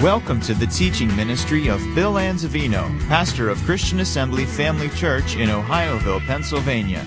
Welcome 0.00 0.42
to 0.42 0.52
the 0.52 0.66
teaching 0.66 1.08
ministry 1.16 1.68
of 1.68 1.80
Bill 1.94 2.14
Anzavino, 2.14 3.00
pastor 3.08 3.48
of 3.48 3.56
Christian 3.62 4.00
Assembly 4.00 4.44
Family 4.44 4.90
Church 4.90 5.36
in 5.36 5.48
Ohioville, 5.48 6.20
Pennsylvania. 6.26 7.02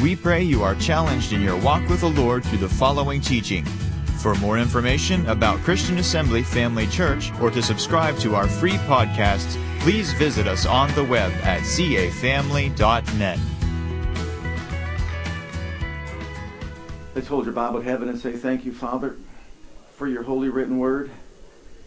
We 0.00 0.14
pray 0.14 0.40
you 0.40 0.62
are 0.62 0.76
challenged 0.76 1.32
in 1.32 1.42
your 1.42 1.56
walk 1.56 1.88
with 1.88 2.02
the 2.02 2.10
Lord 2.10 2.44
through 2.44 2.58
the 2.58 2.68
following 2.68 3.20
teaching. 3.20 3.64
For 4.22 4.36
more 4.36 4.58
information 4.58 5.28
about 5.28 5.58
Christian 5.62 5.98
Assembly 5.98 6.44
Family 6.44 6.86
Church 6.86 7.32
or 7.40 7.50
to 7.50 7.60
subscribe 7.60 8.16
to 8.18 8.36
our 8.36 8.46
free 8.46 8.78
podcasts, 8.86 9.60
please 9.80 10.12
visit 10.12 10.46
us 10.46 10.66
on 10.66 10.94
the 10.94 11.02
web 11.02 11.32
at 11.42 11.62
cafamily.net. 11.62 13.38
Let's 17.16 17.26
hold 17.26 17.44
your 17.44 17.54
Bible 17.54 17.80
to 17.80 17.84
heaven 17.84 18.08
and 18.08 18.20
say, 18.20 18.36
Thank 18.36 18.64
you, 18.64 18.72
Father, 18.72 19.16
for 19.96 20.06
your 20.06 20.22
holy 20.22 20.48
written 20.48 20.78
word. 20.78 21.10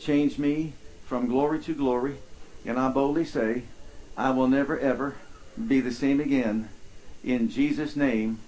change 0.00 0.38
me 0.38 0.72
from 1.04 1.28
glory 1.28 1.60
to 1.60 1.74
glory. 1.74 2.16
And 2.64 2.78
I 2.78 2.90
boldly 2.90 3.24
say, 3.24 3.62
I 4.16 4.30
will 4.30 4.48
never 4.48 4.78
ever 4.78 5.16
be 5.68 5.80
the 5.80 5.92
same 5.92 6.20
again. 6.20 6.68
In 7.22 7.48
Jesus' 7.50 7.96
name, 7.96 8.38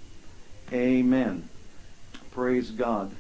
amen. 0.73 1.49
Praise 2.33 2.71
God. 2.71 3.13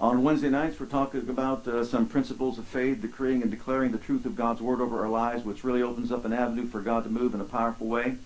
On 0.00 0.22
Wednesday 0.22 0.48
nights, 0.48 0.78
we're 0.78 0.86
talking 0.86 1.28
about 1.28 1.66
uh, 1.66 1.84
some 1.84 2.06
principles 2.06 2.56
of 2.56 2.66
faith, 2.66 3.02
decreeing 3.02 3.42
and 3.42 3.50
declaring 3.50 3.90
the 3.90 3.98
truth 3.98 4.24
of 4.26 4.36
God's 4.36 4.60
Word 4.60 4.80
over 4.80 5.02
our 5.02 5.08
lives, 5.08 5.44
which 5.44 5.64
really 5.64 5.82
opens 5.82 6.12
up 6.12 6.24
an 6.24 6.32
avenue 6.32 6.68
for 6.68 6.80
God 6.80 7.02
to 7.04 7.10
move 7.10 7.34
in 7.34 7.40
a 7.40 7.44
powerful 7.44 7.88
way. 7.88 8.16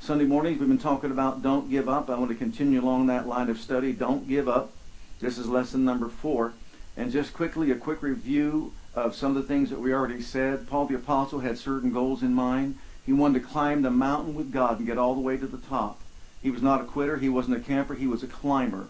Sunday 0.00 0.24
mornings, 0.24 0.58
we've 0.58 0.68
been 0.68 0.78
talking 0.78 1.12
about 1.12 1.42
don't 1.42 1.70
give 1.70 1.88
up. 1.88 2.10
I 2.10 2.18
want 2.18 2.30
to 2.30 2.36
continue 2.36 2.82
along 2.82 3.06
that 3.06 3.28
line 3.28 3.50
of 3.50 3.58
study. 3.58 3.92
Don't 3.92 4.28
give 4.28 4.48
up. 4.48 4.72
This 5.20 5.38
is 5.38 5.46
lesson 5.46 5.84
number 5.84 6.08
four. 6.08 6.54
And 6.96 7.10
just 7.10 7.32
quickly, 7.32 7.70
a 7.70 7.76
quick 7.76 8.02
review 8.02 8.72
of 8.94 9.14
some 9.14 9.36
of 9.36 9.42
the 9.42 9.48
things 9.48 9.70
that 9.70 9.80
we 9.80 9.92
already 9.92 10.20
said. 10.20 10.68
Paul 10.68 10.86
the 10.86 10.94
Apostle 10.94 11.40
had 11.40 11.58
certain 11.58 11.92
goals 11.92 12.22
in 12.22 12.34
mind. 12.34 12.76
He 13.04 13.12
wanted 13.12 13.40
to 13.40 13.48
climb 13.48 13.82
the 13.82 13.90
mountain 13.90 14.34
with 14.34 14.52
God 14.52 14.78
and 14.78 14.86
get 14.86 14.98
all 14.98 15.14
the 15.14 15.20
way 15.20 15.36
to 15.36 15.46
the 15.46 15.58
top. 15.58 16.00
He 16.42 16.50
was 16.50 16.62
not 16.62 16.80
a 16.80 16.84
quitter. 16.84 17.16
He 17.16 17.28
wasn't 17.28 17.56
a 17.56 17.60
camper. 17.60 17.94
He 17.94 18.06
was 18.06 18.22
a 18.22 18.26
climber. 18.26 18.88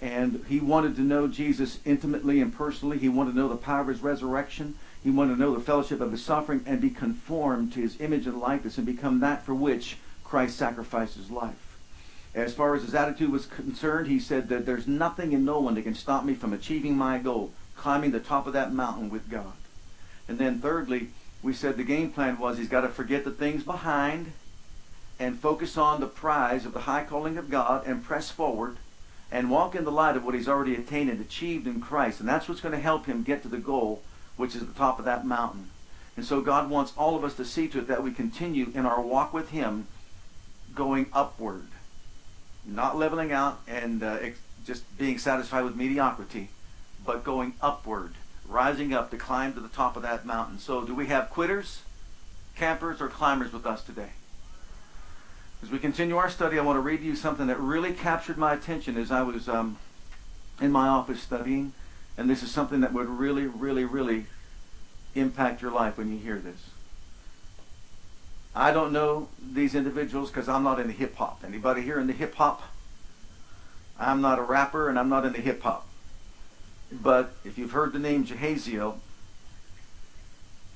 And 0.00 0.44
he 0.48 0.60
wanted 0.60 0.96
to 0.96 1.02
know 1.02 1.26
Jesus 1.28 1.78
intimately 1.84 2.40
and 2.40 2.54
personally. 2.54 2.98
He 2.98 3.08
wanted 3.08 3.32
to 3.32 3.38
know 3.38 3.48
the 3.48 3.56
power 3.56 3.82
of 3.82 3.88
his 3.88 4.02
resurrection. 4.02 4.74
He 5.02 5.10
wanted 5.10 5.34
to 5.34 5.40
know 5.40 5.54
the 5.54 5.60
fellowship 5.60 6.00
of 6.00 6.10
his 6.10 6.24
suffering 6.24 6.62
and 6.66 6.80
be 6.80 6.90
conformed 6.90 7.72
to 7.74 7.80
his 7.80 8.00
image 8.00 8.26
and 8.26 8.40
likeness 8.40 8.76
and 8.76 8.86
become 8.86 9.20
that 9.20 9.44
for 9.44 9.54
which 9.54 9.96
Christ 10.24 10.56
sacrificed 10.56 11.16
his 11.16 11.30
life. 11.30 11.65
As 12.36 12.54
far 12.54 12.74
as 12.74 12.82
his 12.82 12.94
attitude 12.94 13.32
was 13.32 13.46
concerned, 13.46 14.08
he 14.08 14.20
said 14.20 14.50
that 14.50 14.66
there's 14.66 14.86
nothing 14.86 15.34
and 15.34 15.44
no 15.44 15.58
one 15.58 15.74
that 15.74 15.82
can 15.82 15.94
stop 15.94 16.24
me 16.24 16.34
from 16.34 16.52
achieving 16.52 16.96
my 16.96 17.18
goal 17.18 17.50
climbing 17.76 18.10
the 18.10 18.20
top 18.20 18.46
of 18.46 18.52
that 18.52 18.72
mountain 18.72 19.10
with 19.10 19.30
God. 19.30 19.52
And 20.28 20.38
then 20.38 20.60
thirdly, 20.60 21.08
we 21.42 21.52
said 21.52 21.76
the 21.76 21.84
game 21.84 22.10
plan 22.10 22.38
was 22.38 22.58
he's 22.58 22.68
got 22.68 22.80
to 22.82 22.88
forget 22.88 23.24
the 23.24 23.30
things 23.30 23.62
behind 23.62 24.32
and 25.18 25.38
focus 25.38 25.78
on 25.78 26.00
the 26.00 26.06
prize 26.06 26.66
of 26.66 26.72
the 26.72 26.80
high 26.80 27.04
calling 27.04 27.38
of 27.38 27.50
God 27.50 27.86
and 27.86 28.04
press 28.04 28.30
forward 28.30 28.76
and 29.30 29.50
walk 29.50 29.74
in 29.74 29.84
the 29.84 29.92
light 29.92 30.16
of 30.16 30.24
what 30.24 30.34
he's 30.34 30.48
already 30.48 30.74
attained 30.74 31.10
and 31.10 31.20
achieved 31.20 31.66
in 31.66 31.80
Christ. 31.80 32.20
And 32.20 32.28
that's 32.28 32.48
what's 32.48 32.60
going 32.60 32.74
to 32.74 32.80
help 32.80 33.06
him 33.06 33.22
get 33.22 33.42
to 33.42 33.48
the 33.48 33.58
goal, 33.58 34.02
which 34.36 34.54
is 34.54 34.66
the 34.66 34.74
top 34.74 34.98
of 34.98 35.04
that 35.04 35.26
mountain. 35.26 35.70
And 36.16 36.24
so 36.24 36.40
God 36.40 36.70
wants 36.70 36.92
all 36.96 37.16
of 37.16 37.24
us 37.24 37.34
to 37.36 37.44
see 37.44 37.68
to 37.68 37.80
it 37.80 37.88
that 37.88 38.02
we 38.02 38.10
continue 38.10 38.70
in 38.74 38.86
our 38.86 39.00
walk 39.00 39.32
with 39.32 39.50
him 39.50 39.86
going 40.74 41.06
upward, 41.12 41.68
not 42.66 42.98
leveling 42.98 43.32
out 43.32 43.60
and 43.66 44.02
uh, 44.02 44.18
just 44.64 44.98
being 44.98 45.18
satisfied 45.18 45.64
with 45.64 45.76
mediocrity, 45.76 46.48
but 47.04 47.24
going 47.24 47.54
upward, 47.60 48.14
rising 48.46 48.92
up 48.92 49.10
to 49.10 49.16
climb 49.16 49.54
to 49.54 49.60
the 49.60 49.68
top 49.68 49.96
of 49.96 50.02
that 50.02 50.26
mountain. 50.26 50.58
So, 50.58 50.84
do 50.84 50.94
we 50.94 51.06
have 51.06 51.30
quitters, 51.30 51.82
campers, 52.56 53.00
or 53.00 53.08
climbers 53.08 53.52
with 53.52 53.66
us 53.66 53.82
today? 53.82 54.10
As 55.62 55.70
we 55.70 55.78
continue 55.78 56.16
our 56.16 56.28
study, 56.28 56.58
I 56.58 56.62
want 56.62 56.76
to 56.76 56.80
read 56.80 57.02
you 57.02 57.16
something 57.16 57.46
that 57.46 57.58
really 57.58 57.92
captured 57.92 58.36
my 58.36 58.52
attention 58.52 58.96
as 58.96 59.10
I 59.10 59.22
was 59.22 59.48
um, 59.48 59.78
in 60.60 60.70
my 60.70 60.88
office 60.88 61.22
studying. 61.22 61.72
And 62.18 62.28
this 62.28 62.42
is 62.42 62.50
something 62.50 62.80
that 62.80 62.92
would 62.92 63.08
really, 63.08 63.46
really, 63.46 63.84
really 63.84 64.26
impact 65.14 65.62
your 65.62 65.70
life 65.70 65.98
when 65.98 66.10
you 66.12 66.18
hear 66.18 66.38
this. 66.38 66.70
I 68.56 68.72
don't 68.72 68.90
know 68.90 69.28
these 69.52 69.74
individuals 69.74 70.30
because 70.30 70.48
I'm 70.48 70.62
not 70.62 70.80
into 70.80 70.94
hip 70.94 71.16
hop. 71.16 71.42
Anybody 71.46 71.82
here 71.82 72.00
in 72.00 72.06
the 72.06 72.14
hip 72.14 72.36
hop? 72.36 72.62
I'm 74.00 74.22
not 74.22 74.38
a 74.38 74.42
rapper 74.42 74.88
and 74.88 74.98
I'm 74.98 75.10
not 75.10 75.26
into 75.26 75.42
hip 75.42 75.62
hop. 75.62 75.86
But 76.90 77.34
if 77.44 77.58
you've 77.58 77.72
heard 77.72 77.92
the 77.92 77.98
name 77.98 78.24
Jahaziel, 78.24 78.96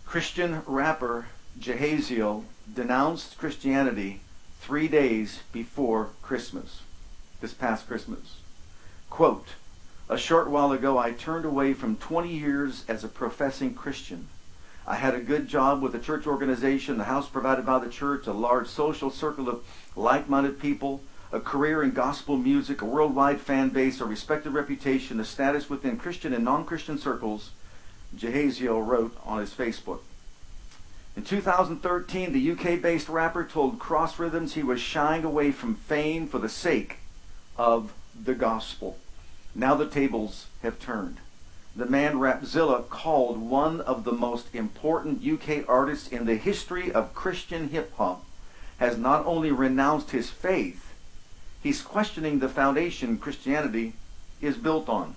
Christian 0.04 0.62
rapper 0.66 1.28
Jahaziel 1.58 2.44
denounced 2.72 3.38
Christianity 3.38 4.20
three 4.60 4.86
days 4.86 5.40
before 5.50 6.10
Christmas, 6.20 6.82
this 7.40 7.54
past 7.54 7.88
Christmas. 7.88 8.40
Quote, 9.08 9.48
a 10.06 10.18
short 10.18 10.50
while 10.50 10.72
ago, 10.72 10.98
I 10.98 11.12
turned 11.12 11.46
away 11.46 11.72
from 11.72 11.96
20 11.96 12.28
years 12.28 12.84
as 12.88 13.04
a 13.04 13.08
professing 13.08 13.72
Christian. 13.72 14.28
I 14.90 14.96
had 14.96 15.14
a 15.14 15.20
good 15.20 15.46
job 15.46 15.82
with 15.82 15.94
a 15.94 16.00
church 16.00 16.26
organization, 16.26 16.98
the 16.98 17.04
house 17.04 17.28
provided 17.28 17.64
by 17.64 17.78
the 17.78 17.88
church, 17.88 18.26
a 18.26 18.32
large 18.32 18.66
social 18.66 19.08
circle 19.08 19.48
of 19.48 19.64
like-minded 19.94 20.58
people, 20.58 21.00
a 21.30 21.38
career 21.38 21.84
in 21.84 21.92
gospel 21.92 22.36
music, 22.36 22.82
a 22.82 22.84
worldwide 22.84 23.40
fan 23.40 23.68
base, 23.68 24.00
a 24.00 24.04
respected 24.04 24.50
reputation, 24.50 25.20
a 25.20 25.24
status 25.24 25.70
within 25.70 25.96
Christian 25.96 26.32
and 26.32 26.44
non-Christian 26.44 26.98
circles, 26.98 27.52
Jahaziel 28.16 28.84
wrote 28.84 29.16
on 29.24 29.38
his 29.38 29.52
Facebook. 29.52 30.00
In 31.16 31.22
2013, 31.22 32.32
the 32.32 32.50
UK-based 32.50 33.08
rapper 33.08 33.44
told 33.44 33.78
Cross 33.78 34.18
Rhythms 34.18 34.54
he 34.54 34.64
was 34.64 34.80
shying 34.80 35.22
away 35.22 35.52
from 35.52 35.76
fame 35.76 36.26
for 36.26 36.40
the 36.40 36.48
sake 36.48 36.96
of 37.56 37.92
the 38.20 38.34
gospel. 38.34 38.98
Now 39.54 39.76
the 39.76 39.86
tables 39.86 40.48
have 40.64 40.80
turned. 40.80 41.18
The 41.76 41.86
man 41.86 42.14
Rapzilla 42.14 42.88
called 42.88 43.40
one 43.40 43.80
of 43.80 44.04
the 44.04 44.12
most 44.12 44.54
important 44.54 45.24
UK 45.26 45.68
artists 45.68 46.08
in 46.08 46.26
the 46.26 46.36
history 46.36 46.90
of 46.90 47.14
Christian 47.14 47.68
hip 47.68 47.94
hop 47.96 48.24
has 48.78 48.98
not 48.98 49.24
only 49.26 49.52
renounced 49.52 50.10
his 50.10 50.30
faith, 50.30 50.90
He's 51.62 51.82
questioning 51.82 52.38
the 52.38 52.48
foundation 52.48 53.18
Christianity 53.18 53.92
is 54.40 54.56
built 54.56 54.88
on. 54.88 55.14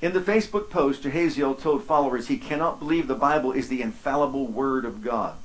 In 0.00 0.12
the 0.12 0.20
Facebook 0.20 0.70
post, 0.70 1.02
Jahaziel 1.02 1.60
told 1.60 1.84
followers 1.84 2.28
he 2.28 2.38
cannot 2.38 2.78
believe 2.78 3.06
the 3.06 3.14
Bible 3.14 3.52
is 3.52 3.68
the 3.68 3.82
infallible 3.82 4.46
Word 4.46 4.84
of 4.84 5.02
God. 5.02 5.36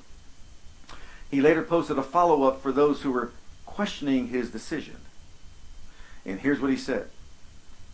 He 1.29 1.41
later 1.41 1.63
posted 1.63 1.97
a 1.97 2.03
follow-up 2.03 2.61
for 2.61 2.71
those 2.71 3.01
who 3.01 3.11
were 3.11 3.31
questioning 3.65 4.27
his 4.27 4.51
decision. 4.51 4.97
And 6.25 6.39
here's 6.39 6.59
what 6.59 6.69
he 6.69 6.77
said. 6.77 7.09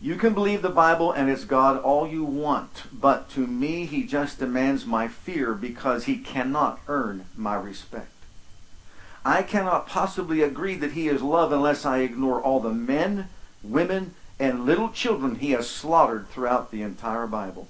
You 0.02 0.16
can 0.16 0.32
believe 0.32 0.62
the 0.62 0.70
Bible 0.70 1.12
and 1.12 1.28
its 1.28 1.44
God 1.44 1.78
all 1.82 2.08
you 2.08 2.24
want, 2.24 2.84
but 2.90 3.28
to 3.30 3.46
me 3.46 3.84
he 3.84 4.04
just 4.04 4.38
demands 4.38 4.86
my 4.86 5.08
fear 5.08 5.52
because 5.52 6.04
he 6.04 6.16
cannot 6.16 6.80
earn 6.88 7.26
my 7.36 7.54
respect. 7.54 8.10
I 9.26 9.42
cannot 9.42 9.86
possibly 9.86 10.40
agree 10.40 10.76
that 10.76 10.92
he 10.92 11.08
is 11.08 11.20
love 11.20 11.52
unless 11.52 11.84
I 11.84 11.98
ignore 11.98 12.40
all 12.40 12.60
the 12.60 12.72
men, 12.72 13.28
women, 13.62 14.14
and 14.38 14.64
little 14.64 14.88
children 14.88 15.34
he 15.34 15.50
has 15.50 15.68
slaughtered 15.68 16.30
throughout 16.30 16.70
the 16.70 16.80
entire 16.80 17.26
Bible. 17.26 17.68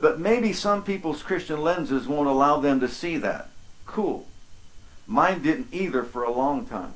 But 0.00 0.18
maybe 0.18 0.54
some 0.54 0.82
people's 0.82 1.22
Christian 1.22 1.60
lenses 1.60 2.08
won't 2.08 2.28
allow 2.28 2.60
them 2.60 2.80
to 2.80 2.88
see 2.88 3.18
that. 3.18 3.50
Cool. 3.84 4.26
Mine 5.06 5.42
didn't 5.42 5.68
either 5.70 6.02
for 6.02 6.22
a 6.22 6.32
long 6.32 6.64
time. 6.64 6.94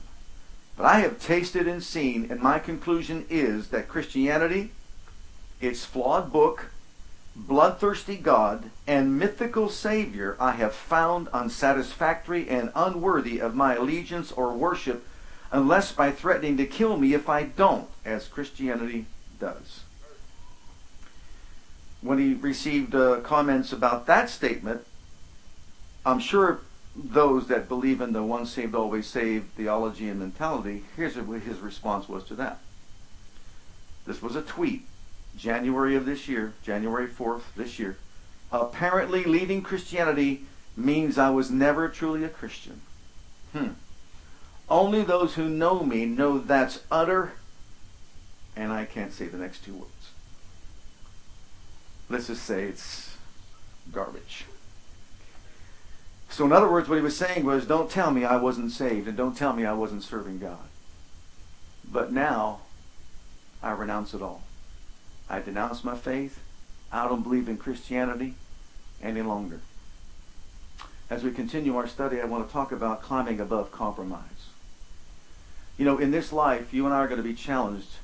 But 0.77 0.87
I 0.87 1.01
have 1.01 1.21
tasted 1.21 1.69
and 1.69 1.83
seen, 1.83 2.29
and 2.31 2.41
my 2.41 2.59
conclusion 2.59 3.27
is 3.29 3.69
that 3.69 3.89
Christianity, 3.89 4.73
its 5.61 5.85
flawed 5.85 6.33
book, 6.33 6.67
bloodthirsty 7.37 8.17
God, 8.17 8.71
and 8.87 9.19
mythical 9.19 9.69
Savior 9.69 10.37
I 10.41 10.53
have 10.53 10.75
found 10.75 11.29
unsatisfactory 11.33 12.49
and 12.49 12.73
unworthy 12.75 13.39
of 13.39 13.55
my 13.55 13.75
allegiance 13.77 14.33
or 14.33 14.53
worship 14.53 15.07
unless 15.51 15.93
by 15.93 16.11
threatening 16.11 16.57
to 16.57 16.67
kill 16.67 16.97
me 16.97 17.13
if 17.15 17.29
I 17.29 17.45
don't, 17.45 17.89
as 18.05 18.27
Christianity 18.27 19.07
does. 19.39 19.81
when 22.01 22.19
he 22.19 22.35
received 22.35 22.95
uh, 22.95 23.21
comments 23.21 23.73
about 23.73 24.07
that 24.07 24.29
statement, 24.29 24.85
I'm 26.05 26.19
sure 26.19 26.61
those 26.95 27.49
that 27.49 27.69
believe 27.69 28.01
in 28.01 28.13
the 28.13 28.23
once 28.23 28.51
saved, 28.51 28.75
always 28.75 29.07
saved 29.07 29.55
theology 29.55 30.09
and 30.09 30.21
mentality, 30.21 30.85
here's 30.97 31.17
what 31.17 31.41
his 31.41 31.59
response 31.61 32.09
was 32.09 32.25
to 32.25 32.35
that. 32.35 32.59
This 34.07 34.21
was 34.21 34.37
a 34.37 34.43
tweet, 34.43 34.87
January 35.37 35.97
of 35.97 36.05
this 36.05 36.29
year, 36.29 36.53
January 36.63 37.07
4th 37.07 37.43
this 37.57 37.79
year. 37.79 37.97
Apparently, 38.51 39.25
leaving 39.25 39.63
Christianity 39.63 40.45
means 40.77 41.17
I 41.17 41.31
was 41.31 41.51
never 41.51 41.89
truly 41.89 42.25
a 42.25 42.29
Christian. 42.29 42.83
Hmm. 43.53 43.69
Only 44.69 45.03
those 45.03 45.35
who 45.35 45.49
know 45.49 45.83
me 45.83 46.05
know 46.05 46.39
that's 46.39 46.81
utter, 46.91 47.33
and 48.57 48.73
I 48.73 48.85
can't 48.85 49.13
say 49.13 49.27
the 49.27 49.39
next 49.39 49.65
two 49.65 49.75
words. 49.75 50.11
Let's 52.09 52.27
just 52.27 52.43
say 52.43 52.65
it's 52.65 53.17
garbage. 53.91 54.45
So, 56.33 56.47
in 56.47 56.53
other 56.53 56.71
words, 56.71 56.89
what 56.89 56.97
he 56.97 57.03
was 57.03 57.17
saying 57.17 57.45
was, 57.45 57.67
don't 57.67 57.91
tell 57.91 58.11
me 58.11 58.25
I 58.25 58.37
wasn't 58.37 58.71
saved, 58.71 59.07
and 59.07 59.17
don't 59.17 59.37
tell 59.37 59.53
me 59.53 59.67
I 59.67 59.75
wasn't 59.75 60.03
serving 60.03 60.39
God. 60.39 60.65
But 61.85 62.11
now, 62.11 62.61
I 63.63 63.73
renounce 63.73 64.15
it 64.15 64.23
all. 64.23 64.43
I 65.29 65.41
denounce 65.41 65.85
my 65.85 65.95
faith. 65.95 66.41
I 66.91 67.07
don't 67.07 67.23
believe 67.23 67.51
in 67.51 67.59
Christianity 67.59 68.35
any 69.03 69.21
longer. 69.21 69.61
As 71.11 71.23
we 71.23 71.33
continue 71.33 71.77
our 71.77 71.87
study, 71.87 72.19
I 72.19 72.25
want 72.25 72.47
to 72.47 72.53
talk 72.53 72.73
about 72.73 73.03
climbing 73.03 73.39
above 73.39 73.71
compromise. 73.71 74.49
You 75.77 75.85
know, 75.85 75.99
in 75.99 76.13
this 76.13 76.33
life, 76.33 76.73
you 76.73 76.87
and 76.87 76.95
I 76.95 76.99
are 76.99 77.09
going 77.09 77.23
to 77.23 77.29
be 77.29 77.35
challenged 77.35 77.97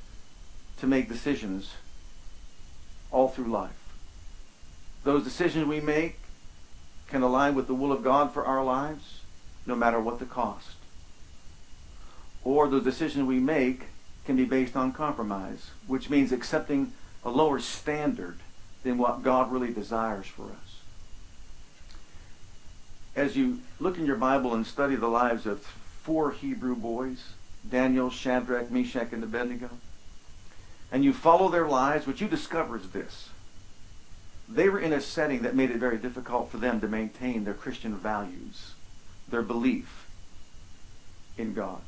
to 0.77 0.85
make 0.85 1.09
decisions 1.09 1.73
all 3.09 3.27
through 3.27 3.47
life. 3.47 3.71
Those 5.03 5.23
decisions 5.23 5.65
we 5.65 5.81
make 5.81 6.19
can 7.09 7.21
align 7.21 7.55
with 7.55 7.67
the 7.67 7.73
will 7.73 7.91
of 7.91 8.03
God 8.03 8.33
for 8.33 8.45
our 8.45 8.63
lives, 8.63 9.21
no 9.65 9.75
matter 9.75 9.99
what 9.99 10.19
the 10.19 10.25
cost. 10.25 10.75
Or 12.43 12.67
the 12.67 12.79
decisions 12.79 13.25
we 13.25 13.39
make 13.39 13.87
can 14.25 14.35
be 14.35 14.45
based 14.45 14.75
on 14.75 14.91
compromise, 14.91 15.71
which 15.87 16.09
means 16.09 16.31
accepting 16.31 16.93
a 17.23 17.29
lower 17.29 17.59
standard 17.59 18.37
than 18.83 18.97
what 18.97 19.23
God 19.23 19.51
really 19.51 19.73
desires 19.73 20.27
for 20.27 20.43
us. 20.43 20.81
As 23.15 23.35
you 23.35 23.59
look 23.79 23.97
in 23.97 24.05
your 24.05 24.15
Bible 24.15 24.53
and 24.53 24.65
study 24.65 24.95
the 24.95 25.07
lives 25.07 25.45
of 25.45 25.61
four 26.03 26.31
Hebrew 26.31 26.75
boys, 26.75 27.33
Daniel, 27.69 28.09
Shadrach, 28.09 28.71
Meshach, 28.71 29.11
and 29.11 29.23
Abednego, 29.23 29.69
and 30.91 31.03
you 31.03 31.11
follow 31.11 31.49
their 31.49 31.67
lives, 31.67 32.07
what 32.07 32.21
you 32.21 32.27
discover 32.27 32.77
is 32.77 32.91
this. 32.91 33.29
They 34.49 34.67
were 34.67 34.79
in 34.79 34.93
a 34.93 34.99
setting 34.99 35.43
that 35.43 35.55
made 35.55 35.69
it 35.69 35.77
very 35.77 35.97
difficult 35.97 36.49
for 36.49 36.57
them 36.57 36.81
to 36.81 36.87
maintain 36.87 37.43
their 37.43 37.53
Christian 37.53 37.95
values, 37.95 38.73
their 39.29 39.43
belief 39.43 40.07
in 41.37 41.53
God. 41.53 41.81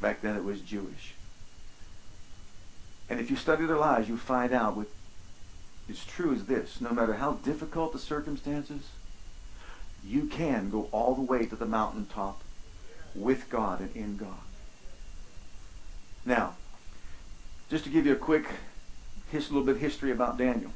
Back 0.00 0.22
then 0.22 0.36
it 0.36 0.44
was 0.44 0.60
Jewish. 0.60 1.14
And 3.10 3.18
if 3.18 3.30
you 3.30 3.36
study 3.36 3.66
their 3.66 3.76
lives, 3.76 4.08
you 4.08 4.16
find 4.16 4.52
out 4.52 4.76
what 4.76 4.86
is 5.88 6.04
true 6.04 6.32
is 6.32 6.46
this. 6.46 6.80
No 6.80 6.90
matter 6.90 7.14
how 7.14 7.32
difficult 7.34 7.92
the 7.92 7.98
circumstances, 7.98 8.90
you 10.06 10.26
can 10.26 10.70
go 10.70 10.88
all 10.92 11.14
the 11.14 11.22
way 11.22 11.46
to 11.46 11.56
the 11.56 11.66
mountaintop 11.66 12.42
with 13.14 13.50
God 13.50 13.80
and 13.80 13.94
in 13.96 14.16
God. 14.16 14.44
Now, 16.24 16.54
just 17.70 17.84
to 17.84 17.90
give 17.90 18.06
you 18.06 18.12
a 18.12 18.16
quick 18.16 18.46
his, 19.30 19.50
little 19.50 19.66
bit 19.66 19.76
of 19.76 19.80
history 19.80 20.10
about 20.10 20.38
Daniel. 20.38 20.70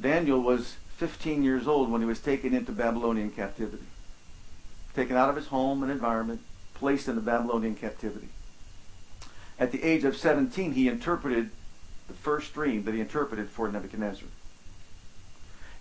Daniel 0.00 0.40
was 0.40 0.76
15 0.96 1.42
years 1.42 1.66
old 1.66 1.90
when 1.90 2.00
he 2.00 2.06
was 2.06 2.20
taken 2.20 2.54
into 2.54 2.72
Babylonian 2.72 3.30
captivity. 3.30 3.84
Taken 4.94 5.16
out 5.16 5.28
of 5.28 5.36
his 5.36 5.48
home 5.48 5.82
and 5.82 5.90
environment, 5.90 6.40
placed 6.74 7.08
in 7.08 7.14
the 7.14 7.20
Babylonian 7.20 7.74
captivity. 7.74 8.28
At 9.58 9.72
the 9.72 9.82
age 9.82 10.04
of 10.04 10.16
17, 10.16 10.72
he 10.72 10.88
interpreted 10.88 11.50
the 12.08 12.14
first 12.14 12.54
dream 12.54 12.84
that 12.84 12.94
he 12.94 13.00
interpreted 13.00 13.48
for 13.48 13.70
Nebuchadnezzar. 13.70 14.28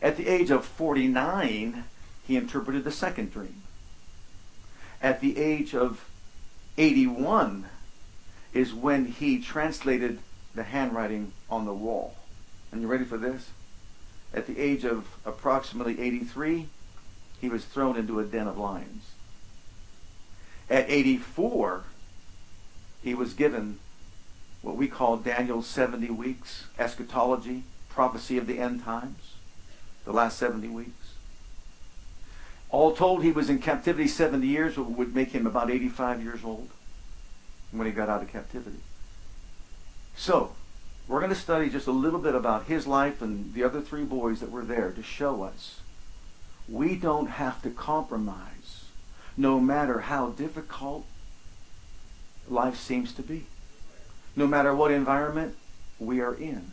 At 0.01 0.18
the 0.18 0.27
age 0.27 0.51
of 0.51 0.65
49, 0.65 1.83
he 2.25 2.36
interpreted 2.36 2.83
the 2.83 2.92
second 2.92 3.31
dream. 3.31 3.63
At 5.01 5.21
the 5.21 5.38
age 5.38 5.74
of 5.74 6.06
81 6.77 7.65
is 8.54 8.74
when 8.74 9.06
he 9.06 9.39
translated 9.39 10.19
the 10.56 10.63
handwriting 10.63 11.31
on 11.50 11.65
the 11.65 11.74
wall. 11.74 12.15
And 12.71 12.81
you 12.81 12.88
ready 12.88 13.06
for 13.06 13.18
this? 13.18 13.50
At 14.33 14.47
the 14.47 14.59
age 14.59 14.83
of 14.83 15.06
approximately 15.25 16.00
83, 16.00 16.68
he 17.39 17.50
was 17.50 17.65
thrown 17.65 17.97
into 17.97 18.19
a 18.19 18.24
den 18.24 18.47
of 18.47 18.57
lions. 18.57 19.12
At 20.69 20.89
84, 20.89 21.83
he 23.03 23.13
was 23.13 23.33
given 23.33 23.80
what 24.62 24.75
we 24.75 24.88
call 24.88 25.18
Daniel's 25.18 25.68
70 25.68 26.09
weeks, 26.09 26.65
eschatology, 26.80 27.63
prophecy 27.89 28.38
of 28.38 28.47
the 28.47 28.59
end 28.59 28.83
times, 28.83 29.35
the 30.06 30.13
last 30.13 30.38
70 30.39 30.69
weeks. 30.69 31.13
All 32.69 32.95
told, 32.95 33.24
he 33.24 33.31
was 33.31 33.50
in 33.50 33.59
captivity 33.59 34.07
70 34.07 34.47
years, 34.47 34.77
which 34.77 34.88
would 34.88 35.15
make 35.15 35.29
him 35.29 35.45
about 35.45 35.69
85 35.69 36.24
years 36.24 36.44
old 36.44 36.69
when 37.71 37.86
he 37.86 37.94
got 37.94 38.09
out 38.09 38.24
of 38.24 38.29
captivity. 38.29 38.79
So, 40.15 40.56
we're 41.07 41.19
going 41.19 41.33
to 41.33 41.35
study 41.35 41.69
just 41.69 41.88
a 41.88 41.91
little 41.91 42.19
bit 42.19 42.35
about 42.35 42.65
his 42.65 42.88
life 42.88 43.21
and 43.21 43.53
the 43.53 43.63
other 43.63 43.81
three 43.81 44.03
boys 44.03 44.39
that 44.39 44.51
were 44.51 44.63
there 44.63 44.91
to 44.91 45.03
show 45.03 45.44
us 45.44 45.81
we 46.67 46.95
don't 46.95 47.27
have 47.27 47.61
to 47.61 47.69
compromise 47.69 48.85
no 49.35 49.59
matter 49.59 50.01
how 50.01 50.29
difficult 50.29 51.05
life 52.50 52.77
seems 52.77 53.13
to 53.13 53.21
be. 53.21 53.45
No 54.35 54.47
matter 54.47 54.73
what 54.73 54.91
environment 54.91 55.55
we 56.00 56.19
are 56.21 56.33
in. 56.33 56.71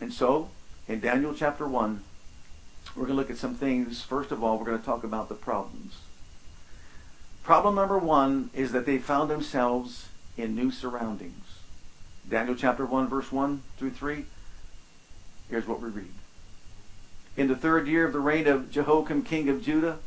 And 0.00 0.12
so, 0.12 0.48
in 0.88 1.00
Daniel 1.00 1.34
chapter 1.34 1.66
1, 1.66 2.02
we're 2.94 3.06
going 3.06 3.16
to 3.16 3.20
look 3.20 3.30
at 3.30 3.36
some 3.36 3.54
things. 3.54 4.02
First 4.02 4.30
of 4.30 4.42
all, 4.42 4.58
we're 4.58 4.66
going 4.66 4.78
to 4.78 4.84
talk 4.84 5.04
about 5.04 5.28
the 5.28 5.34
problems. 5.34 5.98
Problem 7.42 7.74
number 7.74 7.98
one 7.98 8.50
is 8.54 8.72
that 8.72 8.86
they 8.86 8.98
found 8.98 9.30
themselves 9.30 10.08
in 10.36 10.54
new 10.54 10.70
surroundings. 10.70 11.41
Daniel 12.28 12.54
chapter 12.54 12.86
1, 12.86 13.08
verse 13.08 13.30
1 13.30 13.62
through 13.78 13.90
3. 13.90 14.24
Here's 15.50 15.66
what 15.66 15.80
we 15.80 15.88
read. 15.88 16.12
In 17.36 17.48
the 17.48 17.56
third 17.56 17.86
year 17.86 18.06
of 18.06 18.12
the 18.12 18.20
reign 18.20 18.46
of 18.46 18.70
Jehoiakim, 18.70 19.22
king 19.22 19.48
of 19.48 19.62
Judah, 19.62 19.98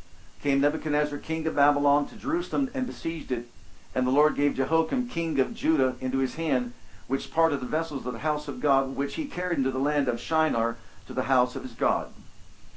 came 0.42 0.60
Nebuchadnezzar, 0.60 1.18
king 1.18 1.46
of 1.46 1.56
Babylon, 1.56 2.08
to 2.08 2.16
Jerusalem 2.16 2.70
and 2.74 2.86
besieged 2.86 3.32
it. 3.32 3.46
And 3.94 4.06
the 4.06 4.12
Lord 4.12 4.36
gave 4.36 4.56
Jehoiakim, 4.56 5.08
king 5.08 5.40
of 5.40 5.54
Judah, 5.54 5.96
into 6.00 6.18
his 6.18 6.34
hand, 6.34 6.72
which 7.06 7.32
part 7.32 7.52
of 7.52 7.60
the 7.60 7.66
vessels 7.66 8.06
of 8.06 8.12
the 8.12 8.20
house 8.20 8.48
of 8.48 8.60
God, 8.60 8.94
which 8.96 9.14
he 9.14 9.26
carried 9.26 9.58
into 9.58 9.70
the 9.70 9.78
land 9.78 10.08
of 10.08 10.20
Shinar 10.20 10.76
to 11.06 11.12
the 11.12 11.24
house 11.24 11.56
of 11.56 11.62
his 11.62 11.72
God. 11.72 12.12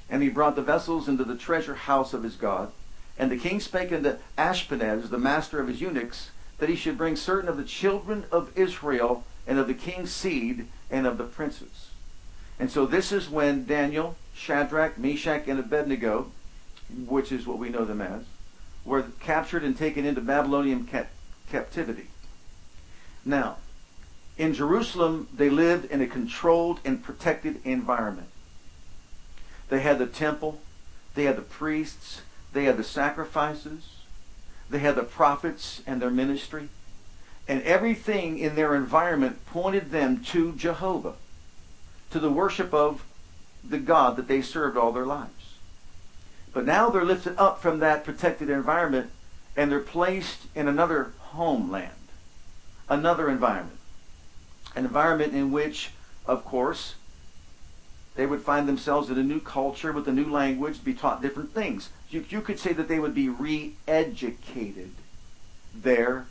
And 0.09 0.23
he 0.23 0.29
brought 0.29 0.55
the 0.55 0.61
vessels 0.61 1.07
into 1.07 1.23
the 1.23 1.35
treasure 1.35 1.75
house 1.75 2.13
of 2.13 2.23
his 2.23 2.35
God. 2.35 2.71
And 3.17 3.31
the 3.31 3.37
king 3.37 3.59
spake 3.59 3.91
unto 3.91 4.17
Ashpenaz, 4.37 5.09
the 5.09 5.17
master 5.17 5.59
of 5.59 5.67
his 5.67 5.81
eunuchs, 5.81 6.31
that 6.57 6.69
he 6.69 6.75
should 6.75 6.97
bring 6.97 7.15
certain 7.15 7.49
of 7.49 7.57
the 7.57 7.63
children 7.63 8.25
of 8.31 8.57
Israel 8.57 9.23
and 9.49 9.57
of 9.57 9.67
the 9.67 9.73
king's 9.73 10.11
seed 10.11 10.67
and 10.91 11.07
of 11.07 11.17
the 11.17 11.23
princes. 11.23 11.89
And 12.59 12.69
so 12.69 12.85
this 12.85 13.11
is 13.11 13.27
when 13.27 13.65
Daniel, 13.65 14.15
Shadrach, 14.35 14.99
Meshach, 14.99 15.47
and 15.47 15.59
Abednego, 15.59 16.31
which 17.07 17.31
is 17.31 17.47
what 17.47 17.57
we 17.57 17.69
know 17.69 17.83
them 17.83 17.99
as, 17.99 18.25
were 18.85 19.05
captured 19.19 19.63
and 19.63 19.75
taken 19.75 20.05
into 20.05 20.21
Babylonian 20.21 20.85
cap- 20.85 21.09
captivity. 21.51 22.09
Now, 23.25 23.57
in 24.37 24.53
Jerusalem, 24.53 25.27
they 25.33 25.49
lived 25.49 25.91
in 25.91 25.99
a 25.99 26.07
controlled 26.07 26.79
and 26.85 27.03
protected 27.03 27.59
environment. 27.65 28.27
They 29.69 29.79
had 29.79 29.97
the 29.97 30.05
temple, 30.05 30.61
they 31.15 31.23
had 31.23 31.37
the 31.37 31.41
priests, 31.41 32.21
they 32.53 32.65
had 32.65 32.77
the 32.77 32.83
sacrifices, 32.83 33.97
they 34.69 34.79
had 34.79 34.95
the 34.95 35.03
prophets 35.03 35.81
and 35.87 35.99
their 35.99 36.11
ministry, 36.11 36.69
and 37.49 37.63
everything 37.63 38.37
in 38.37 38.53
their 38.53 38.75
environment 38.75 39.43
pointed 39.47 39.89
them 39.89 40.23
to 40.23 40.53
Jehovah, 40.53 41.15
to 42.11 42.19
the 42.19 42.29
worship 42.29 42.75
of 42.75 43.03
the 43.67 43.79
God 43.79 44.17
that 44.17 44.27
they 44.27 44.43
served 44.43 44.77
all 44.77 44.91
their 44.91 45.05
lives. 45.05 45.55
But 46.53 46.65
now 46.65 46.91
they're 46.91 47.03
lifted 47.03 47.35
up 47.39 47.59
from 47.59 47.79
that 47.79 48.05
protected 48.05 48.51
environment 48.51 49.09
and 49.57 49.71
they're 49.71 49.79
placed 49.79 50.45
in 50.53 50.67
another 50.67 51.11
homeland, 51.17 51.91
another 52.87 53.29
environment. 53.29 53.79
An 54.75 54.85
environment 54.85 55.33
in 55.33 55.51
which, 55.51 55.89
of 56.27 56.45
course, 56.45 56.93
they 58.15 58.27
would 58.27 58.41
find 58.41 58.69
themselves 58.69 59.09
in 59.09 59.17
a 59.17 59.23
new 59.23 59.39
culture 59.39 59.91
with 59.91 60.07
a 60.07 60.13
new 60.13 60.29
language, 60.29 60.83
be 60.83 60.93
taught 60.93 61.23
different 61.23 61.55
things. 61.55 61.89
You, 62.11 62.23
you 62.29 62.41
could 62.41 62.59
say 62.59 62.73
that 62.73 62.87
they 62.87 62.99
would 62.99 63.15
be 63.15 63.27
re-educated 63.27 64.91
there 65.73 66.27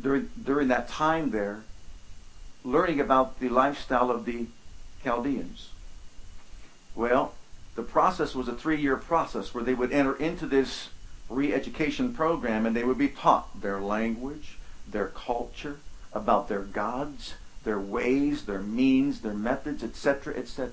during, 0.00 0.30
during 0.42 0.68
that 0.68 0.88
time 0.88 1.30
there, 1.30 1.62
learning 2.64 3.00
about 3.00 3.40
the 3.40 3.48
lifestyle 3.48 4.10
of 4.10 4.24
the 4.24 4.46
Chaldeans. 5.02 5.70
Well, 6.94 7.34
the 7.74 7.82
process 7.82 8.34
was 8.34 8.48
a 8.48 8.54
three-year 8.54 8.96
process 8.96 9.52
where 9.52 9.64
they 9.64 9.74
would 9.74 9.92
enter 9.92 10.14
into 10.16 10.46
this 10.46 10.90
re-education 11.28 12.14
program 12.14 12.66
and 12.66 12.76
they 12.76 12.84
would 12.84 12.98
be 12.98 13.08
taught 13.08 13.60
their 13.60 13.80
language, 13.80 14.58
their 14.88 15.08
culture, 15.08 15.78
about 16.12 16.48
their 16.48 16.60
gods, 16.60 17.34
their 17.64 17.80
ways, 17.80 18.44
their 18.44 18.62
means, 18.62 19.20
their 19.20 19.34
methods, 19.34 19.82
etc., 19.82 20.34
etc. 20.36 20.72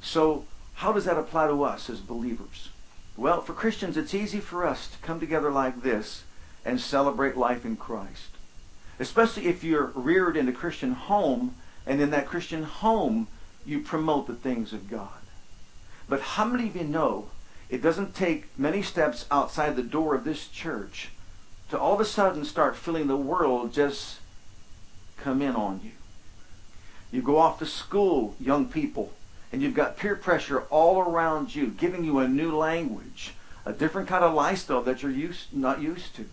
So, 0.00 0.44
how 0.74 0.92
does 0.92 1.04
that 1.04 1.16
apply 1.16 1.46
to 1.46 1.62
us 1.62 1.88
as 1.88 2.00
believers? 2.00 2.68
Well, 3.16 3.40
for 3.40 3.52
Christians, 3.52 3.96
it's 3.96 4.14
easy 4.14 4.40
for 4.40 4.66
us 4.66 4.88
to 4.88 4.98
come 4.98 5.20
together 5.20 5.50
like 5.50 5.82
this 5.82 6.24
and 6.64 6.80
celebrate 6.80 7.36
life 7.36 7.64
in 7.64 7.76
Christ. 7.76 8.30
Especially 8.98 9.46
if 9.46 9.64
you're 9.64 9.92
reared 9.94 10.36
in 10.36 10.48
a 10.48 10.52
Christian 10.52 10.92
home, 10.92 11.54
and 11.86 12.00
in 12.00 12.10
that 12.10 12.26
Christian 12.26 12.62
home, 12.62 13.26
you 13.64 13.80
promote 13.80 14.26
the 14.26 14.34
things 14.34 14.72
of 14.72 14.90
God. 14.90 15.08
But 16.08 16.20
how 16.20 16.44
many 16.44 16.68
of 16.68 16.76
you 16.76 16.84
know 16.84 17.30
it 17.68 17.82
doesn't 17.82 18.14
take 18.14 18.56
many 18.58 18.82
steps 18.82 19.26
outside 19.30 19.76
the 19.76 19.82
door 19.82 20.14
of 20.14 20.24
this 20.24 20.48
church 20.48 21.10
to 21.70 21.78
all 21.78 21.94
of 21.94 22.00
a 22.00 22.04
sudden 22.04 22.44
start 22.44 22.76
feeling 22.76 23.06
the 23.06 23.16
world 23.16 23.72
just 23.72 24.18
come 25.16 25.42
in 25.42 25.56
on 25.56 25.80
you? 25.82 25.92
You 27.10 27.22
go 27.22 27.38
off 27.38 27.58
to 27.58 27.66
school, 27.66 28.34
young 28.40 28.66
people, 28.66 29.12
and 29.52 29.62
you've 29.62 29.74
got 29.74 29.96
peer 29.96 30.16
pressure 30.16 30.62
all 30.70 31.00
around 31.00 31.54
you, 31.54 31.68
giving 31.68 32.04
you 32.04 32.18
a 32.18 32.28
new 32.28 32.56
language, 32.56 33.34
a 33.66 33.72
different 33.72 34.08
kind 34.08 34.24
of 34.24 34.34
lifestyle 34.34 34.82
that 34.82 35.02
you're 35.02 35.12
used, 35.12 35.52
not 35.52 35.82
used 35.82 36.16
to. 36.16 36.26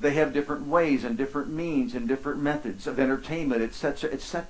They 0.00 0.12
have 0.14 0.32
different 0.32 0.66
ways 0.66 1.04
and 1.04 1.16
different 1.16 1.50
means 1.50 1.94
and 1.94 2.08
different 2.08 2.40
methods 2.40 2.86
of 2.86 2.98
entertainment, 2.98 3.60
etc., 3.60 4.10
etc. 4.10 4.46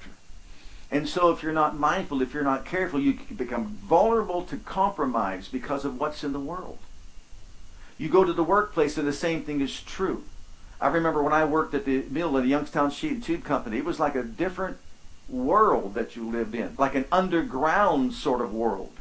And 0.90 1.08
so 1.08 1.30
if 1.30 1.42
you're 1.42 1.52
not 1.52 1.78
mindful, 1.78 2.22
if 2.22 2.32
you're 2.32 2.42
not 2.42 2.64
careful, 2.64 3.00
you 3.00 3.14
can 3.14 3.36
become 3.36 3.78
vulnerable 3.82 4.42
to 4.44 4.56
compromise 4.56 5.48
because 5.48 5.84
of 5.84 5.98
what's 5.98 6.24
in 6.24 6.32
the 6.32 6.40
world. 6.40 6.78
You 7.98 8.08
go 8.08 8.24
to 8.24 8.32
the 8.32 8.44
workplace 8.44 8.96
and 8.96 9.06
the 9.06 9.12
same 9.12 9.42
thing 9.42 9.60
is 9.60 9.82
true. 9.82 10.24
I 10.80 10.88
remember 10.88 11.22
when 11.22 11.32
I 11.32 11.44
worked 11.44 11.74
at 11.74 11.84
the 11.84 12.04
mill 12.10 12.36
at 12.38 12.44
the 12.44 12.48
Youngstown 12.48 12.90
Sheet 12.90 13.12
and 13.12 13.22
Tube 13.22 13.44
Company, 13.44 13.78
it 13.78 13.84
was 13.84 14.00
like 14.00 14.14
a 14.14 14.22
different 14.22 14.78
world 15.28 15.94
that 15.94 16.16
you 16.16 16.28
lived 16.28 16.54
in, 16.54 16.74
like 16.78 16.94
an 16.94 17.04
underground 17.12 18.14
sort 18.14 18.40
of 18.40 18.54
world. 18.54 18.92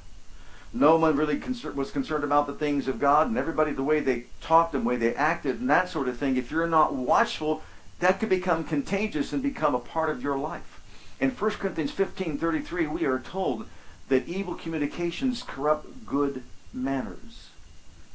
No 0.72 0.98
one 0.98 1.16
really 1.16 1.42
was 1.74 1.92
concerned 1.92 2.24
about 2.24 2.46
the 2.46 2.54
things 2.54 2.88
of 2.88 3.00
God, 3.00 3.28
and 3.28 3.38
everybody, 3.38 3.72
the 3.72 3.84
way 3.84 4.00
they 4.00 4.26
talked 4.40 4.76
and 4.76 4.84
the 4.84 4.88
way 4.88 4.98
they 4.98 5.16
acted 5.16 5.60
and 5.60 5.70
that 5.70 5.90
sort 5.90 6.08
of 6.08 6.18
thing, 6.18 6.38
if 6.38 6.52
you're 6.52 6.68
not 6.68 6.94
watchful, 6.94 7.64
that 8.00 8.20
could 8.20 8.30
become 8.30 8.64
contagious 8.64 9.34
and 9.34 9.42
become 9.42 9.74
a 9.74 9.80
part 9.80 10.10
of 10.10 10.22
your 10.22 10.38
life. 10.38 10.82
In 11.20 11.32
1 11.32 11.52
Corinthians 11.52 11.92
15:33, 11.92 12.88
we 12.88 13.06
are 13.06 13.20
told 13.20 13.66
that 14.10 14.28
evil 14.28 14.56
communications 14.56 15.44
corrupt 15.44 16.06
good 16.06 16.44
manners. 16.72 17.50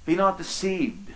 Be 0.06 0.14
not 0.14 0.38
deceived. 0.38 1.11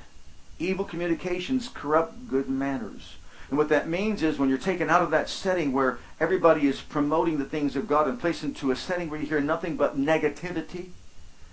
Evil 0.59 0.85
communications 0.85 1.68
corrupt 1.73 2.28
good 2.28 2.49
manners. 2.49 3.16
And 3.49 3.57
what 3.57 3.68
that 3.71 3.88
means 3.88 4.23
is 4.23 4.38
when 4.38 4.49
you're 4.49 4.59
taken 4.59 4.90
out 4.90 5.02
of 5.02 5.11
that 5.12 5.28
setting 5.28 5.73
where 5.73 5.99
everybody 6.21 6.66
is 6.66 6.80
promoting 6.80 7.38
the 7.38 7.45
things 7.45 7.76
of 7.76 7.88
God 7.88 8.07
and 8.09 8.21
placed 8.21 8.42
into 8.42 8.71
a 8.71 8.76
setting 8.76 9.09
where 9.09 9.21
you 9.21 9.26
hear 9.26 9.40
nothing 9.40 9.76
but 9.76 9.99
negativity 9.99 10.88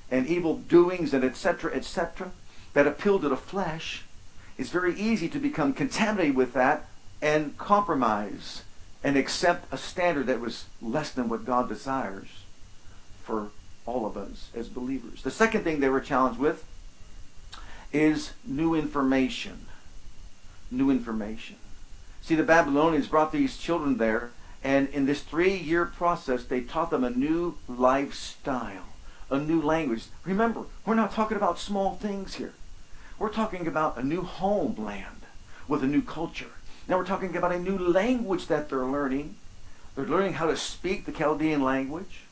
and 0.09 0.27
evil 0.27 0.57
doings 0.57 1.13
and 1.13 1.23
etc., 1.23 1.73
etc., 1.73 2.31
that 2.73 2.87
appeal 2.87 3.19
to 3.19 3.29
the 3.29 3.37
flesh, 3.37 4.03
it's 4.57 4.69
very 4.69 4.97
easy 4.99 5.27
to 5.29 5.39
become 5.39 5.73
contaminated 5.73 6.35
with 6.35 6.53
that 6.53 6.87
and 7.21 7.57
compromise 7.57 8.63
and 9.03 9.17
accept 9.17 9.71
a 9.71 9.77
standard 9.77 10.27
that 10.27 10.39
was 10.39 10.65
less 10.81 11.11
than 11.11 11.29
what 11.29 11.45
God 11.45 11.69
desires 11.69 12.27
for 13.23 13.49
all 13.85 14.05
of 14.05 14.17
us 14.17 14.49
as 14.55 14.67
believers. 14.67 15.21
The 15.21 15.31
second 15.31 15.63
thing 15.63 15.79
they 15.79 15.89
were 15.89 16.01
challenged 16.01 16.39
with 16.39 16.65
is 17.93 18.33
new 18.45 18.73
information. 18.73 19.67
New 20.71 20.89
information. 20.89 21.55
See, 22.21 22.35
the 22.35 22.43
Babylonians 22.43 23.07
brought 23.07 23.31
these 23.31 23.57
children 23.57 23.97
there, 23.97 24.31
and 24.63 24.89
in 24.89 25.05
this 25.05 25.21
three 25.21 25.55
year 25.55 25.85
process, 25.85 26.43
they 26.43 26.61
taught 26.61 26.89
them 26.89 27.03
a 27.03 27.11
new 27.11 27.57
lifestyle, 27.67 28.87
a 29.29 29.39
new 29.39 29.61
language. 29.61 30.05
Remember, 30.23 30.63
we're 30.85 30.95
not 30.95 31.11
talking 31.11 31.37
about 31.37 31.59
small 31.59 31.95
things 31.95 32.35
here. 32.35 32.53
We're 33.17 33.29
talking 33.29 33.67
about 33.67 33.97
a 33.97 34.03
new 34.03 34.21
homeland 34.21 35.21
with 35.67 35.83
a 35.83 35.87
new 35.87 36.01
culture. 36.01 36.51
Now 36.87 36.97
we're 36.97 37.05
talking 37.05 37.35
about 37.35 37.51
a 37.51 37.59
new 37.59 37.77
language 37.77 38.47
that 38.47 38.69
they're 38.69 38.85
learning. 38.85 39.35
They're 39.95 40.05
learning 40.05 40.33
how 40.33 40.47
to 40.47 40.57
speak 40.57 41.05
the 41.05 41.11
Chaldean 41.11 41.63
language, 41.63 42.23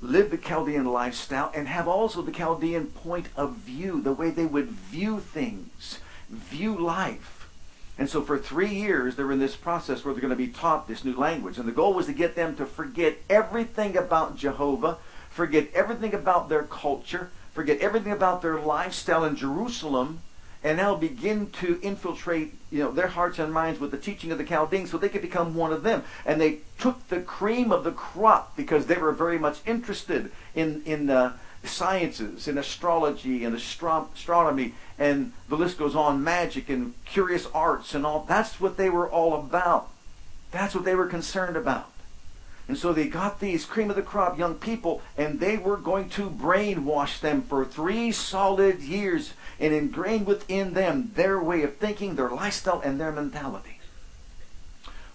live 0.00 0.30
the 0.30 0.38
Chaldean 0.38 0.86
lifestyle, 0.86 1.52
and 1.54 1.68
have 1.68 1.86
also 1.86 2.22
the 2.22 2.32
Chaldean 2.32 2.86
point 2.86 3.28
of 3.36 3.56
view, 3.56 4.00
the 4.00 4.12
way 4.12 4.30
they 4.30 4.46
would 4.46 4.68
view 4.68 5.20
things, 5.20 5.98
view 6.30 6.76
life. 6.76 7.48
And 7.98 8.08
so 8.08 8.22
for 8.22 8.38
three 8.38 8.72
years, 8.72 9.16
they're 9.16 9.32
in 9.32 9.40
this 9.40 9.56
process 9.56 10.04
where 10.04 10.14
they're 10.14 10.22
going 10.22 10.30
to 10.30 10.36
be 10.36 10.46
taught 10.48 10.86
this 10.86 11.04
new 11.04 11.16
language. 11.16 11.58
And 11.58 11.66
the 11.66 11.72
goal 11.72 11.92
was 11.92 12.06
to 12.06 12.12
get 12.12 12.36
them 12.36 12.54
to 12.56 12.64
forget 12.64 13.18
everything 13.28 13.96
about 13.96 14.36
Jehovah, 14.36 14.98
forget 15.38 15.68
everything 15.72 16.14
about 16.14 16.48
their 16.48 16.64
culture, 16.64 17.30
forget 17.52 17.78
everything 17.78 18.10
about 18.10 18.42
their 18.42 18.58
lifestyle 18.58 19.24
in 19.24 19.36
Jerusalem, 19.36 20.20
and 20.64 20.76
now 20.76 20.96
begin 20.96 21.48
to 21.50 21.78
infiltrate 21.80 22.54
you 22.72 22.80
know 22.80 22.90
their 22.90 23.06
hearts 23.06 23.38
and 23.38 23.52
minds 23.52 23.78
with 23.78 23.92
the 23.92 23.98
teaching 23.98 24.32
of 24.32 24.38
the 24.38 24.42
Chaldeans 24.42 24.90
so 24.90 24.98
they 24.98 25.08
could 25.08 25.22
become 25.22 25.54
one 25.54 25.72
of 25.72 25.84
them. 25.84 26.02
And 26.26 26.40
they 26.40 26.58
took 26.80 27.06
the 27.06 27.20
cream 27.20 27.70
of 27.70 27.84
the 27.84 27.92
crop 27.92 28.56
because 28.56 28.86
they 28.86 28.96
were 28.96 29.12
very 29.12 29.38
much 29.38 29.60
interested 29.64 30.32
in 30.56 30.82
in 30.84 31.06
the 31.06 31.34
sciences 31.62 32.48
in 32.48 32.58
astrology 32.58 33.44
and 33.44 33.54
astro- 33.54 34.08
astronomy. 34.12 34.74
And 34.98 35.32
the 35.48 35.56
list 35.56 35.78
goes 35.78 35.94
on 35.94 36.24
magic 36.24 36.68
and 36.68 36.94
curious 37.04 37.46
arts 37.54 37.94
and 37.94 38.04
all. 38.04 38.24
That's 38.28 38.60
what 38.60 38.76
they 38.76 38.90
were 38.90 39.08
all 39.08 39.34
about. 39.34 39.88
That's 40.50 40.74
what 40.74 40.84
they 40.84 40.96
were 40.96 41.06
concerned 41.06 41.56
about 41.56 41.92
and 42.68 42.76
so 42.76 42.92
they 42.92 43.08
got 43.08 43.40
these 43.40 43.64
cream 43.64 43.88
of 43.88 43.96
the 43.96 44.02
crop 44.02 44.38
young 44.38 44.54
people, 44.54 45.00
and 45.16 45.40
they 45.40 45.56
were 45.56 45.78
going 45.78 46.10
to 46.10 46.28
brainwash 46.28 47.18
them 47.18 47.40
for 47.40 47.64
three 47.64 48.12
solid 48.12 48.80
years 48.80 49.32
and 49.58 49.72
ingrain 49.72 50.26
within 50.26 50.74
them 50.74 51.10
their 51.14 51.42
way 51.42 51.62
of 51.62 51.76
thinking, 51.78 52.14
their 52.14 52.28
lifestyle, 52.28 52.80
and 52.80 53.00
their 53.00 53.10
mentality. 53.10 53.80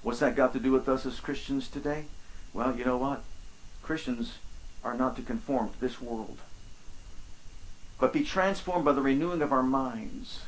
What's 0.01 0.19
that 0.19 0.35
got 0.35 0.51
to 0.53 0.59
do 0.59 0.71
with 0.71 0.89
us 0.89 1.05
as 1.05 1.19
Christians 1.19 1.69
today? 1.69 2.05
Well, 2.53 2.75
you 2.75 2.85
know 2.85 2.97
what? 2.97 3.21
Christians 3.83 4.39
are 4.83 4.95
not 4.95 5.15
to 5.17 5.21
conform 5.21 5.69
to 5.69 5.79
this 5.79 6.01
world, 6.01 6.39
but 7.99 8.11
be 8.11 8.23
transformed 8.23 8.83
by 8.83 8.93
the 8.93 9.01
renewing 9.01 9.43
of 9.43 9.53
our 9.53 9.63
minds. 9.63 10.41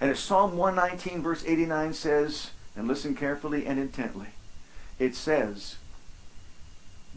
And 0.00 0.10
as 0.10 0.18
Psalm 0.18 0.58
119, 0.58 1.22
verse 1.22 1.42
89 1.46 1.94
says, 1.94 2.50
and 2.76 2.86
listen 2.86 3.14
carefully 3.14 3.66
and 3.66 3.78
intently, 3.78 4.28
it 4.98 5.14
says, 5.14 5.76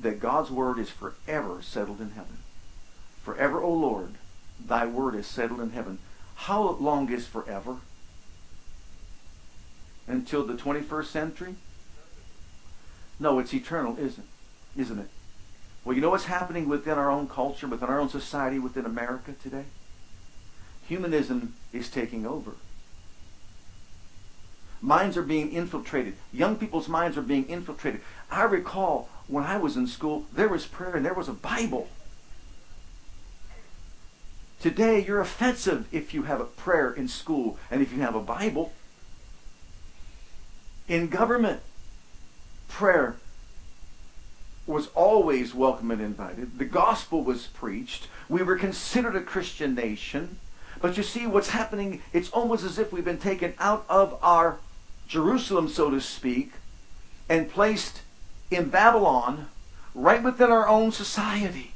that 0.02 0.20
God's 0.20 0.50
word 0.50 0.80
is 0.80 0.90
forever 0.90 1.62
settled 1.62 2.00
in 2.00 2.12
heaven. 2.12 2.38
Forever, 3.24 3.62
O 3.62 3.72
Lord, 3.72 4.16
thy 4.64 4.86
word 4.86 5.16
is 5.16 5.28
settled 5.28 5.62
in 5.62 5.72
heaven. 5.72 6.00
How 6.36 6.72
long 6.72 7.12
is 7.12 7.28
forever? 7.28 7.78
Until 10.08 10.46
the 10.46 10.54
21st 10.54 11.06
century? 11.06 11.56
No, 13.20 13.40
it's 13.40 13.54
eternal, 13.54 13.98
isn't 14.00 14.28
isn't 14.76 15.00
it? 15.00 15.10
Well, 15.84 15.96
you 15.96 16.02
know 16.02 16.10
what's 16.10 16.26
happening 16.26 16.68
within 16.68 16.98
our 16.98 17.10
own 17.10 17.28
culture, 17.28 17.68
within 17.68 17.90
our 17.90 18.00
own 18.00 18.10
society, 18.10 18.60
within 18.60 18.86
America 18.86 19.34
today? 19.42 19.66
Humanism 20.88 21.56
is 21.72 21.90
taking 21.90 22.26
over. 22.26 22.54
Minds 24.82 25.18
are 25.18 25.24
being 25.24 25.52
infiltrated. 25.52 26.16
Young 26.32 26.56
people's 26.56 26.88
minds 26.88 27.18
are 27.18 27.22
being 27.22 27.46
infiltrated. 27.46 28.02
I 28.32 28.44
recall 28.44 29.10
when 29.30 29.44
I 29.44 29.58
was 29.58 29.78
in 29.78 29.88
school, 29.88 30.26
there 30.34 30.50
was 30.50 30.66
prayer 30.66 30.96
and 30.96 31.06
there 31.06 31.14
was 31.14 31.30
a 31.30 31.34
Bible. 31.34 31.88
Today, 34.60 35.06
you're 35.06 35.22
offensive 35.22 35.88
if 35.92 36.14
you 36.14 36.24
have 36.24 36.42
a 36.42 36.46
prayer 36.46 36.92
in 36.92 37.08
school 37.08 37.58
and 37.72 37.82
if 37.82 37.94
you 37.94 38.02
have 38.02 38.16
a 38.16 38.20
Bible. 38.20 38.74
In 40.88 41.08
government, 41.08 41.62
prayer 42.68 43.16
was 44.66 44.88
always 44.96 45.54
welcome 45.54 45.92
and 45.92 46.02
invited. 46.02 46.58
The 46.58 46.66
gospel 46.66 47.24
was 47.24 47.48
preached. 47.48 48.08
We 48.28 48.44
were 48.44 48.58
considered 48.58 49.16
a 49.16 49.22
Christian 49.22 49.76
nation. 49.76 50.40
But 50.82 50.98
you 50.98 51.04
see, 51.04 51.28
what's 51.28 51.50
happening, 51.50 52.02
it's 52.14 52.30
almost 52.32 52.64
as 52.64 52.80
if 52.80 52.92
we've 52.92 53.06
been 53.06 53.20
taken 53.20 53.54
out 53.60 53.86
of 53.88 54.18
our 54.24 54.58
Jerusalem, 55.08 55.70
so 55.70 55.90
to 55.90 56.02
speak, 56.02 56.54
and 57.28 57.50
placed 57.50 58.02
in 58.52 58.70
Babylon, 58.70 59.48
right 59.94 60.22
within 60.24 60.52
our 60.52 60.68
own 60.68 60.92
society. 60.92 61.74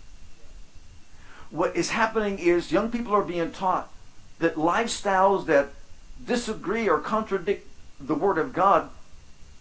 What 1.49 1.75
is 1.75 1.91
happening 1.91 2.39
is 2.39 2.71
young 2.71 2.89
people 2.89 3.13
are 3.13 3.23
being 3.23 3.51
taught 3.51 3.91
that 4.39 4.55
lifestyles 4.55 5.45
that 5.45 5.69
disagree 6.25 6.89
or 6.89 6.99
contradict 6.99 7.67
the 7.99 8.15
Word 8.15 8.37
of 8.37 8.53
God 8.53 8.89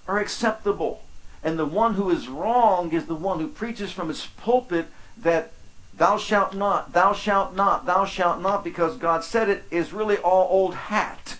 are 0.09 0.19
acceptable. 0.19 1.03
And 1.43 1.59
the 1.59 1.67
one 1.67 1.95
who 1.95 2.09
is 2.11 2.29
wrong 2.29 2.93
is 2.93 3.07
the 3.07 3.15
one 3.15 3.41
who 3.41 3.49
preaches 3.49 3.93
from 3.93 4.09
his 4.09 4.27
pulpit 4.27 4.87
that 5.19 5.53
thou 5.95 6.17
shalt 6.17 6.55
not, 6.55 6.93
thou 6.93 7.13
shalt 7.13 7.55
not, 7.55 7.85
thou 7.85 8.05
shalt 8.05 8.41
not, 8.41 8.65
because 8.65 8.97
God 8.97 9.25
said 9.25 9.49
it, 9.49 9.65
is 9.71 9.93
really 9.93 10.17
all 10.17 10.49
old 10.51 10.75
hat. 10.75 11.39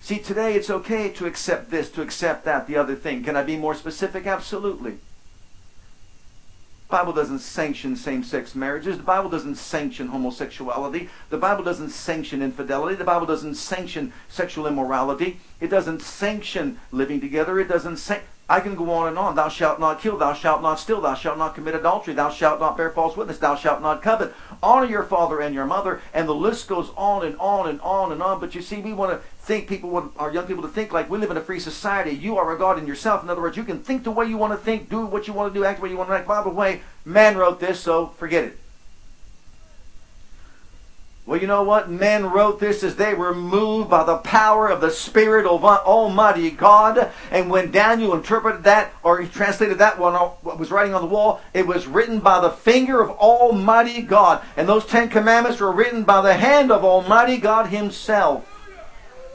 See, 0.00 0.18
today 0.18 0.54
it's 0.54 0.70
okay 0.70 1.10
to 1.10 1.26
accept 1.26 1.70
this, 1.70 1.90
to 1.92 2.02
accept 2.02 2.44
that, 2.44 2.66
the 2.66 2.76
other 2.76 2.94
thing. 2.94 3.22
Can 3.22 3.36
I 3.36 3.42
be 3.42 3.56
more 3.56 3.74
specific? 3.74 4.26
Absolutely. 4.26 4.92
The 6.88 6.96
Bible 6.96 7.12
doesn't 7.12 7.38
sanction 7.38 7.94
same-sex 7.94 8.56
marriages. 8.56 8.96
The 8.96 9.04
Bible 9.04 9.30
doesn't 9.30 9.54
sanction 9.54 10.08
homosexuality. 10.08 11.08
The 11.28 11.36
Bible 11.36 11.62
doesn't 11.62 11.90
sanction 11.90 12.42
infidelity. 12.42 12.96
The 12.96 13.04
Bible 13.04 13.26
doesn't 13.26 13.54
sanction 13.54 14.12
sexual 14.28 14.66
immorality. 14.66 15.38
It 15.60 15.68
doesn't 15.68 16.02
sanction 16.02 16.80
living 16.90 17.20
together. 17.20 17.60
It 17.60 17.68
doesn't 17.68 17.98
sanction 17.98 18.26
I 18.50 18.58
can 18.58 18.74
go 18.74 18.90
on 18.90 19.06
and 19.06 19.16
on. 19.16 19.36
Thou 19.36 19.48
shalt 19.48 19.78
not 19.78 20.00
kill. 20.00 20.18
Thou 20.18 20.32
shalt 20.32 20.60
not 20.60 20.80
steal. 20.80 21.00
Thou 21.00 21.14
shalt 21.14 21.38
not 21.38 21.54
commit 21.54 21.76
adultery. 21.76 22.14
Thou 22.14 22.30
shalt 22.30 22.58
not 22.58 22.76
bear 22.76 22.90
false 22.90 23.16
witness. 23.16 23.38
Thou 23.38 23.54
shalt 23.54 23.80
not 23.80 24.02
covet. 24.02 24.34
Honor 24.60 24.86
your 24.86 25.04
father 25.04 25.38
and 25.38 25.54
your 25.54 25.66
mother. 25.66 26.02
And 26.12 26.26
the 26.26 26.34
list 26.34 26.66
goes 26.66 26.90
on 26.96 27.24
and 27.24 27.36
on 27.36 27.68
and 27.68 27.80
on 27.80 28.10
and 28.10 28.20
on. 28.20 28.40
But 28.40 28.56
you 28.56 28.60
see, 28.60 28.80
we 28.80 28.92
want 28.92 29.12
to 29.12 29.39
think 29.50 29.66
people, 29.66 29.90
want 29.90 30.12
our 30.16 30.32
young 30.32 30.46
people 30.46 30.62
to 30.62 30.68
think 30.68 30.92
like 30.92 31.10
we 31.10 31.18
live 31.18 31.32
in 31.32 31.36
a 31.36 31.40
free 31.40 31.58
society. 31.58 32.12
You 32.12 32.38
are 32.38 32.54
a 32.54 32.56
God 32.56 32.78
in 32.78 32.86
yourself. 32.86 33.24
In 33.24 33.28
other 33.28 33.40
words, 33.40 33.56
you 33.56 33.64
can 33.64 33.80
think 33.80 34.04
the 34.04 34.12
way 34.12 34.26
you 34.26 34.36
want 34.36 34.52
to 34.52 34.56
think, 34.56 34.88
do 34.88 35.04
what 35.04 35.26
you 35.26 35.32
want 35.32 35.52
to 35.52 35.58
do, 35.58 35.64
act 35.64 35.80
the 35.80 35.82
way 35.82 35.90
you 35.90 35.96
want 35.96 36.08
to 36.08 36.14
act. 36.14 36.28
By 36.28 36.40
the 36.44 36.50
way, 36.50 36.82
man 37.04 37.36
wrote 37.36 37.58
this, 37.58 37.80
so 37.80 38.06
forget 38.16 38.44
it. 38.44 38.58
Well, 41.26 41.40
you 41.40 41.48
know 41.48 41.64
what? 41.64 41.90
Men 41.90 42.26
wrote 42.26 42.60
this 42.60 42.84
as 42.84 42.94
they 42.94 43.12
were 43.12 43.34
moved 43.34 43.90
by 43.90 44.04
the 44.04 44.18
power 44.18 44.68
of 44.68 44.80
the 44.80 44.90
Spirit 44.92 45.46
of 45.46 45.64
Almighty 45.64 46.52
God. 46.52 47.10
And 47.32 47.50
when 47.50 47.72
Daniel 47.72 48.14
interpreted 48.14 48.62
that, 48.62 48.92
or 49.02 49.20
he 49.20 49.28
translated 49.28 49.78
that 49.78 49.98
one, 49.98 50.14
uh, 50.14 50.28
what 50.42 50.60
was 50.60 50.70
writing 50.70 50.94
on 50.94 51.02
the 51.02 51.08
wall, 51.08 51.40
it 51.52 51.66
was 51.66 51.88
written 51.88 52.20
by 52.20 52.40
the 52.40 52.50
finger 52.50 53.02
of 53.02 53.10
Almighty 53.10 54.00
God. 54.00 54.44
And 54.56 54.68
those 54.68 54.86
Ten 54.86 55.08
Commandments 55.08 55.58
were 55.58 55.72
written 55.72 56.04
by 56.04 56.20
the 56.20 56.34
hand 56.34 56.70
of 56.70 56.84
Almighty 56.84 57.36
God 57.36 57.66
Himself. 57.66 58.46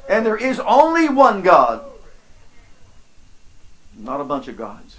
And 0.07 0.25
there 0.25 0.37
is 0.37 0.59
only 0.59 1.09
one 1.09 1.41
God, 1.41 1.83
not 3.97 4.21
a 4.21 4.25
bunch 4.25 4.47
of 4.47 4.57
gods. 4.57 4.97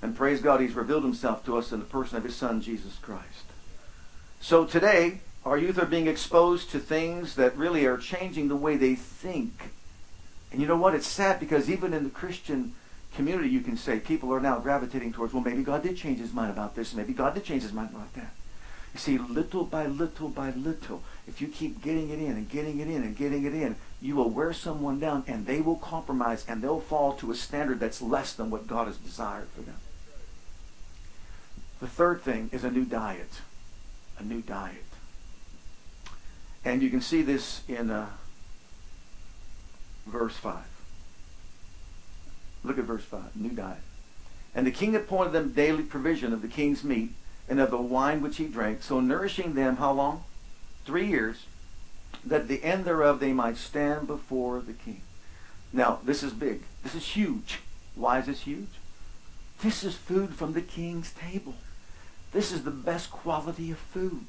And 0.00 0.16
praise 0.16 0.40
God, 0.40 0.60
He's 0.60 0.74
revealed 0.74 1.02
Himself 1.02 1.44
to 1.44 1.56
us 1.58 1.72
in 1.72 1.80
the 1.80 1.84
person 1.84 2.16
of 2.16 2.24
His 2.24 2.36
Son, 2.36 2.60
Jesus 2.60 2.96
Christ. 3.02 3.44
So 4.40 4.64
today, 4.64 5.20
our 5.44 5.58
youth 5.58 5.78
are 5.78 5.86
being 5.86 6.06
exposed 6.06 6.70
to 6.70 6.78
things 6.78 7.34
that 7.34 7.56
really 7.56 7.84
are 7.86 7.96
changing 7.96 8.48
the 8.48 8.56
way 8.56 8.76
they 8.76 8.94
think. 8.94 9.70
And 10.52 10.60
you 10.60 10.66
know 10.66 10.76
what? 10.76 10.94
It's 10.94 11.06
sad 11.06 11.40
because 11.40 11.68
even 11.68 11.92
in 11.92 12.04
the 12.04 12.10
Christian 12.10 12.74
community, 13.14 13.48
you 13.48 13.60
can 13.60 13.76
say 13.76 13.98
people 13.98 14.32
are 14.32 14.40
now 14.40 14.58
gravitating 14.58 15.12
towards, 15.12 15.32
well, 15.32 15.42
maybe 15.42 15.62
God 15.62 15.82
did 15.82 15.96
change 15.96 16.18
his 16.18 16.32
mind 16.32 16.50
about 16.50 16.74
this. 16.76 16.94
Maybe 16.94 17.12
God 17.12 17.34
did 17.34 17.44
change 17.44 17.62
his 17.62 17.72
mind 17.72 17.90
about 17.90 18.14
that. 18.14 18.32
You 18.94 19.00
see, 19.00 19.18
little 19.18 19.64
by 19.64 19.86
little 19.86 20.28
by 20.28 20.50
little, 20.50 21.02
if 21.26 21.40
you 21.40 21.48
keep 21.48 21.82
getting 21.82 22.10
it 22.10 22.18
in 22.18 22.32
and 22.32 22.48
getting 22.48 22.80
it 22.80 22.88
in 22.88 23.02
and 23.02 23.16
getting 23.16 23.44
it 23.44 23.54
in, 23.54 23.76
you 24.00 24.14
will 24.14 24.30
wear 24.30 24.52
someone 24.52 25.00
down 25.00 25.24
and 25.26 25.46
they 25.46 25.60
will 25.60 25.76
compromise 25.76 26.44
and 26.48 26.62
they'll 26.62 26.80
fall 26.80 27.14
to 27.14 27.30
a 27.30 27.34
standard 27.34 27.80
that's 27.80 28.00
less 28.00 28.32
than 28.32 28.50
what 28.50 28.66
God 28.66 28.86
has 28.86 28.96
desired 28.96 29.48
for 29.54 29.62
them. 29.62 29.76
The 31.80 31.88
third 31.88 32.22
thing 32.22 32.50
is 32.52 32.64
a 32.64 32.70
new 32.70 32.84
diet. 32.84 33.40
A 34.18 34.22
new 34.22 34.40
diet. 34.40 34.84
And 36.64 36.82
you 36.82 36.90
can 36.90 37.00
see 37.00 37.22
this 37.22 37.62
in 37.68 37.90
uh, 37.90 38.06
verse 40.06 40.36
5. 40.36 40.56
Look 42.64 42.78
at 42.78 42.84
verse 42.84 43.04
5. 43.04 43.36
New 43.36 43.50
diet. 43.50 43.78
And 44.54 44.66
the 44.66 44.72
king 44.72 44.96
appointed 44.96 45.32
them 45.32 45.52
daily 45.52 45.82
provision 45.82 46.32
of 46.32 46.42
the 46.42 46.48
king's 46.48 46.82
meat 46.82 47.10
and 47.48 47.60
of 47.60 47.70
the 47.70 47.78
wine 47.78 48.20
which 48.20 48.36
he 48.36 48.46
drank, 48.46 48.82
so 48.82 49.00
nourishing 49.00 49.54
them 49.54 49.76
how 49.76 49.92
long? 49.92 50.24
Three 50.84 51.06
years, 51.06 51.46
that 52.24 52.48
the 52.48 52.62
end 52.62 52.84
thereof 52.84 53.20
they 53.20 53.32
might 53.32 53.56
stand 53.56 54.06
before 54.06 54.60
the 54.60 54.72
king. 54.72 55.02
Now, 55.72 56.00
this 56.04 56.22
is 56.22 56.32
big. 56.32 56.62
This 56.82 56.94
is 56.94 57.06
huge. 57.08 57.60
Why 57.94 58.18
is 58.18 58.26
this 58.26 58.40
huge? 58.42 58.68
This 59.62 59.82
is 59.84 59.94
food 59.94 60.34
from 60.34 60.52
the 60.52 60.62
king's 60.62 61.12
table. 61.12 61.54
This 62.32 62.52
is 62.52 62.62
the 62.64 62.70
best 62.70 63.10
quality 63.10 63.70
of 63.70 63.78
food 63.78 64.26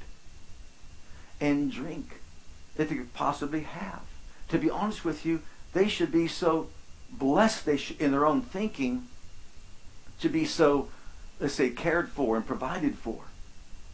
and 1.39 1.71
drink 1.71 2.21
that 2.75 2.89
they 2.89 2.95
could 2.95 3.13
possibly 3.13 3.61
have. 3.61 4.01
To 4.49 4.57
be 4.57 4.69
honest 4.69 5.05
with 5.05 5.25
you, 5.25 5.41
they 5.73 5.87
should 5.87 6.11
be 6.11 6.27
so 6.27 6.69
blessed 7.11 7.65
they 7.65 7.77
should, 7.77 7.99
in 8.01 8.11
their 8.11 8.25
own 8.25 8.41
thinking 8.41 9.07
to 10.19 10.29
be 10.29 10.45
so, 10.45 10.89
let's 11.39 11.53
say, 11.53 11.69
cared 11.69 12.09
for 12.09 12.35
and 12.35 12.45
provided 12.45 12.97
for. 12.97 13.25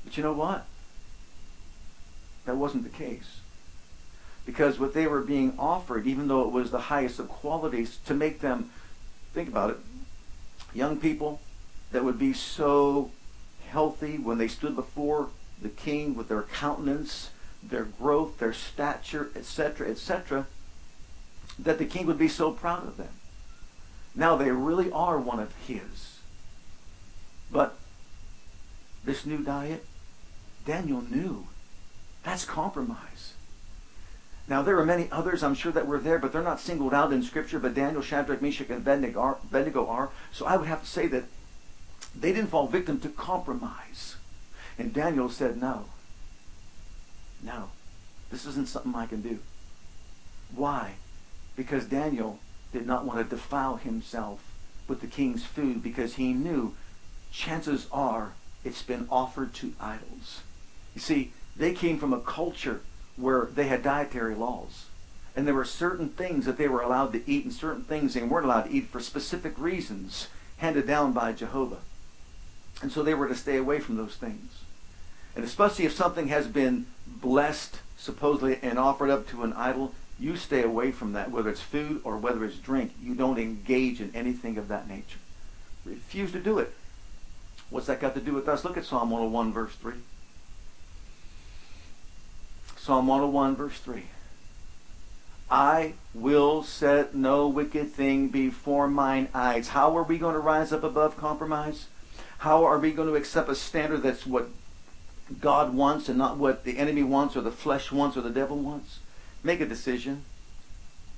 But 0.04 0.18
you 0.18 0.24
know 0.24 0.34
what? 0.34 0.66
That 2.46 2.58
wasn't 2.58 2.84
the 2.84 2.90
case. 2.90 3.40
Because 4.46 4.80
what 4.80 4.94
they 4.94 5.08
were 5.08 5.22
being 5.22 5.54
offered, 5.58 6.06
even 6.06 6.28
though 6.28 6.42
it 6.42 6.52
was 6.52 6.72
the 6.72 6.82
highest 6.82 7.20
of 7.20 7.28
qualities, 7.28 7.98
to 8.06 8.14
make 8.14 8.42
them, 8.42 8.70
think 9.34 9.50
about 9.50 9.72
it, 9.72 9.78
young 10.74 10.98
people 10.98 11.42
that 11.92 12.04
would 12.04 12.20
be 12.20 12.34
so 12.34 13.12
healthy 13.68 14.18
when 14.18 14.38
they 14.38 14.48
stood 14.48 14.76
before 14.76 15.30
the 15.62 15.70
king 15.70 16.16
with 16.16 16.28
their 16.28 16.44
countenance 16.44 17.32
their 17.70 17.84
growth, 17.84 18.38
their 18.38 18.54
stature, 18.54 19.32
etc., 19.36 19.90
etc., 19.90 20.48
that 21.58 21.78
the 21.78 21.86
king 21.86 22.06
would 22.06 22.18
be 22.18 22.28
so 22.28 22.52
proud 22.52 22.88
of 22.88 22.98
them. 22.98 23.10
Now 24.14 24.36
they 24.36 24.52
really 24.52 24.92
are 24.92 25.20
one 25.20 25.40
of 25.40 25.54
his. 25.68 26.20
But 27.52 27.78
this 29.04 29.26
new 29.26 29.40
diet, 29.40 29.86
Daniel 30.66 31.02
knew 31.02 31.48
that's 32.24 32.46
compromise. 32.46 33.34
Now 34.48 34.62
there 34.62 34.78
are 34.80 34.86
many 34.86 35.10
others 35.12 35.42
I'm 35.42 35.56
sure 35.56 35.72
that 35.72 35.88
were 35.88 36.00
there, 36.00 36.20
but 36.20 36.32
they're 36.32 36.44
not 36.44 36.60
singled 36.60 36.94
out 36.94 37.12
in 37.12 37.24
Scripture. 37.24 37.60
But 37.60 37.74
Daniel, 37.74 38.02
Shadrach, 38.02 38.42
Meshach, 38.42 38.70
and 38.70 38.86
Abednego 38.86 39.88
are. 39.88 40.10
So 40.32 40.46
I 40.46 40.58
would 40.58 40.68
have 40.68 40.82
to 40.82 40.88
say 40.88 41.08
that 41.08 41.24
they 42.18 42.32
didn't 42.32 42.52
fall 42.52 42.68
victim 42.68 43.00
to 43.02 43.10
compromise. 43.10 44.16
And 44.78 44.94
Daniel 44.94 45.30
said, 45.30 45.62
no. 45.62 45.86
No, 47.44 47.70
this 48.32 48.46
isn't 48.46 48.70
something 48.70 48.96
I 48.96 49.06
can 49.06 49.22
do. 49.22 49.40
Why? 50.56 50.94
Because 51.56 51.86
Daniel 51.86 52.40
did 52.74 52.86
not 52.86 53.06
want 53.06 53.20
to 53.20 53.36
defile 53.36 53.78
himself 53.78 54.40
with 54.88 55.02
the 55.02 55.08
king's 55.08 55.46
food 55.46 55.82
because 55.84 56.16
he 56.16 56.34
knew 56.34 56.76
chances 57.32 57.88
are 57.92 58.34
it's 58.64 58.82
been 58.82 59.08
offered 59.12 59.54
to 59.56 59.74
idols. 59.80 60.42
You 60.94 61.02
see, 61.02 61.34
they 61.56 61.74
came 61.74 62.00
from 62.00 62.14
a 62.14 62.20
culture 62.20 62.82
where 63.18 63.46
they 63.46 63.68
had 63.68 63.84
dietary 63.84 64.36
laws. 64.36 64.86
And 65.36 65.46
there 65.46 65.54
were 65.54 65.66
certain 65.66 66.10
things 66.10 66.46
that 66.46 66.58
they 66.58 66.68
were 66.68 66.82
allowed 66.82 67.12
to 67.14 67.30
eat 67.30 67.44
and 67.44 67.54
certain 67.54 67.84
things 67.84 68.14
they 68.14 68.24
weren't 68.24 68.46
allowed 68.46 68.64
to 68.64 68.72
eat 68.72 68.88
for 68.88 69.00
specific 69.00 69.58
reasons 69.58 70.28
handed 70.58 70.88
down 70.88 71.12
by 71.12 71.34
Jehovah. 71.34 71.80
And 72.82 72.92
so 72.92 73.04
they 73.04 73.14
were 73.14 73.28
to 73.28 73.36
stay 73.36 73.58
away 73.58 73.80
from 73.80 73.98
those 73.98 74.16
things. 74.16 74.64
And 75.36 75.44
especially 75.44 75.86
if 75.86 75.94
something 75.94 76.30
has 76.30 76.48
been 76.48 76.86
blessed, 77.06 77.80
supposedly, 77.98 78.60
and 78.62 78.80
offered 78.80 79.10
up 79.10 79.28
to 79.30 79.44
an 79.44 79.54
idol, 79.54 79.94
you 80.18 80.38
stay 80.38 80.64
away 80.64 80.92
from 80.92 81.12
that, 81.14 81.32
whether 81.32 81.50
it's 81.50 81.62
food 81.62 82.00
or 82.06 82.18
whether 82.18 82.46
it's 82.46 82.58
drink. 82.58 82.94
You 83.04 83.16
don't 83.16 83.38
engage 83.38 84.00
in 84.00 84.16
anything 84.16 84.58
of 84.58 84.70
that 84.70 84.88
nature. 84.88 85.20
Refuse 85.84 86.32
to 86.32 86.40
do 86.40 86.60
it. 86.60 86.74
What's 87.70 87.88
that 87.88 88.00
got 88.00 88.14
to 88.16 88.22
do 88.22 88.34
with 88.34 88.48
us? 88.48 88.64
Look 88.64 88.78
at 88.78 88.86
Psalm 88.86 89.10
101, 89.10 89.52
verse 89.52 89.76
3. 89.76 89.94
Psalm 92.86 93.08
101, 93.08 93.56
verse 93.56 93.80
3. 93.80 94.04
I 95.50 95.94
will 96.14 96.62
set 96.62 97.16
no 97.16 97.48
wicked 97.48 97.92
thing 97.92 98.28
before 98.28 98.88
mine 98.88 99.28
eyes. 99.34 99.70
How 99.70 99.98
are 99.98 100.04
we 100.04 100.20
going 100.20 100.36
to 100.36 100.40
rise 100.40 100.72
up 100.72 100.84
above 100.84 101.18
compromise? 101.18 101.88
How 102.38 102.64
are 102.64 102.78
we 102.78 102.92
going 102.92 103.08
to 103.08 103.16
accept 103.16 103.50
a 103.50 103.56
standard 103.56 104.04
that's 104.04 104.28
what 104.28 104.50
God 105.42 105.74
wants 105.74 106.10
and 106.10 106.20
not 106.20 106.38
what 106.38 106.64
the 106.64 106.78
enemy 106.78 107.02
wants 107.02 107.36
or 107.36 107.42
the 107.42 107.50
flesh 107.50 107.92
wants 107.92 108.18
or 108.18 108.22
the 108.22 108.30
devil 108.30 108.60
wants. 108.60 109.00
Make 109.44 109.62
a 109.62 109.66
decision. 109.66 110.24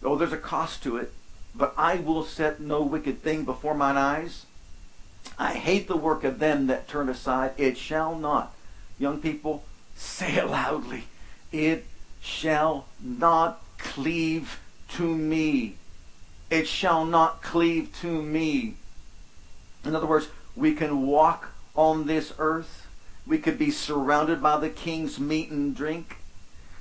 Oh, 0.01 0.15
there's 0.15 0.31
a 0.31 0.37
cost 0.37 0.81
to 0.83 0.95
it, 0.95 1.11
but 1.53 1.73
I 1.75 1.95
will 1.95 2.23
set 2.23 2.61
no 2.61 2.81
wicked 2.81 3.21
thing 3.21 3.43
before 3.43 3.73
mine 3.73 3.97
eyes. 3.97 4.45
I 5.37 5.55
hate 5.55 5.89
the 5.89 5.97
work 5.97 6.23
of 6.23 6.39
them 6.39 6.67
that 6.67 6.87
turn 6.87 7.09
aside. 7.09 7.51
It 7.57 7.77
shall 7.77 8.15
not. 8.15 8.53
Young 8.97 9.19
people, 9.19 9.65
say 9.97 10.35
it 10.35 10.47
loudly. 10.47 11.07
It 11.51 11.85
shall 12.21 12.87
not 13.01 13.61
cleave 13.77 14.59
to 14.89 15.15
me. 15.15 15.75
It 16.49 16.67
shall 16.67 17.05
not 17.05 17.41
cleave 17.41 17.95
to 18.01 18.21
me. 18.21 18.75
In 19.83 19.95
other 19.95 20.07
words, 20.07 20.27
we 20.55 20.73
can 20.73 21.07
walk 21.07 21.49
on 21.75 22.07
this 22.07 22.33
earth 22.39 22.87
we 23.27 23.37
could 23.37 23.59
be 23.59 23.71
surrounded 23.71 24.41
by 24.41 24.57
the 24.57 24.69
king's 24.69 25.19
meat 25.19 25.51
and 25.51 25.75
drink. 25.75 26.17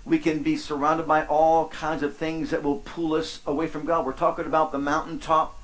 We 0.04 0.20
can 0.20 0.44
be 0.44 0.56
surrounded 0.56 1.08
by 1.08 1.26
all 1.26 1.68
kinds 1.68 2.04
of 2.04 2.16
things 2.16 2.50
that 2.50 2.62
will 2.62 2.78
pull 2.78 3.14
us 3.14 3.40
away 3.44 3.66
from 3.66 3.84
God. 3.84 4.06
We're 4.06 4.12
talking 4.12 4.46
about 4.46 4.70
the 4.70 4.78
mountaintop 4.78 5.54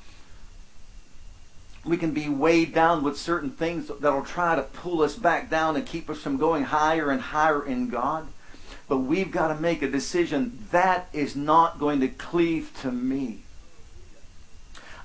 we 1.85 1.97
can 1.97 2.13
be 2.13 2.29
weighed 2.29 2.73
down 2.73 3.03
with 3.03 3.19
certain 3.19 3.51
things 3.51 3.91
that'll 4.01 4.25
try 4.25 4.55
to 4.55 4.63
pull 4.63 5.03
us 5.03 5.17
back 5.17 5.51
down 5.51 5.75
and 5.75 5.85
keep 5.85 6.09
us 6.09 6.21
from 6.21 6.37
going 6.37 6.63
higher 6.63 7.11
and 7.11 7.21
higher 7.21 7.65
in 7.65 7.89
God. 7.89 8.29
But 8.89 8.99
we've 8.99 9.31
got 9.31 9.49
to 9.49 9.61
make 9.61 9.83
a 9.83 9.91
decision 9.91 10.67
that 10.71 11.09
is 11.13 11.35
not 11.37 11.79
going 11.79 12.01
to 12.01 12.09
cleave 12.09 12.73
to 12.83 12.91
me. 12.93 13.43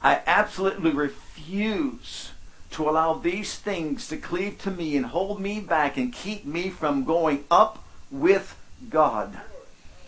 I 0.02 0.22
absolutely 0.26 0.92
refuse 0.92 2.32
to 2.72 2.90
allow 2.90 3.14
these 3.14 3.56
things 3.56 4.08
to 4.08 4.18
cleave 4.18 4.60
to 4.60 4.72
me 4.72 4.96
and 4.98 5.08
hold 5.08 5.40
me 5.40 5.60
back 5.60 5.98
and 5.98 6.14
keep 6.14 6.46
me 6.46 6.70
from 6.70 7.06
going 7.06 7.46
up 7.50 7.84
with 8.12 8.56
God. 8.90 9.40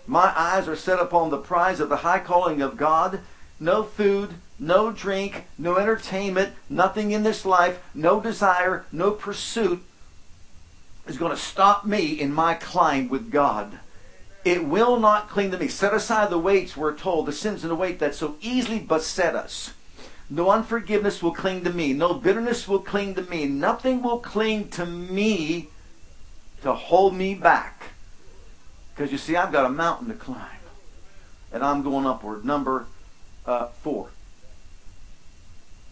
My 0.05 0.34
eyes 0.36 0.67
are 0.67 0.75
set 0.75 0.99
upon 0.99 1.29
the 1.29 1.38
prize 1.38 1.79
of 1.79 1.89
the 1.89 1.97
high 1.97 2.19
calling 2.19 2.62
of 2.62 2.77
God. 2.77 3.21
No 3.60 3.84
food, 3.84 4.36
no 4.58 4.91
drink, 4.91 5.45
no 5.58 5.77
entertainment, 5.77 6.53
nothing 6.69 7.12
in 7.12 7.23
this 7.23 7.45
life, 7.45 7.79
no 7.93 8.19
desire, 8.19 8.86
no 8.91 9.12
pursuit 9.12 9.84
is 11.10 11.17
going 11.17 11.32
to 11.32 11.41
stop 11.41 11.86
me 11.86 12.12
in 12.12 12.32
my 12.32 12.54
climb 12.54 13.10
with 13.10 13.32
God. 13.32 13.80
It 14.45 14.65
will 14.65 15.00
not 15.00 15.30
cling 15.30 15.52
to 15.52 15.58
me. 15.58 15.67
Set 15.67 15.93
aside 15.93 16.30
the 16.30 16.39
weights, 16.39 16.78
we're 16.78 16.95
told, 16.95 17.26
the 17.26 17.34
sins 17.34 17.63
and 17.63 17.72
the 17.72 17.76
weight 17.76 18.00
that 18.00 18.15
so 18.15 18.36
easily 18.39 18.80
beset 18.80 19.36
us. 19.36 19.74
No 20.30 20.52
unforgiveness 20.52 21.24
will 21.24 21.34
cling 21.34 21.63
to 21.63 21.74
me. 21.74 21.91
No 21.93 22.13
bitterness 22.13 22.67
will 22.67 22.80
cling 22.80 23.15
to 23.15 23.24
me. 23.24 23.48
Nothing 23.48 24.04
will 24.04 24.19
cling 24.19 24.69
to 24.69 24.86
me 24.86 25.69
to 26.62 26.74
hold 26.74 27.15
me 27.15 27.34
back. 27.34 27.91
Because 28.93 29.12
you 29.12 29.17
see, 29.17 29.36
I've 29.36 29.52
got 29.52 29.65
a 29.65 29.69
mountain 29.69 30.08
to 30.10 30.13
climb. 30.13 30.45
And 31.52 31.63
I'm 31.63 31.82
going 31.82 32.06
upward. 32.06 32.45
Number 32.45 32.86
uh, 33.45 33.67
four. 33.67 34.10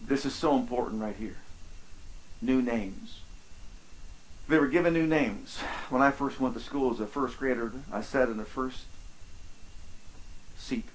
This 0.00 0.24
is 0.24 0.34
so 0.34 0.56
important 0.56 1.02
right 1.02 1.16
here. 1.16 1.36
New 2.40 2.62
names. 2.62 3.20
They 4.48 4.58
were 4.58 4.66
given 4.66 4.94
new 4.94 5.06
names. 5.06 5.58
When 5.90 6.00
I 6.00 6.10
first 6.10 6.40
went 6.40 6.54
to 6.54 6.60
school 6.60 6.92
as 6.92 7.00
a 7.00 7.06
first 7.06 7.38
grader, 7.38 7.70
I 7.92 8.00
sat 8.00 8.28
in 8.28 8.38
the 8.38 8.44
first 8.44 8.84
seat. 10.56 10.86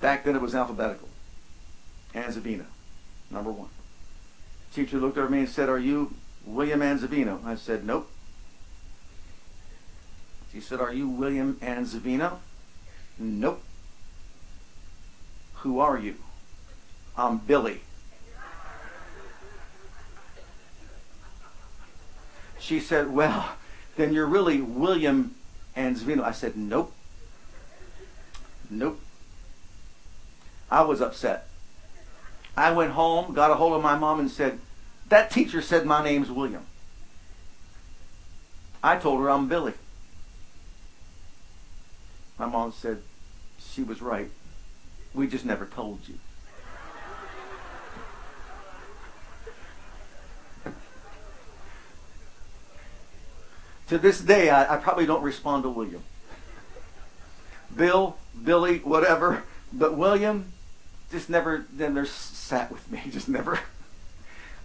Back 0.00 0.24
then 0.24 0.36
it 0.36 0.42
was 0.42 0.54
alphabetical. 0.54 1.08
Anzavino, 2.14 2.66
number 3.30 3.50
one. 3.50 3.70
The 4.70 4.84
Teacher 4.84 4.98
looked 4.98 5.16
over 5.16 5.30
me 5.30 5.40
and 5.40 5.48
said, 5.48 5.70
Are 5.70 5.78
you 5.78 6.14
William 6.44 6.80
Anzavino? 6.80 7.42
I 7.44 7.54
said, 7.54 7.86
Nope. 7.86 8.10
She 10.52 10.60
said, 10.60 10.80
Are 10.80 10.92
you 10.92 11.08
William 11.08 11.54
Anzavino? 11.62 12.38
Nope. 13.18 13.62
Who 15.56 15.80
are 15.80 15.98
you? 15.98 16.16
I'm 17.16 17.38
Billy. 17.38 17.80
She 22.72 22.80
said, 22.80 23.12
Well, 23.12 23.50
then 23.96 24.14
you're 24.14 24.24
really 24.24 24.62
William 24.62 25.34
Anzavino. 25.76 26.22
I 26.22 26.32
said, 26.32 26.56
Nope. 26.56 26.90
Nope. 28.70 28.98
I 30.70 30.80
was 30.80 31.02
upset. 31.02 31.48
I 32.56 32.72
went 32.72 32.92
home, 32.92 33.34
got 33.34 33.50
a 33.50 33.56
hold 33.56 33.74
of 33.74 33.82
my 33.82 33.98
mom, 33.98 34.20
and 34.20 34.30
said, 34.30 34.58
That 35.10 35.30
teacher 35.30 35.60
said 35.60 35.84
my 35.84 36.02
name's 36.02 36.30
William. 36.30 36.64
I 38.82 38.96
told 38.96 39.20
her 39.20 39.28
I'm 39.28 39.48
Billy. 39.48 39.74
My 42.38 42.46
mom 42.46 42.72
said, 42.72 43.02
She 43.58 43.82
was 43.82 44.00
right. 44.00 44.30
We 45.12 45.26
just 45.26 45.44
never 45.44 45.66
told 45.66 46.08
you. 46.08 46.14
To 53.92 53.98
this 53.98 54.22
day, 54.22 54.48
I, 54.48 54.74
I, 54.74 54.76
probably 54.78 55.04
don't 55.04 55.22
respond 55.22 55.64
to 55.64 55.68
William. 55.68 56.02
Bill, 57.76 58.16
Billy, 58.42 58.78
whatever. 58.78 59.42
But 59.70 59.98
William 59.98 60.50
just 61.10 61.28
never, 61.28 61.66
never 61.76 62.06
sat 62.06 62.72
with 62.72 62.90
me. 62.90 63.02
Just 63.10 63.28
never. 63.28 63.60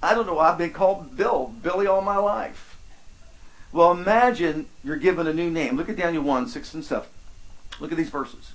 I 0.02 0.14
don't 0.14 0.28
know. 0.28 0.40
I've 0.40 0.58
been 0.58 0.72
called 0.72 1.18
Bill, 1.18 1.54
Billy 1.62 1.88
all 1.88 2.02
my 2.02 2.16
life. 2.16 2.78
Well, 3.74 3.92
imagine 3.92 4.68
you're 4.82 4.96
given 4.96 5.28
a 5.28 5.34
new 5.34 5.50
name. 5.50 5.76
Look 5.76 5.90
at 5.90 5.98
Daniel 5.98 6.24
1, 6.24 6.48
6 6.48 6.74
and 6.76 6.86
7. 6.86 7.06
Look 7.82 7.92
at 7.92 7.98
these 7.98 8.10
verses. 8.10 8.54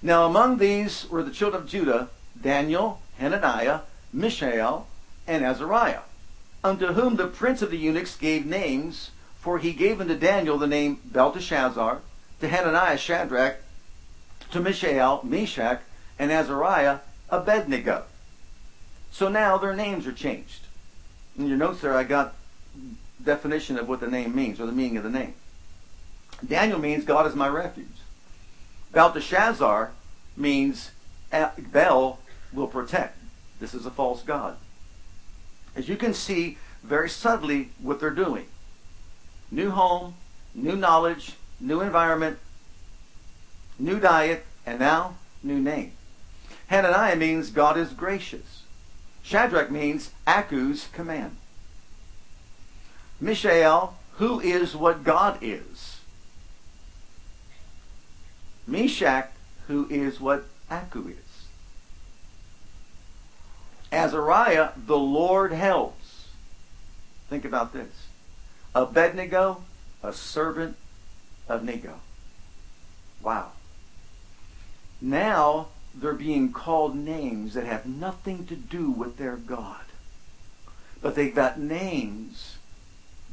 Now, 0.00 0.24
among 0.24 0.56
these 0.56 1.06
were 1.10 1.22
the 1.22 1.30
children 1.30 1.62
of 1.62 1.68
Judah 1.68 2.08
Daniel, 2.40 3.02
Hananiah, 3.18 3.80
Mishael, 4.14 4.86
and 5.26 5.44
Azariah 5.44 6.00
unto 6.64 6.92
whom 6.92 7.16
the 7.16 7.26
prince 7.26 7.62
of 7.62 7.70
the 7.70 7.78
eunuchs 7.78 8.16
gave 8.16 8.44
names, 8.44 9.10
for 9.40 9.58
he 9.58 9.72
gave 9.72 10.00
unto 10.00 10.16
Daniel 10.16 10.58
the 10.58 10.66
name 10.66 11.00
Belteshazzar, 11.04 12.00
to 12.40 12.48
Hananiah 12.48 12.98
Shadrach, 12.98 13.56
to 14.50 14.60
Mishael 14.60 15.20
Meshach, 15.22 15.80
and 16.18 16.30
Azariah 16.30 16.98
Abednego. 17.30 18.04
So 19.10 19.28
now 19.28 19.58
their 19.58 19.74
names 19.74 20.06
are 20.06 20.12
changed. 20.12 20.66
In 21.38 21.46
your 21.46 21.56
notes 21.56 21.80
there, 21.80 21.94
I 21.94 22.04
got 22.04 22.34
definition 23.22 23.78
of 23.78 23.88
what 23.88 24.00
the 24.00 24.08
name 24.08 24.34
means, 24.34 24.60
or 24.60 24.66
the 24.66 24.72
meaning 24.72 24.96
of 24.96 25.04
the 25.04 25.10
name. 25.10 25.34
Daniel 26.46 26.78
means 26.78 27.04
God 27.04 27.26
is 27.26 27.34
my 27.34 27.48
refuge. 27.48 27.86
Belteshazzar 28.92 29.92
means 30.36 30.92
uh, 31.32 31.50
Bel 31.58 32.18
will 32.52 32.68
protect. 32.68 33.18
This 33.60 33.74
is 33.74 33.86
a 33.86 33.90
false 33.90 34.22
god. 34.22 34.56
As 35.78 35.88
you 35.88 35.94
can 35.94 36.12
see 36.12 36.58
very 36.82 37.08
subtly 37.08 37.70
what 37.80 38.00
they're 38.00 38.10
doing. 38.10 38.46
New 39.48 39.70
home, 39.70 40.14
new 40.52 40.74
knowledge, 40.74 41.34
new 41.60 41.80
environment, 41.80 42.40
new 43.78 44.00
diet, 44.00 44.44
and 44.66 44.80
now 44.80 45.14
new 45.40 45.60
name. 45.60 45.92
Hananiah 46.66 47.14
means 47.14 47.50
God 47.50 47.78
is 47.78 47.92
gracious. 47.92 48.64
Shadrach 49.22 49.70
means 49.70 50.10
Aku's 50.26 50.88
command. 50.92 51.36
Mishael, 53.20 53.94
who 54.14 54.40
is 54.40 54.74
what 54.74 55.04
God 55.04 55.38
is. 55.40 56.00
Meshach, 58.66 59.30
who 59.68 59.86
is 59.88 60.20
what 60.20 60.44
Aku 60.68 61.06
is. 61.06 61.27
Azariah, 63.92 64.70
the 64.76 64.98
Lord 64.98 65.52
helps. 65.52 66.28
Think 67.28 67.44
about 67.44 67.72
this. 67.72 68.06
Abednego, 68.74 69.64
a 70.02 70.12
servant 70.12 70.76
of 71.48 71.64
Nego. 71.64 72.00
Wow. 73.22 73.52
Now 75.00 75.68
they're 75.94 76.12
being 76.12 76.52
called 76.52 76.94
names 76.96 77.54
that 77.54 77.64
have 77.64 77.86
nothing 77.86 78.46
to 78.46 78.56
do 78.56 78.90
with 78.90 79.16
their 79.16 79.36
God. 79.36 79.84
But 81.00 81.14
they've 81.14 81.34
got 81.34 81.58
names 81.58 82.58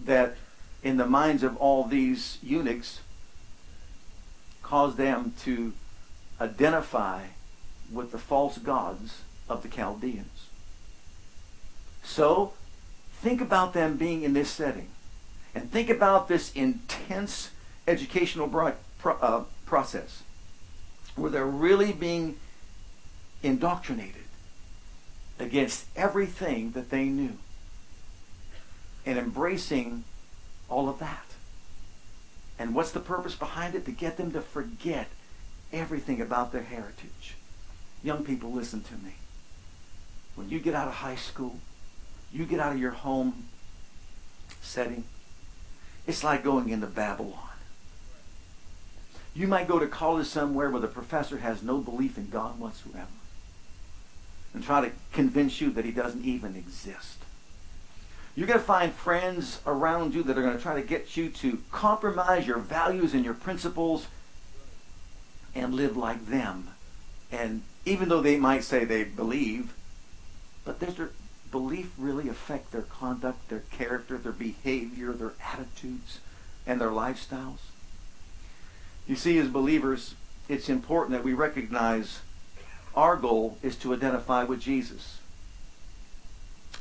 that, 0.04 0.36
in 0.84 0.98
the 0.98 1.06
minds 1.06 1.44
of 1.44 1.58
all 1.58 1.84
these 1.84 2.38
eunuchs, 2.42 3.02
cause 4.62 4.96
them 4.96 5.34
to 5.42 5.74
identify 6.40 7.24
with 7.92 8.12
the 8.12 8.18
false 8.18 8.58
gods 8.58 9.22
of 9.48 9.62
the 9.62 9.68
Chaldeans. 9.70 10.50
So, 12.04 12.54
think 13.22 13.42
about 13.42 13.74
them 13.74 13.98
being 13.98 14.24
in 14.24 14.34
this 14.34 14.50
setting. 14.50 14.88
And 15.54 15.72
think 15.72 15.90
about 15.90 16.28
this 16.28 16.52
intense 16.54 17.52
educational 17.88 18.74
uh, 19.06 19.44
process 19.66 20.24
where 21.16 21.32
they're 21.32 21.46
really 21.46 21.94
being 21.94 22.38
indoctrinated 23.42 24.24
against 25.40 25.86
everything 25.96 26.72
that 26.72 26.90
they 26.90 27.06
knew 27.06 27.38
and 29.06 29.18
embracing 29.18 30.04
all 30.70 30.90
of 30.90 31.00
that. 31.00 31.26
And 32.58 32.74
what's 32.74 32.92
the 32.92 33.00
purpose 33.00 33.36
behind 33.36 33.76
it? 33.76 33.86
To 33.86 33.92
get 33.92 34.18
them 34.18 34.32
to 34.32 34.42
forget 34.42 35.08
everything 35.72 36.22
about 36.22 36.52
their 36.52 36.64
heritage. 36.64 37.36
Young 38.04 38.24
people, 38.24 38.52
listen 38.52 38.82
to 38.82 38.94
me. 38.96 39.16
When 40.36 40.50
you 40.50 40.60
get 40.60 40.76
out 40.76 40.88
of 40.88 40.96
high 40.96 41.16
school, 41.16 41.60
you 42.32 42.46
get 42.46 42.60
out 42.60 42.74
of 42.74 42.80
your 42.80 42.92
home 42.92 43.46
setting, 44.62 45.06
it's 46.06 46.24
like 46.24 46.44
going 46.44 46.70
into 46.70 46.88
Babylon. 46.88 47.40
You 49.34 49.48
might 49.48 49.68
go 49.68 49.80
to 49.80 49.88
college 49.88 50.28
somewhere 50.28 50.70
where 50.70 50.82
the 50.82 50.88
professor 50.88 51.40
has 51.40 51.64
no 51.64 51.80
belief 51.80 52.18
in 52.18 52.30
God 52.30 52.60
whatsoever 52.60 53.08
and 54.54 54.64
try 54.64 54.82
to 54.82 54.92
convince 55.12 55.60
you 55.60 55.72
that 55.72 55.84
he 55.84 55.92
doesn't 55.92 56.24
even 56.24 56.56
exist. 56.56 57.18
You're 58.36 58.48
going 58.48 58.60
to 58.60 58.66
find 58.66 58.94
friends 58.94 59.62
around 59.66 60.14
you 60.14 60.24
that 60.24 60.38
are 60.38 60.42
going 60.42 60.56
to 60.56 60.62
try 60.62 60.76
to 60.76 60.88
get 60.88 61.18
you 61.18 61.30
to 61.30 61.62
compromise 61.72 62.48
your 62.48 62.60
values 62.60 63.14
and 63.14 63.26
your 63.26 63.34
principles 63.34 64.08
and 65.54 65.74
live 65.74 65.98
like 65.98 66.28
them 66.28 66.70
and 67.32 67.62
even 67.86 68.10
though 68.10 68.22
they 68.22 68.38
might 68.38 68.64
say 68.64 68.86
they 68.86 69.04
believe, 69.04 69.74
but 70.66 70.80
does 70.80 70.96
their 70.96 71.12
belief 71.52 71.94
really 71.98 72.28
affect 72.28 72.72
their 72.72 72.82
conduct, 72.82 73.48
their 73.50 73.64
character, 73.72 74.18
their 74.18 74.32
behavior, 74.32 75.14
their 75.14 75.34
attitudes, 75.42 76.20
and 76.68 76.82
their 76.82 76.90
lifestyles? 76.90 77.60
You 79.08 79.16
see, 79.16 79.38
as 79.38 79.48
believers, 79.48 80.16
it's 80.50 80.68
important 80.68 81.12
that 81.12 81.24
we 81.24 81.34
recognize 81.34 82.22
our 82.96 83.16
goal 83.16 83.58
is 83.62 83.76
to 83.78 83.94
identify 83.94 84.44
with 84.44 84.60
Jesus. 84.60 85.20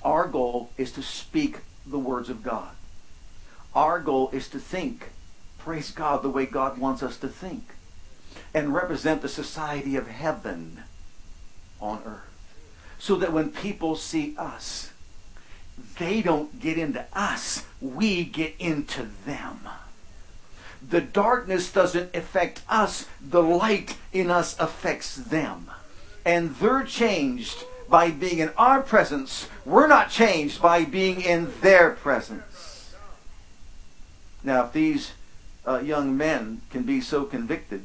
Our 0.02 0.26
goal 0.26 0.70
is 0.76 0.92
to 0.92 1.02
speak 1.02 1.58
the 1.86 1.98
words 1.98 2.28
of 2.28 2.42
God. 2.42 2.70
Our 3.74 4.00
goal 4.00 4.30
is 4.32 4.48
to 4.50 4.58
think, 4.58 5.10
praise 5.58 5.90
God, 5.90 6.22
the 6.22 6.30
way 6.30 6.46
God 6.46 6.78
wants 6.78 7.02
us 7.02 7.16
to 7.18 7.28
think, 7.28 7.74
and 8.52 8.72
represent 8.72 9.22
the 9.22 9.28
society 9.28 9.96
of 9.96 10.06
heaven 10.06 10.84
on 11.80 12.02
earth. 12.06 12.33
So 13.04 13.16
that 13.16 13.34
when 13.34 13.50
people 13.50 13.96
see 13.96 14.34
us, 14.38 14.90
they 15.98 16.22
don't 16.22 16.58
get 16.58 16.78
into 16.78 17.04
us, 17.12 17.66
we 17.78 18.24
get 18.24 18.54
into 18.58 19.10
them. 19.26 19.60
The 20.88 21.02
darkness 21.02 21.70
doesn't 21.70 22.16
affect 22.16 22.62
us, 22.66 23.06
the 23.20 23.42
light 23.42 23.98
in 24.10 24.30
us 24.30 24.58
affects 24.58 25.16
them. 25.16 25.70
And 26.24 26.56
they're 26.56 26.82
changed 26.82 27.64
by 27.90 28.10
being 28.10 28.38
in 28.38 28.52
our 28.56 28.80
presence. 28.80 29.50
We're 29.66 29.86
not 29.86 30.08
changed 30.08 30.62
by 30.62 30.86
being 30.86 31.20
in 31.20 31.52
their 31.60 31.90
presence. 31.90 32.94
Now, 34.42 34.64
if 34.64 34.72
these 34.72 35.12
uh, 35.66 35.80
young 35.80 36.16
men 36.16 36.62
can 36.70 36.84
be 36.84 37.02
so 37.02 37.24
convicted 37.24 37.84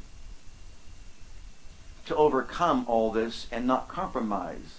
to 2.05 2.15
overcome 2.15 2.85
all 2.87 3.11
this 3.11 3.47
and 3.51 3.67
not 3.67 3.89
compromise, 3.89 4.78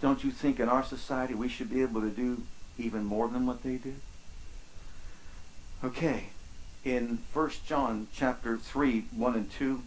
don't 0.00 0.24
you 0.24 0.30
think 0.30 0.58
in 0.58 0.68
our 0.68 0.84
society 0.84 1.34
we 1.34 1.48
should 1.48 1.70
be 1.70 1.82
able 1.82 2.00
to 2.00 2.10
do 2.10 2.42
even 2.78 3.04
more 3.04 3.28
than 3.28 3.46
what 3.46 3.62
they 3.62 3.76
did? 3.76 4.00
Okay, 5.84 6.24
in 6.84 7.18
1 7.32 7.50
John 7.66 8.08
chapter 8.12 8.56
3, 8.56 9.04
1 9.14 9.34
and 9.34 9.50
2, 9.50 9.82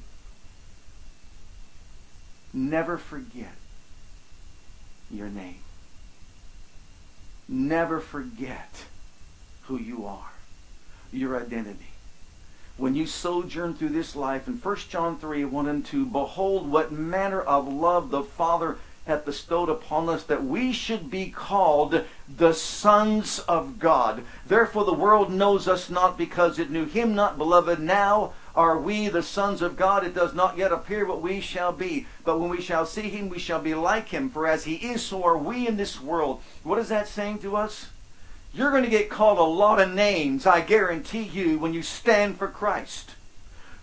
never 2.54 2.97
forget 2.97 3.54
your 5.10 5.30
name. 5.30 5.60
Never 7.47 7.99
forget 7.99 8.86
who 9.63 9.78
you 9.78 10.06
are, 10.06 10.34
your 11.12 11.39
identity. 11.39 11.89
When 12.78 12.95
you 12.95 13.06
sojourn 13.06 13.76
through 13.76 13.89
this 13.89 14.15
life, 14.15 14.47
in 14.47 14.56
1 14.56 14.76
John 14.89 15.19
3, 15.19 15.45
1 15.45 15.67
and 15.67 15.86
2, 15.86 16.06
behold 16.08 16.71
what 16.71 16.91
manner 16.91 17.41
of 17.41 17.67
love 17.67 18.10
the 18.10 18.23
Father 18.23 18.78
hath 19.05 19.25
bestowed 19.25 19.69
upon 19.69 20.07
us 20.07 20.23
that 20.23 20.43
we 20.43 20.71
should 20.71 21.11
be 21.11 21.29
called 21.29 22.03
the 22.37 22.53
sons 22.53 23.39
of 23.39 23.77
God. 23.79 24.23
Therefore 24.47 24.85
the 24.85 24.93
world 24.93 25.31
knows 25.31 25.67
us 25.67 25.89
not 25.89 26.17
because 26.17 26.57
it 26.57 26.69
knew 26.69 26.85
him 26.85 27.13
not, 27.13 27.37
beloved. 27.37 27.79
Now 27.79 28.33
are 28.55 28.77
we 28.77 29.09
the 29.09 29.23
sons 29.23 29.61
of 29.61 29.75
God. 29.75 30.05
It 30.05 30.13
does 30.13 30.33
not 30.33 30.57
yet 30.57 30.71
appear 30.71 31.05
what 31.05 31.21
we 31.21 31.41
shall 31.41 31.71
be. 31.71 32.07
But 32.23 32.39
when 32.39 32.49
we 32.49 32.61
shall 32.61 32.85
see 32.85 33.09
him, 33.09 33.29
we 33.29 33.39
shall 33.39 33.59
be 33.59 33.73
like 33.73 34.09
him. 34.09 34.29
For 34.29 34.47
as 34.47 34.63
he 34.63 34.75
is, 34.75 35.03
so 35.03 35.23
are 35.23 35.37
we 35.37 35.67
in 35.67 35.77
this 35.77 35.99
world. 35.99 36.41
What 36.63 36.79
is 36.79 36.89
that 36.89 37.07
saying 37.07 37.39
to 37.39 37.57
us? 37.57 37.87
You're 38.53 38.71
going 38.71 38.83
to 38.83 38.89
get 38.89 39.09
called 39.09 39.39
a 39.39 39.43
lot 39.43 39.81
of 39.81 39.91
names, 39.91 40.45
I 40.45 40.61
guarantee 40.61 41.23
you, 41.23 41.57
when 41.57 41.73
you 41.73 41.81
stand 41.81 42.37
for 42.37 42.47
Christ. 42.47 43.11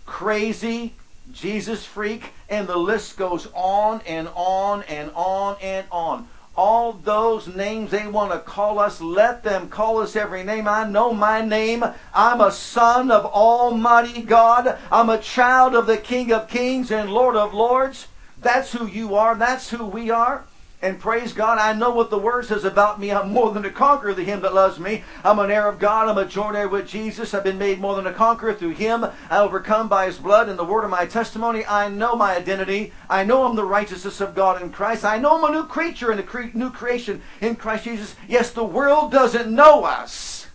Crazy, 0.05 0.93
Jesus 1.31 1.85
freak, 1.85 2.33
and 2.49 2.67
the 2.67 2.77
list 2.77 3.17
goes 3.17 3.47
on 3.53 4.01
and 4.05 4.29
on 4.35 4.83
and 4.83 5.11
on 5.15 5.57
and 5.61 5.87
on. 5.91 6.27
All 6.55 6.93
those 6.93 7.47
names 7.47 7.91
they 7.91 8.07
want 8.07 8.33
to 8.33 8.39
call 8.39 8.77
us, 8.79 8.99
let 8.99 9.43
them 9.43 9.69
call 9.69 9.99
us 9.99 10.15
every 10.15 10.43
name. 10.43 10.67
I 10.67 10.87
know 10.87 11.13
my 11.13 11.41
name. 11.41 11.83
I'm 12.13 12.41
a 12.41 12.51
son 12.51 13.09
of 13.09 13.25
Almighty 13.25 14.21
God. 14.21 14.77
I'm 14.91 15.09
a 15.09 15.17
child 15.17 15.75
of 15.75 15.87
the 15.87 15.97
King 15.97 16.31
of 16.33 16.49
Kings 16.49 16.91
and 16.91 17.09
Lord 17.09 17.35
of 17.37 17.53
Lords. 17.53 18.07
That's 18.37 18.73
who 18.73 18.85
you 18.85 19.15
are. 19.15 19.35
That's 19.35 19.69
who 19.69 19.85
we 19.85 20.09
are. 20.09 20.43
And 20.83 20.99
praise 20.99 21.31
God, 21.31 21.59
I 21.59 21.73
know 21.73 21.91
what 21.91 22.09
the 22.09 22.17
word 22.17 22.45
says 22.45 22.65
about 22.65 22.99
me. 22.99 23.11
I'm 23.11 23.31
more 23.31 23.51
than 23.51 23.65
a 23.65 23.69
conqueror 23.69 24.15
through 24.15 24.23
him 24.23 24.41
that 24.41 24.55
loves 24.55 24.79
me. 24.79 25.03
I'm 25.23 25.37
an 25.37 25.51
heir 25.51 25.67
of 25.67 25.77
God. 25.77 26.07
I'm 26.07 26.17
a 26.17 26.25
joint 26.25 26.55
heir 26.55 26.67
with 26.67 26.87
Jesus. 26.87 27.35
I've 27.35 27.43
been 27.43 27.59
made 27.59 27.79
more 27.79 27.95
than 27.95 28.07
a 28.07 28.13
conqueror 28.13 28.55
through 28.55 28.71
him. 28.71 29.05
I 29.29 29.37
overcome 29.37 29.87
by 29.87 30.07
his 30.07 30.17
blood 30.17 30.49
and 30.49 30.57
the 30.57 30.63
word 30.63 30.83
of 30.83 30.89
my 30.89 31.05
testimony. 31.05 31.63
I 31.67 31.87
know 31.87 32.15
my 32.15 32.35
identity. 32.35 32.93
I 33.07 33.23
know 33.23 33.45
I'm 33.45 33.55
the 33.55 33.63
righteousness 33.63 34.21
of 34.21 34.33
God 34.33 34.59
in 34.59 34.71
Christ. 34.71 35.05
I 35.05 35.19
know 35.19 35.37
I'm 35.37 35.53
a 35.53 35.55
new 35.55 35.67
creature 35.67 36.09
and 36.09 36.19
a 36.19 36.23
cre- 36.23 36.49
new 36.55 36.71
creation 36.71 37.21
in 37.41 37.57
Christ 37.57 37.83
Jesus. 37.83 38.15
Yes, 38.27 38.49
the 38.49 38.63
world 38.63 39.11
doesn't 39.11 39.53
know 39.53 39.83
us 39.83 40.47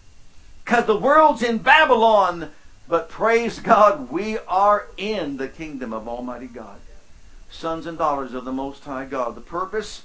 because 0.64 0.86
the 0.86 0.98
world's 0.98 1.44
in 1.44 1.58
Babylon. 1.58 2.50
But 2.88 3.08
praise 3.08 3.60
God, 3.60 4.10
we 4.10 4.38
are 4.48 4.88
in 4.96 5.36
the 5.36 5.48
kingdom 5.48 5.92
of 5.92 6.08
Almighty 6.08 6.48
God. 6.48 6.80
Sons 7.48 7.86
and 7.86 7.96
daughters 7.96 8.34
of 8.34 8.44
the 8.44 8.52
Most 8.52 8.84
High 8.84 9.04
God. 9.04 9.36
The 9.36 9.40
purpose 9.40 10.02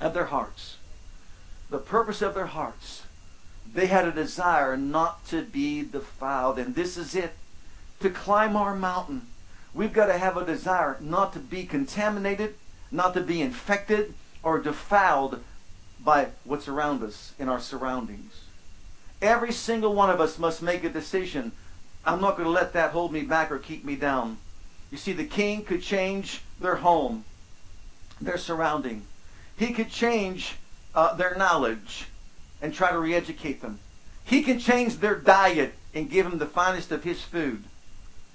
of 0.00 0.14
their 0.14 0.26
hearts, 0.26 0.76
the 1.70 1.78
purpose 1.78 2.22
of 2.22 2.34
their 2.34 2.46
hearts, 2.46 3.02
they 3.72 3.86
had 3.86 4.06
a 4.06 4.12
desire 4.12 4.76
not 4.76 5.26
to 5.26 5.42
be 5.42 5.82
defiled. 5.82 6.58
And 6.58 6.74
this 6.74 6.96
is 6.96 7.14
it. 7.14 7.34
To 8.00 8.10
climb 8.10 8.56
our 8.56 8.74
mountain, 8.74 9.26
we've 9.74 9.92
got 9.92 10.06
to 10.06 10.18
have 10.18 10.36
a 10.36 10.46
desire 10.46 10.96
not 11.00 11.32
to 11.32 11.38
be 11.38 11.64
contaminated, 11.64 12.54
not 12.90 13.12
to 13.14 13.20
be 13.20 13.42
infected 13.42 14.14
or 14.42 14.58
defiled 14.58 15.42
by 16.02 16.28
what's 16.44 16.68
around 16.68 17.02
us 17.02 17.34
in 17.38 17.48
our 17.48 17.60
surroundings. 17.60 18.44
Every 19.20 19.52
single 19.52 19.94
one 19.94 20.10
of 20.10 20.20
us 20.20 20.38
must 20.38 20.62
make 20.62 20.84
a 20.84 20.88
decision. 20.88 21.52
I'm 22.04 22.20
not 22.20 22.36
going 22.36 22.46
to 22.46 22.52
let 22.52 22.72
that 22.74 22.92
hold 22.92 23.12
me 23.12 23.22
back 23.22 23.50
or 23.50 23.58
keep 23.58 23.84
me 23.84 23.96
down. 23.96 24.38
You 24.92 24.96
see, 24.96 25.12
the 25.12 25.24
king 25.24 25.64
could 25.64 25.82
change 25.82 26.42
their 26.60 26.76
home, 26.76 27.24
their 28.20 28.38
surrounding. 28.38 29.02
He 29.58 29.72
could 29.72 29.90
change 29.90 30.56
uh, 30.94 31.14
their 31.14 31.34
knowledge 31.34 32.06
and 32.62 32.72
try 32.72 32.92
to 32.92 32.98
re-educate 32.98 33.60
them. 33.60 33.80
He 34.24 34.42
can 34.42 34.58
change 34.58 34.96
their 34.96 35.16
diet 35.16 35.74
and 35.94 36.10
give 36.10 36.28
them 36.28 36.38
the 36.38 36.46
finest 36.46 36.92
of 36.92 37.04
his 37.04 37.22
food. 37.22 37.64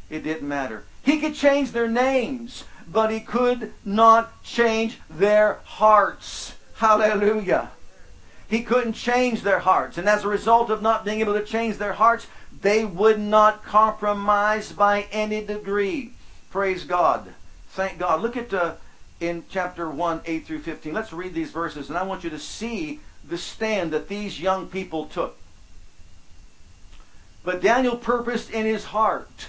It 0.09 0.23
didn't 0.23 0.47
matter. 0.47 0.83
He 1.03 1.19
could 1.19 1.35
change 1.35 1.71
their 1.71 1.87
names, 1.87 2.65
but 2.87 3.11
he 3.11 3.19
could 3.19 3.73
not 3.85 4.43
change 4.43 4.99
their 5.09 5.59
hearts. 5.63 6.55
Hallelujah. 6.75 7.71
He 8.47 8.63
couldn't 8.63 8.93
change 8.93 9.41
their 9.41 9.59
hearts. 9.59 9.97
And 9.97 10.07
as 10.07 10.23
a 10.23 10.27
result 10.27 10.69
of 10.69 10.81
not 10.81 11.05
being 11.05 11.21
able 11.21 11.33
to 11.33 11.43
change 11.43 11.77
their 11.77 11.93
hearts, 11.93 12.27
they 12.61 12.85
would 12.85 13.19
not 13.19 13.63
compromise 13.63 14.71
by 14.71 15.07
any 15.11 15.43
degree. 15.43 16.13
Praise 16.51 16.83
God. 16.83 17.33
Thank 17.69 17.97
God. 17.97 18.21
Look 18.21 18.37
at 18.37 18.53
uh, 18.53 18.75
in 19.23 19.45
chapter 19.49 19.89
1, 19.89 20.21
8 20.25 20.45
through 20.45 20.59
15. 20.59 20.93
Let's 20.93 21.13
read 21.13 21.33
these 21.33 21.51
verses, 21.51 21.89
and 21.89 21.97
I 21.97 22.03
want 22.03 22.23
you 22.23 22.29
to 22.29 22.39
see 22.39 22.99
the 23.27 23.37
stand 23.37 23.91
that 23.91 24.09
these 24.09 24.41
young 24.41 24.67
people 24.67 25.05
took. 25.05 25.37
But 27.43 27.61
Daniel 27.61 27.95
purposed 27.95 28.51
in 28.51 28.65
his 28.65 28.85
heart 28.85 29.47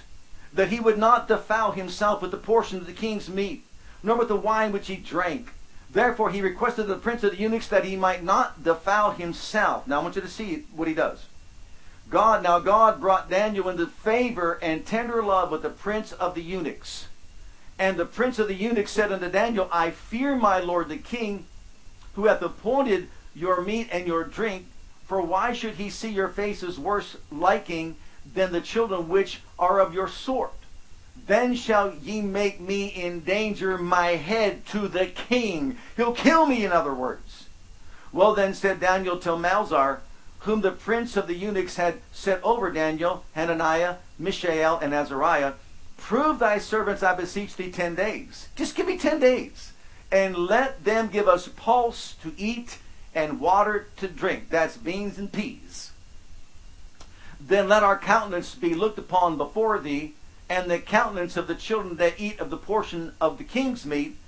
that 0.53 0.69
he 0.69 0.79
would 0.79 0.99
not 0.99 1.27
defile 1.27 1.73
himself 1.73 2.23
with 2.23 2.31
the 2.31 2.37
portion 2.37 2.79
of 2.79 2.87
the 2.87 2.93
king's 2.93 3.29
meat, 3.29 3.65
nor 4.03 4.17
with 4.17 4.29
the 4.29 4.37
wine 4.37 4.71
which 4.71 4.87
he 4.87 4.97
drank. 4.97 5.53
Therefore 5.91 6.31
he 6.31 6.41
requested 6.41 6.87
the 6.87 6.97
prince 6.97 7.25
of 7.25 7.33
the 7.33 7.37
eunuchs 7.39 7.69
that 7.69 7.85
he 7.85 7.97
might 7.97 8.23
not 8.23 8.63
defile 8.63 9.13
himself. 9.13 9.87
Now 9.89 10.01
I 10.01 10.03
want 10.03 10.17
you 10.17 10.23
to 10.23 10.29
see 10.29 10.65
what 10.75 10.89
he 10.89 10.95
does. 10.95 11.27
God, 12.11 12.43
now 12.43 12.61
God 12.61 13.01
brought 13.01 13.31
Daniel 13.31 13.69
into 13.69 13.87
favor 13.87 14.59
and 14.63 14.87
tender 14.87 15.23
love 15.23 15.51
with 15.51 15.63
the 15.63 15.71
prince 15.71 16.13
of 16.13 16.35
the 16.35 16.43
eunuchs. 16.43 17.07
And 17.79 17.97
the 17.97 18.07
prince 18.07 18.39
of 18.39 18.49
the 18.49 18.55
eunuchs 18.55 18.93
said 18.93 19.13
unto 19.13 19.29
Daniel, 19.31 19.69
I 19.73 19.91
fear 19.91 20.37
my 20.37 20.61
lord 20.61 20.89
the 20.89 20.97
king, 20.97 21.47
who 22.15 22.27
hath 22.27 22.43
appointed 22.43 23.09
your 23.35 23.61
meat 23.63 23.89
and 23.91 24.07
your 24.07 24.25
drink, 24.25 24.67
for 25.07 25.21
why 25.21 25.53
should 25.53 25.75
he 25.75 25.91
see 25.91 26.11
your 26.11 26.29
faces 26.29 26.79
worse 26.79 27.17
liking 27.31 27.97
than 28.33 28.53
the 28.53 28.61
children 28.61 29.09
which 29.09 29.41
are 29.59 29.81
of 29.81 29.93
your 29.93 30.09
sort? 30.09 30.53
Then 31.27 31.55
shall 31.55 31.95
ye 31.95 32.21
make 32.21 32.61
me 32.61 32.93
endanger 33.03 33.79
my 33.79 34.11
head 34.11 34.67
to 34.67 34.89
the 34.89 35.07
king. 35.07 35.79
He'll 35.97 36.13
kill 36.13 36.47
me, 36.47 36.65
in 36.65 36.73
other 36.73 36.95
words. 36.95 37.49
Well, 38.13 38.35
then 38.35 38.55
said 38.55 38.81
Daniel 38.81 39.19
to 39.19 39.31
Melzar, 39.31 40.01
whom 40.41 40.61
the 40.61 40.71
prince 40.71 41.17
of 41.17 41.27
the 41.27 41.35
eunuchs 41.35 41.77
had 41.77 41.99
set 42.13 42.43
over 42.45 42.71
Daniel, 42.71 43.25
Hananiah, 43.33 43.97
Mishael, 44.19 44.79
and 44.79 44.95
Azariah, 44.95 45.55
Prove 46.05 46.39
thy 46.39 46.59
servants, 46.59 47.03
I 47.03 47.15
beseech 47.15 47.57
thee, 47.57 47.73
ten 47.73 47.95
days. 47.95 48.49
Just 48.57 48.77
give 48.77 48.87
me 48.87 48.99
ten 48.99 49.19
days. 49.19 49.73
And 50.13 50.37
let 50.37 50.85
them 50.85 51.09
give 51.09 51.27
us 51.27 51.49
pulse 51.49 52.15
to 52.23 52.35
eat 52.37 52.77
and 53.15 53.41
water 53.41 53.87
to 53.97 54.07
drink. 54.07 54.51
That's 54.51 54.77
beans 54.77 55.17
and 55.17 55.33
peas. 55.33 55.93
Then 57.41 57.71
let 57.71 57.83
our 57.83 57.99
countenance 57.99 58.55
be 58.55 58.75
looked 58.75 58.99
upon 58.99 59.39
before 59.39 59.79
thee, 59.79 60.13
and 60.47 60.71
the 60.71 60.79
countenance 60.79 61.39
of 61.39 61.47
the 61.47 61.55
children 61.55 61.97
that 61.97 62.21
eat 62.21 62.39
of 62.39 62.51
the 62.51 62.59
portion 62.59 63.15
of 63.19 63.39
the 63.39 63.45
king's 63.45 63.87
meat, 63.87 64.19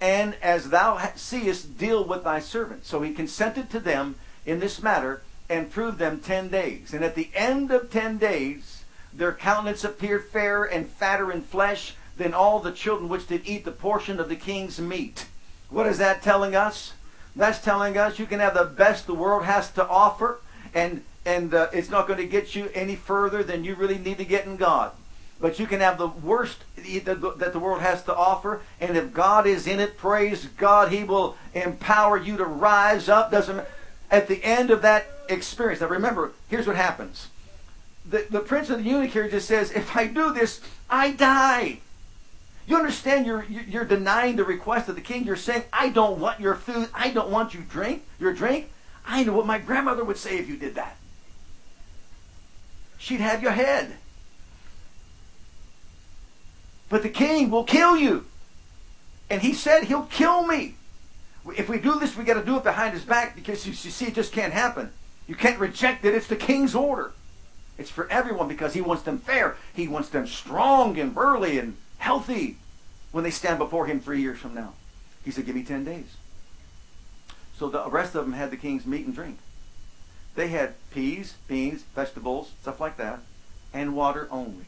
and 0.00 0.36
as 0.40 0.70
thou 0.70 0.98
seest, 1.16 1.76
deal 1.76 2.02
with 2.02 2.24
thy 2.24 2.40
servants. 2.40 2.88
So 2.88 3.02
he 3.02 3.12
consented 3.12 3.68
to 3.70 3.78
them 3.78 4.14
in 4.46 4.58
this 4.58 4.82
matter 4.82 5.20
and 5.50 5.70
proved 5.70 5.98
them 5.98 6.18
ten 6.18 6.48
days. 6.48 6.94
And 6.94 7.04
at 7.04 7.14
the 7.14 7.28
end 7.34 7.70
of 7.70 7.90
ten 7.90 8.16
days, 8.16 8.75
their 9.16 9.32
countenance 9.32 9.84
appeared 9.84 10.24
fairer 10.26 10.64
and 10.64 10.88
fatter 10.88 11.32
in 11.32 11.42
flesh 11.42 11.94
than 12.16 12.34
all 12.34 12.60
the 12.60 12.72
children 12.72 13.08
which 13.08 13.26
did 13.26 13.42
eat 13.46 13.64
the 13.64 13.72
portion 13.72 14.20
of 14.20 14.28
the 14.28 14.36
king's 14.36 14.80
meat. 14.80 15.26
What 15.70 15.86
is 15.86 15.98
that 15.98 16.22
telling 16.22 16.54
us? 16.54 16.92
That's 17.34 17.60
telling 17.60 17.98
us 17.98 18.18
you 18.18 18.26
can 18.26 18.40
have 18.40 18.54
the 18.54 18.64
best 18.64 19.06
the 19.06 19.14
world 19.14 19.44
has 19.44 19.70
to 19.72 19.86
offer, 19.86 20.40
and 20.74 21.02
and 21.24 21.52
uh, 21.52 21.68
it's 21.72 21.90
not 21.90 22.06
going 22.06 22.20
to 22.20 22.26
get 22.26 22.54
you 22.54 22.70
any 22.72 22.94
further 22.94 23.42
than 23.42 23.64
you 23.64 23.74
really 23.74 23.98
need 23.98 24.18
to 24.18 24.24
get 24.24 24.46
in 24.46 24.56
God. 24.56 24.92
But 25.40 25.58
you 25.58 25.66
can 25.66 25.80
have 25.80 25.98
the 25.98 26.06
worst 26.06 26.64
that 26.76 27.52
the 27.52 27.58
world 27.58 27.82
has 27.82 28.02
to 28.04 28.14
offer, 28.14 28.62
and 28.80 28.96
if 28.96 29.12
God 29.12 29.46
is 29.46 29.66
in 29.66 29.80
it, 29.80 29.98
praise 29.98 30.46
God, 30.56 30.90
He 30.90 31.04
will 31.04 31.36
empower 31.52 32.16
you 32.16 32.36
to 32.38 32.44
rise 32.44 33.08
up. 33.08 33.30
Doesn't 33.30 33.66
at 34.10 34.28
the 34.28 34.42
end 34.42 34.70
of 34.70 34.82
that 34.82 35.06
experience. 35.28 35.80
Now 35.80 35.88
remember, 35.88 36.32
here's 36.48 36.66
what 36.66 36.76
happens. 36.76 37.28
The, 38.08 38.26
the 38.30 38.40
prince 38.40 38.70
of 38.70 38.78
the 38.78 38.84
eunuch 38.88 39.10
here 39.10 39.28
just 39.28 39.48
says, 39.48 39.72
if 39.72 39.96
I 39.96 40.06
do 40.06 40.32
this, 40.32 40.60
I 40.88 41.10
die. 41.10 41.80
You 42.66 42.76
understand 42.76 43.26
you're, 43.26 43.44
you're 43.44 43.84
denying 43.84 44.36
the 44.36 44.44
request 44.44 44.88
of 44.88 44.94
the 44.94 45.00
king. 45.00 45.24
You're 45.24 45.36
saying, 45.36 45.64
I 45.72 45.88
don't 45.88 46.18
want 46.18 46.40
your 46.40 46.54
food. 46.54 46.88
I 46.94 47.10
don't 47.10 47.30
want 47.30 47.54
you 47.54 47.60
drink, 47.60 48.04
your 48.18 48.32
drink. 48.32 48.70
I 49.06 49.22
know 49.22 49.32
what 49.32 49.46
my 49.46 49.58
grandmother 49.58 50.04
would 50.04 50.16
say 50.16 50.38
if 50.38 50.48
you 50.48 50.56
did 50.56 50.74
that. 50.74 50.96
She'd 52.98 53.20
have 53.20 53.42
your 53.42 53.52
head. 53.52 53.96
But 56.88 57.02
the 57.02 57.08
king 57.08 57.50
will 57.50 57.64
kill 57.64 57.96
you. 57.96 58.26
And 59.30 59.42
he 59.42 59.52
said 59.52 59.84
he'll 59.84 60.04
kill 60.04 60.46
me. 60.46 60.74
If 61.56 61.68
we 61.68 61.78
do 61.78 61.98
this, 61.98 62.16
we 62.16 62.24
got 62.24 62.34
to 62.34 62.44
do 62.44 62.56
it 62.56 62.64
behind 62.64 62.94
his 62.94 63.04
back 63.04 63.36
because 63.36 63.66
you, 63.66 63.70
you 63.70 63.90
see, 63.90 64.06
it 64.06 64.14
just 64.14 64.32
can't 64.32 64.52
happen. 64.52 64.92
You 65.28 65.34
can't 65.34 65.58
reject 65.60 66.04
it. 66.04 66.14
It's 66.14 66.26
the 66.26 66.36
king's 66.36 66.74
order. 66.74 67.12
It's 67.78 67.90
for 67.90 68.10
everyone 68.10 68.48
because 68.48 68.74
he 68.74 68.80
wants 68.80 69.02
them 69.02 69.18
fair. 69.18 69.56
He 69.74 69.86
wants 69.88 70.08
them 70.08 70.26
strong 70.26 70.98
and 70.98 71.14
burly 71.14 71.58
and 71.58 71.76
healthy 71.98 72.56
when 73.12 73.24
they 73.24 73.30
stand 73.30 73.58
before 73.58 73.86
him 73.86 74.00
three 74.00 74.20
years 74.20 74.38
from 74.38 74.54
now. 74.54 74.74
He 75.24 75.30
said, 75.30 75.46
Give 75.46 75.54
me 75.54 75.62
10 75.62 75.84
days. 75.84 76.16
So 77.58 77.68
the 77.68 77.88
rest 77.88 78.14
of 78.14 78.24
them 78.24 78.34
had 78.34 78.50
the 78.50 78.56
king's 78.56 78.86
meat 78.86 79.06
and 79.06 79.14
drink. 79.14 79.38
They 80.34 80.48
had 80.48 80.74
peas, 80.90 81.34
beans, 81.48 81.82
vegetables, 81.94 82.52
stuff 82.60 82.80
like 82.80 82.98
that, 82.98 83.20
and 83.72 83.96
water 83.96 84.28
only. 84.30 84.66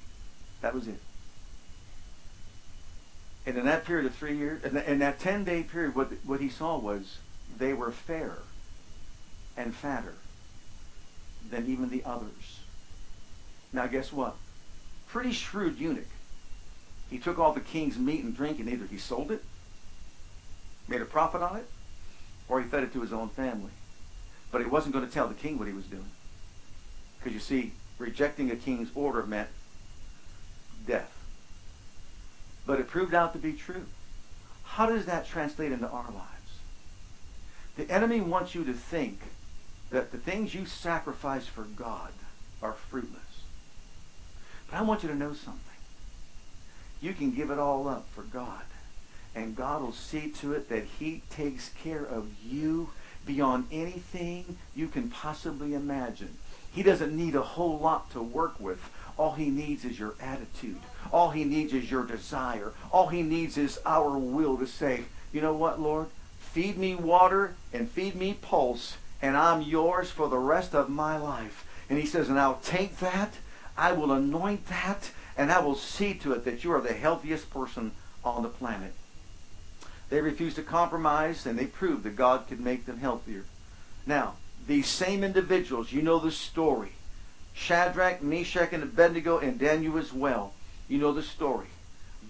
That 0.62 0.75
was 0.75 0.88
it. 0.88 1.01
And 3.47 3.57
in 3.57 3.64
that 3.66 3.85
period 3.85 4.07
of 4.07 4.14
three 4.14 4.37
years, 4.37 4.64
in 4.64 4.99
that 4.99 5.21
10 5.21 5.44
day 5.44 5.62
period, 5.62 5.94
what, 5.94 6.12
what 6.25 6.40
he 6.40 6.49
saw 6.49 6.79
was 6.79 7.18
they 7.57 7.73
were 7.73 7.90
fairer 7.90 8.42
and 9.57 9.75
fatter 9.75 10.14
than 11.51 11.66
even 11.66 11.88
the 11.88 12.03
others. 12.05 12.61
Now, 13.72 13.87
guess 13.87 14.12
what? 14.12 14.37
Pretty 15.07 15.33
shrewd 15.33 15.78
eunuch. 15.78 16.09
He 17.11 17.18
took 17.18 17.38
all 17.38 17.52
the 17.52 17.61
king's 17.61 17.98
meat 17.98 18.22
and 18.22 18.37
drink, 18.37 18.59
and 18.59 18.68
either 18.68 18.87
he 18.87 18.98
sold 18.98 19.31
it, 19.31 19.42
made 20.87 21.00
a 21.00 21.07
profit 21.07 21.42
on 21.42 21.57
it, 21.57 21.68
or 22.48 22.61
he 22.61 22.68
fed 22.68 22.85
it 22.85 22.92
to 22.92 23.00
his 23.00 23.12
own 23.12 23.28
family. 23.28 23.70
But 24.50 24.61
he 24.61 24.66
wasn't 24.66 24.94
going 24.94 25.07
to 25.07 25.12
tell 25.12 25.28
the 25.28 25.35
king 25.35 25.59
what 25.59 25.68
he 25.68 25.74
was 25.74 25.85
doing. 25.85 26.11
Because 27.18 27.35
you 27.35 27.40
see, 27.40 27.72
rejecting 27.98 28.50
a 28.50 28.57
king's 28.57 28.90
order 28.94 29.24
meant 29.26 29.48
death. 30.87 31.12
But 32.66 32.81
it 32.81 32.88
proved 32.88 33.14
out 33.14 33.33
to 33.33 33.38
be 33.38 33.52
true. 33.52 33.87
How 34.62 34.87
does 34.87 35.07
that 35.07 35.26
translate 35.26 35.72
into 35.72 35.88
our 35.88 36.11
lives? 36.11 36.28
The 37.76 37.90
enemy 37.90 38.20
wants 38.20 38.54
you 38.54 38.64
to 38.64 38.72
think 38.72 39.20
that 39.90 40.12
the 40.12 40.18
things 40.18 40.54
you 40.54 40.66
sacrifice 40.66 41.46
for 41.46 41.62
God 41.62 42.11
are 42.62 42.72
fruitless. 42.72 43.27
But 44.70 44.78
I 44.78 44.83
want 44.83 45.02
you 45.02 45.09
to 45.09 45.14
know 45.14 45.33
something. 45.33 45.62
You 47.00 47.14
can 47.14 47.31
give 47.31 47.50
it 47.50 47.59
all 47.59 47.88
up 47.88 48.07
for 48.14 48.22
God, 48.22 48.64
and 49.35 49.57
God 49.57 49.83
will 49.83 49.92
see 49.92 50.31
to 50.31 50.52
it 50.52 50.68
that 50.68 50.85
he 50.98 51.22
takes 51.31 51.70
care 51.83 52.04
of 52.04 52.28
you 52.44 52.90
beyond 53.24 53.66
anything 53.70 54.57
you 54.74 54.88
can 54.88 55.11
possibly 55.11 55.74
imagine. 55.74 56.37
He 56.72 56.83
doesn't 56.83 57.16
need 57.16 57.35
a 57.35 57.42
whole 57.42 57.78
lot 57.78 58.11
to 58.12 58.22
work 58.22 58.59
with. 58.59 58.90
All 59.16 59.33
he 59.33 59.50
needs 59.50 59.85
is 59.85 59.98
your 59.98 60.14
attitude. 60.20 60.81
All 61.12 61.31
he 61.31 61.44
needs 61.44 61.72
is 61.72 61.90
your 61.90 62.04
desire. 62.04 62.72
All 62.92 63.09
he 63.09 63.22
needs 63.22 63.57
is 63.59 63.81
our 63.85 64.16
will 64.16 64.57
to 64.59 64.66
say, 64.66 65.04
you 65.33 65.40
know 65.40 65.54
what, 65.54 65.81
Lord? 65.81 66.07
Feed 66.38 66.78
me 66.78 66.94
water 66.94 67.54
and 67.72 67.90
feed 67.90 68.14
me 68.14 68.35
pulse 68.35 68.96
and 69.20 69.37
I'm 69.37 69.62
yours 69.62 70.11
for 70.11 70.28
the 70.28 70.38
rest 70.38 70.74
of 70.74 70.88
my 70.88 71.16
life. 71.16 71.64
And 71.90 71.98
he 71.98 72.07
says, 72.07 72.28
and 72.28 72.38
I'll 72.38 72.61
take 72.62 72.98
that, 72.98 73.35
I 73.78 73.92
will 73.92 74.12
anoint 74.12 74.66
that, 74.66 75.10
and 75.36 75.50
I 75.50 75.60
will 75.60 75.74
see 75.74 76.14
to 76.14 76.32
it 76.32 76.44
that 76.44 76.64
you 76.64 76.72
are 76.72 76.80
the 76.80 76.92
healthiest 76.92 77.50
person 77.50 77.92
on 78.24 78.42
the 78.42 78.48
planet. 78.48 78.92
They 80.10 80.20
refused 80.20 80.56
to 80.56 80.62
compromise, 80.62 81.46
and 81.46 81.58
they 81.58 81.66
proved 81.66 82.02
that 82.04 82.16
God 82.16 82.48
could 82.48 82.60
make 82.60 82.86
them 82.86 82.98
healthier. 82.98 83.44
Now, 84.06 84.34
these 84.66 84.88
same 84.88 85.24
individuals, 85.24 85.92
you 85.92 86.02
know 86.02 86.18
the 86.18 86.32
story. 86.32 86.92
Shadrach, 87.54 88.22
Meshach, 88.22 88.72
and 88.72 88.82
Abednego, 88.82 89.38
and 89.38 89.58
Daniel 89.58 89.98
as 89.98 90.12
well. 90.12 90.52
You 90.88 90.98
know 90.98 91.12
the 91.12 91.22
story. 91.22 91.68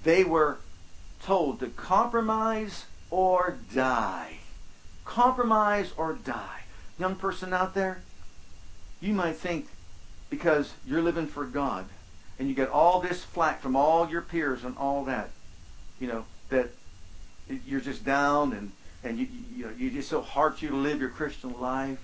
They 0.05 0.25
were 0.25 0.59
told 1.23 1.61
to 1.61 1.69
compromise 1.69 2.87
or 3.11 3.59
die. 3.73 4.39
Compromise 5.05 5.93
or 5.97 6.13
die 6.13 6.59
young 6.99 7.15
person 7.15 7.53
out 7.53 7.75
there, 7.75 8.03
you 9.01 9.15
might 9.15 9.37
think 9.37 9.69
because 10.31 10.75
you're 10.87 11.03
living 11.03 11.27
for 11.27 11.45
God 11.45 11.87
and 12.39 12.49
you 12.49 12.55
get 12.55 12.69
all 12.69 13.01
this 13.01 13.25
flack 13.25 13.61
from 13.61 13.77
all 13.77 14.09
your 14.09 14.23
peers 14.23 14.65
and 14.65 14.77
all 14.77 15.05
that, 15.05 15.31
you 15.99 16.07
know, 16.07 16.25
that 16.51 16.71
you're 17.67 17.81
just 17.81 18.05
down 18.05 18.53
and, 18.53 18.73
and 19.03 19.19
you, 19.19 19.27
you 19.55 19.65
know, 19.65 19.73
you're 19.77 19.91
just 19.91 20.09
so 20.09 20.21
hard 20.21 20.57
for 20.57 20.65
you 20.65 20.71
to 20.71 20.77
live 20.77 21.01
your 21.01 21.11
Christian 21.11 21.59
life. 21.61 21.99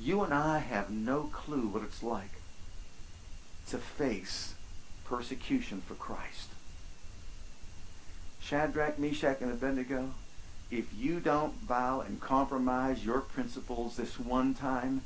You 0.00 0.22
and 0.22 0.32
I 0.32 0.58
have 0.58 0.90
no 0.90 1.24
clue 1.32 1.68
what 1.68 1.82
it's 1.82 2.02
like 2.02 2.40
to 3.68 3.78
face 3.78 4.54
persecution 5.04 5.82
for 5.86 5.94
Christ. 5.94 6.48
Shadrach, 8.40 8.98
Meshach, 8.98 9.40
and 9.40 9.52
Abednego, 9.52 10.10
if 10.70 10.86
you 10.96 11.20
don't 11.20 11.66
bow 11.66 12.00
and 12.00 12.20
compromise 12.20 13.04
your 13.04 13.20
principles 13.20 13.96
this 13.96 14.18
one 14.18 14.54
time, 14.54 15.02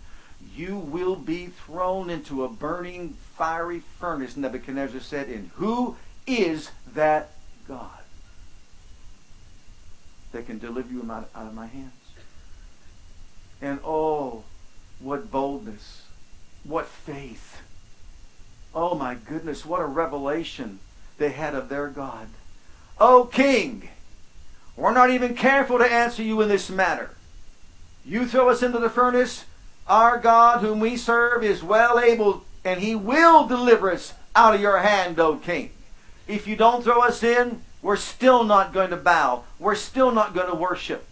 you 0.55 0.77
will 0.77 1.17
be 1.17 1.47
thrown 1.47 2.11
into 2.11 2.45
a 2.45 2.49
burning 2.49 3.17
fiery 3.37 3.81
furnace, 3.81 4.37
Nebuchadnezzar 4.37 5.01
said, 5.01 5.29
and 5.29 5.51
who 5.55 5.97
is 6.27 6.71
that 6.95 7.31
God 7.67 7.91
that 10.33 10.47
can 10.47 10.59
deliver 10.59 10.93
you 10.93 11.09
out, 11.11 11.29
of 11.35 11.55
my 11.55 11.67
hands? 11.67 11.93
And 13.63 13.81
oh, 13.85 14.45
what 14.99 15.31
boldness, 15.31 16.07
what 16.65 16.87
faith. 16.87 17.61
Oh 18.75 18.95
my 18.95 19.15
goodness, 19.15 19.65
what 19.65 19.81
a 19.81 19.87
revelation 19.87 20.81
they 21.19 21.31
had 21.31 21.55
of 21.55 21.69
their 21.69 21.89
God. 21.89 22.29
Oh, 22.99 23.29
King, 23.33 23.89
we're 24.77 24.93
not 24.93 25.11
even 25.11 25.35
careful 25.35 25.79
to 25.79 25.85
answer 25.85 26.23
you 26.23 26.41
in 26.41 26.49
this 26.49 26.71
matter. 26.71 27.11
You 28.05 28.27
throw 28.27 28.49
us 28.49 28.63
into 28.63 28.79
the 28.79 28.91
furnace, 28.91 29.45
our 29.87 30.19
God, 30.19 30.61
whom 30.61 30.81
we 30.81 30.97
serve, 30.97 31.45
is 31.45 31.63
well 31.63 31.99
able, 31.99 32.45
and 32.65 32.81
he 32.81 32.95
will 32.95 33.47
deliver 33.47 33.91
us 33.91 34.15
out 34.35 34.55
of 34.55 34.61
your 34.61 34.79
hand, 34.79 35.19
O 35.19 35.37
king. 35.37 35.71
If 36.27 36.47
you 36.47 36.57
don't 36.57 36.83
throw 36.83 37.03
us 37.03 37.23
in, 37.23 37.63
we're 37.83 37.97
still 37.97 38.45
not 38.45 38.73
going 38.73 38.91
to 38.91 38.97
bow. 38.97 39.45
We're 39.59 39.75
still 39.75 40.11
not 40.11 40.35
going 40.35 40.49
to 40.49 40.55
worship. 40.55 41.07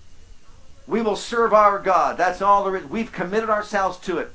We 0.87 1.03
will 1.03 1.17
serve 1.17 1.53
our 1.53 1.79
God. 1.79 2.17
That's 2.17 2.43
all 2.43 2.65
there 2.65 2.77
is. 2.77 2.87
We've 2.87 3.13
committed 3.13 3.51
ourselves 3.51 3.99
to 3.99 4.19
it. 4.19 4.31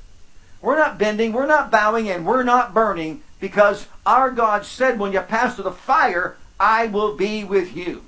We're 0.60 0.76
not 0.76 0.98
bending, 0.98 1.32
we're 1.32 1.46
not 1.46 1.70
bowing, 1.70 2.08
and 2.08 2.26
we're 2.26 2.42
not 2.42 2.74
burning 2.74 3.22
because 3.40 3.86
our 4.04 4.30
God 4.30 4.64
said, 4.64 4.98
when 4.98 5.12
you 5.12 5.20
pass 5.20 5.54
through 5.54 5.64
the 5.64 5.72
fire, 5.72 6.36
I 6.58 6.86
will 6.86 7.16
be 7.16 7.44
with 7.44 7.76
you. 7.76 8.04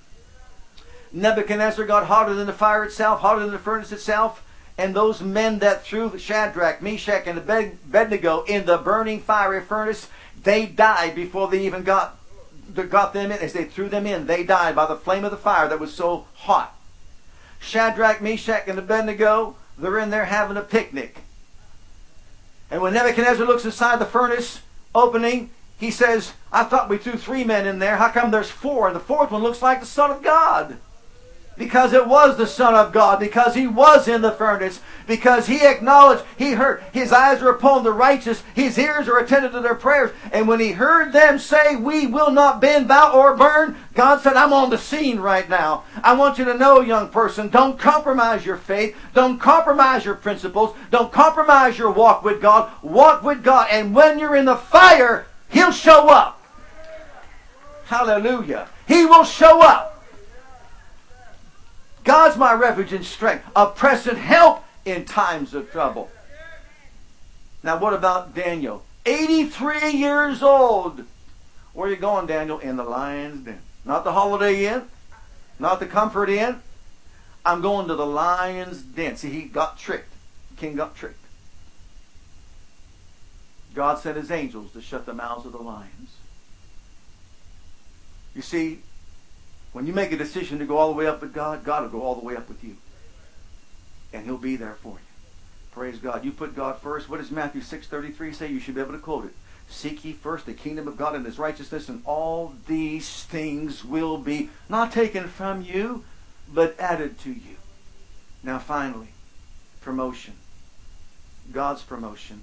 Nebuchadnezzar 1.12 1.85
got 1.87 2.07
hotter 2.07 2.35
than 2.35 2.47
the 2.47 2.53
fire 2.53 2.85
itself, 2.85 3.20
hotter 3.20 3.41
than 3.41 3.51
the 3.51 3.59
furnace 3.59 3.93
itself. 3.93 4.45
And 4.81 4.97
those 4.97 5.20
men 5.20 5.59
that 5.59 5.85
threw 5.85 6.16
Shadrach, 6.16 6.81
Meshach, 6.81 7.26
and 7.26 7.37
Abednego 7.37 8.45
in 8.45 8.64
the 8.64 8.78
burning 8.78 9.20
fiery 9.20 9.61
furnace, 9.61 10.09
they 10.43 10.64
died 10.64 11.14
before 11.14 11.49
they 11.49 11.66
even 11.66 11.83
got, 11.83 12.16
got 12.89 13.12
them 13.12 13.31
in. 13.31 13.41
As 13.41 13.53
they 13.53 13.64
threw 13.64 13.91
them 13.91 14.07
in, 14.07 14.26
they 14.26 14.43
died 14.43 14.74
by 14.74 14.87
the 14.87 14.97
flame 14.97 15.26
of 15.26 15.33
the 15.33 15.37
fire 15.37 15.68
that 15.68 15.78
was 15.78 15.93
so 15.93 16.24
hot. 16.33 16.74
Shadrach, 17.59 18.22
Meshach, 18.22 18.68
and 18.68 18.78
Abednego, 18.78 19.55
they're 19.76 19.99
in 19.99 20.09
there 20.09 20.24
having 20.24 20.57
a 20.57 20.62
picnic. 20.62 21.24
And 22.70 22.81
when 22.81 22.95
Nebuchadnezzar 22.95 23.47
looks 23.47 23.66
inside 23.66 23.99
the 23.99 24.07
furnace 24.07 24.62
opening, 24.95 25.51
he 25.78 25.91
says, 25.91 26.33
I 26.51 26.64
thought 26.64 26.89
we 26.89 26.97
threw 26.97 27.18
three 27.18 27.45
men 27.45 27.66
in 27.66 27.81
there. 27.81 27.99
How 27.99 28.09
come 28.09 28.31
there's 28.31 28.51
four? 28.51 28.87
And 28.87 28.97
the 28.97 29.01
fourth 29.01 29.31
one 29.31 29.43
looks 29.43 29.61
like 29.61 29.81
the 29.81 29.87
Son 29.87 30.11
of 30.11 30.22
God 30.22 30.78
because 31.57 31.92
it 31.92 32.07
was 32.07 32.36
the 32.36 32.46
Son 32.46 32.74
of 32.74 32.92
God, 32.92 33.20
because 33.20 33.55
he 33.55 33.66
was 33.66 34.09
in 34.09 34.22
the 34.22 34.32
furnace, 34.32 34.80
because 35.07 35.46
he 35.46 35.66
acknowledged, 35.66 36.22
he 36.38 36.53
heard, 36.53 36.82
his 36.92 37.12
eyes 37.12 37.42
are 37.42 37.51
upon 37.51 37.84
the 37.84 37.92
righteous, 37.92 38.42
his 38.55 38.78
ears 38.78 39.09
are 39.09 39.18
attentive 39.18 39.53
to 39.53 39.61
their 39.61 39.74
prayers. 39.74 40.11
And 40.32 40.48
when 40.48 40.59
he 40.61 40.72
heard 40.72 41.12
them 41.12 41.38
say, 41.38 41.76
We 41.76 42.07
will 42.07 42.30
not 42.30 42.61
bend, 42.61 42.88
bow, 42.88 43.12
or 43.12 43.36
burn, 43.36 43.76
God 43.94 44.22
said, 44.22 44.36
I'm 44.36 44.53
on 44.53 44.70
the 44.70 44.78
scene 44.78 45.20
right 45.20 45.48
now. 45.48 45.84
I 46.03 46.14
want 46.14 46.38
you 46.38 46.46
to 46.46 46.55
know, 46.55 46.80
young 46.80 47.11
person, 47.11 47.48
don't 47.48 47.78
compromise 47.78 48.46
your 48.46 48.57
faith, 48.57 48.96
don't 49.12 49.38
compromise 49.38 50.05
your 50.05 50.14
principles, 50.14 50.74
don't 50.90 51.12
compromise 51.12 51.76
your 51.76 51.90
walk 51.90 52.24
with 52.24 52.40
God. 52.40 52.70
Walk 52.82 53.22
with 53.22 53.44
God, 53.44 53.68
and 53.70 53.94
when 53.94 54.18
you're 54.18 54.36
in 54.36 54.46
the 54.46 54.57
fire, 54.57 55.26
he'll 55.51 55.72
show 55.72 56.09
up. 56.09 56.42
Hallelujah. 57.84 58.68
He 58.86 59.05
will 59.05 59.24
show 59.24 59.61
up. 59.61 59.99
God's 62.05 62.36
my 62.36 62.53
refuge 62.53 62.92
and 62.92 63.05
strength, 63.05 63.44
a 63.55 63.66
present 63.66 64.18
help 64.18 64.64
in 64.84 65.05
times 65.05 65.55
of 65.55 65.70
trouble. 65.70 66.11
Now, 67.62 67.78
what 67.78 67.92
about 67.92 68.34
Daniel? 68.34 68.82
83 69.05 69.90
years 69.90 70.42
old. 70.42 71.05
Where 71.72 71.88
are 71.88 71.90
you 71.90 71.96
going, 71.96 72.26
Daniel? 72.26 72.59
In 72.59 72.76
the 72.76 72.84
lion's 72.84 73.44
den. 73.44 73.61
Not 73.84 74.05
the 74.05 74.12
Holiday 74.12 74.66
Inn, 74.66 74.84
not 75.59 75.80
the 75.80 75.86
Comfort 75.86 76.28
Inn. 76.28 76.61
I'm 77.44 77.62
going 77.62 77.88
to 77.88 77.94
the 77.94 78.07
lion's 78.07 78.82
den. 78.82 79.16
See, 79.16 79.30
he 79.30 79.42
got 79.42 79.78
tricked. 79.78 80.12
The 80.51 80.61
king 80.61 80.76
got 80.76 80.94
tricked. 80.94 81.16
God 83.74 83.98
sent 83.98 84.16
his 84.16 84.30
angels 84.30 84.72
to 84.72 84.82
shut 84.82 85.07
the 85.07 85.14
mouths 85.14 85.46
of 85.46 85.53
the 85.53 85.59
lions. 85.59 86.16
You 88.34 88.42
see, 88.42 88.80
when 89.73 89.87
you 89.87 89.93
make 89.93 90.12
a 90.12 90.16
decision 90.16 90.59
to 90.59 90.66
go 90.66 90.79
all 90.79 90.91
the 90.91 90.97
way 90.97 91.07
up 91.07 91.21
with 91.21 91.33
God, 91.33 91.64
God 91.64 91.83
will 91.83 92.01
go 92.01 92.03
all 92.05 92.14
the 92.14 92.25
way 92.25 92.37
up 92.37 92.49
with 92.49 92.64
you. 92.64 92.77
And 94.12 94.25
he'll 94.25 94.37
be 94.37 94.57
there 94.57 94.75
for 94.75 94.95
you. 94.95 94.99
Praise 95.71 95.99
God. 95.99 96.25
You 96.25 96.33
put 96.33 96.57
God 96.57 96.79
first. 96.79 97.09
What 97.09 97.21
does 97.21 97.31
Matthew 97.31 97.61
6.33 97.61 98.35
say? 98.35 98.51
You 98.51 98.59
should 98.59 98.75
be 98.75 98.81
able 98.81 98.93
to 98.93 98.99
quote 98.99 99.27
it. 99.27 99.33
Seek 99.68 100.05
ye 100.05 100.12
first 100.12 100.47
the 100.47 100.53
kingdom 100.53 100.89
of 100.89 100.97
God 100.97 101.14
and 101.14 101.25
his 101.25 101.39
righteousness, 101.39 101.89
and 101.89 102.03
all 102.05 102.55
these 102.66 103.23
things 103.23 103.85
will 103.85 104.18
be 104.18 104.51
not 104.68 104.91
taken 104.91 105.29
from 105.29 105.62
you, 105.62 106.05
but 106.53 106.79
added 106.81 107.21
to 107.21 107.31
you. 107.31 107.57
Now 108.43 108.59
finally, 108.59 109.09
promotion. 109.81 110.35
God's 111.53 111.83
promotion 111.83 112.43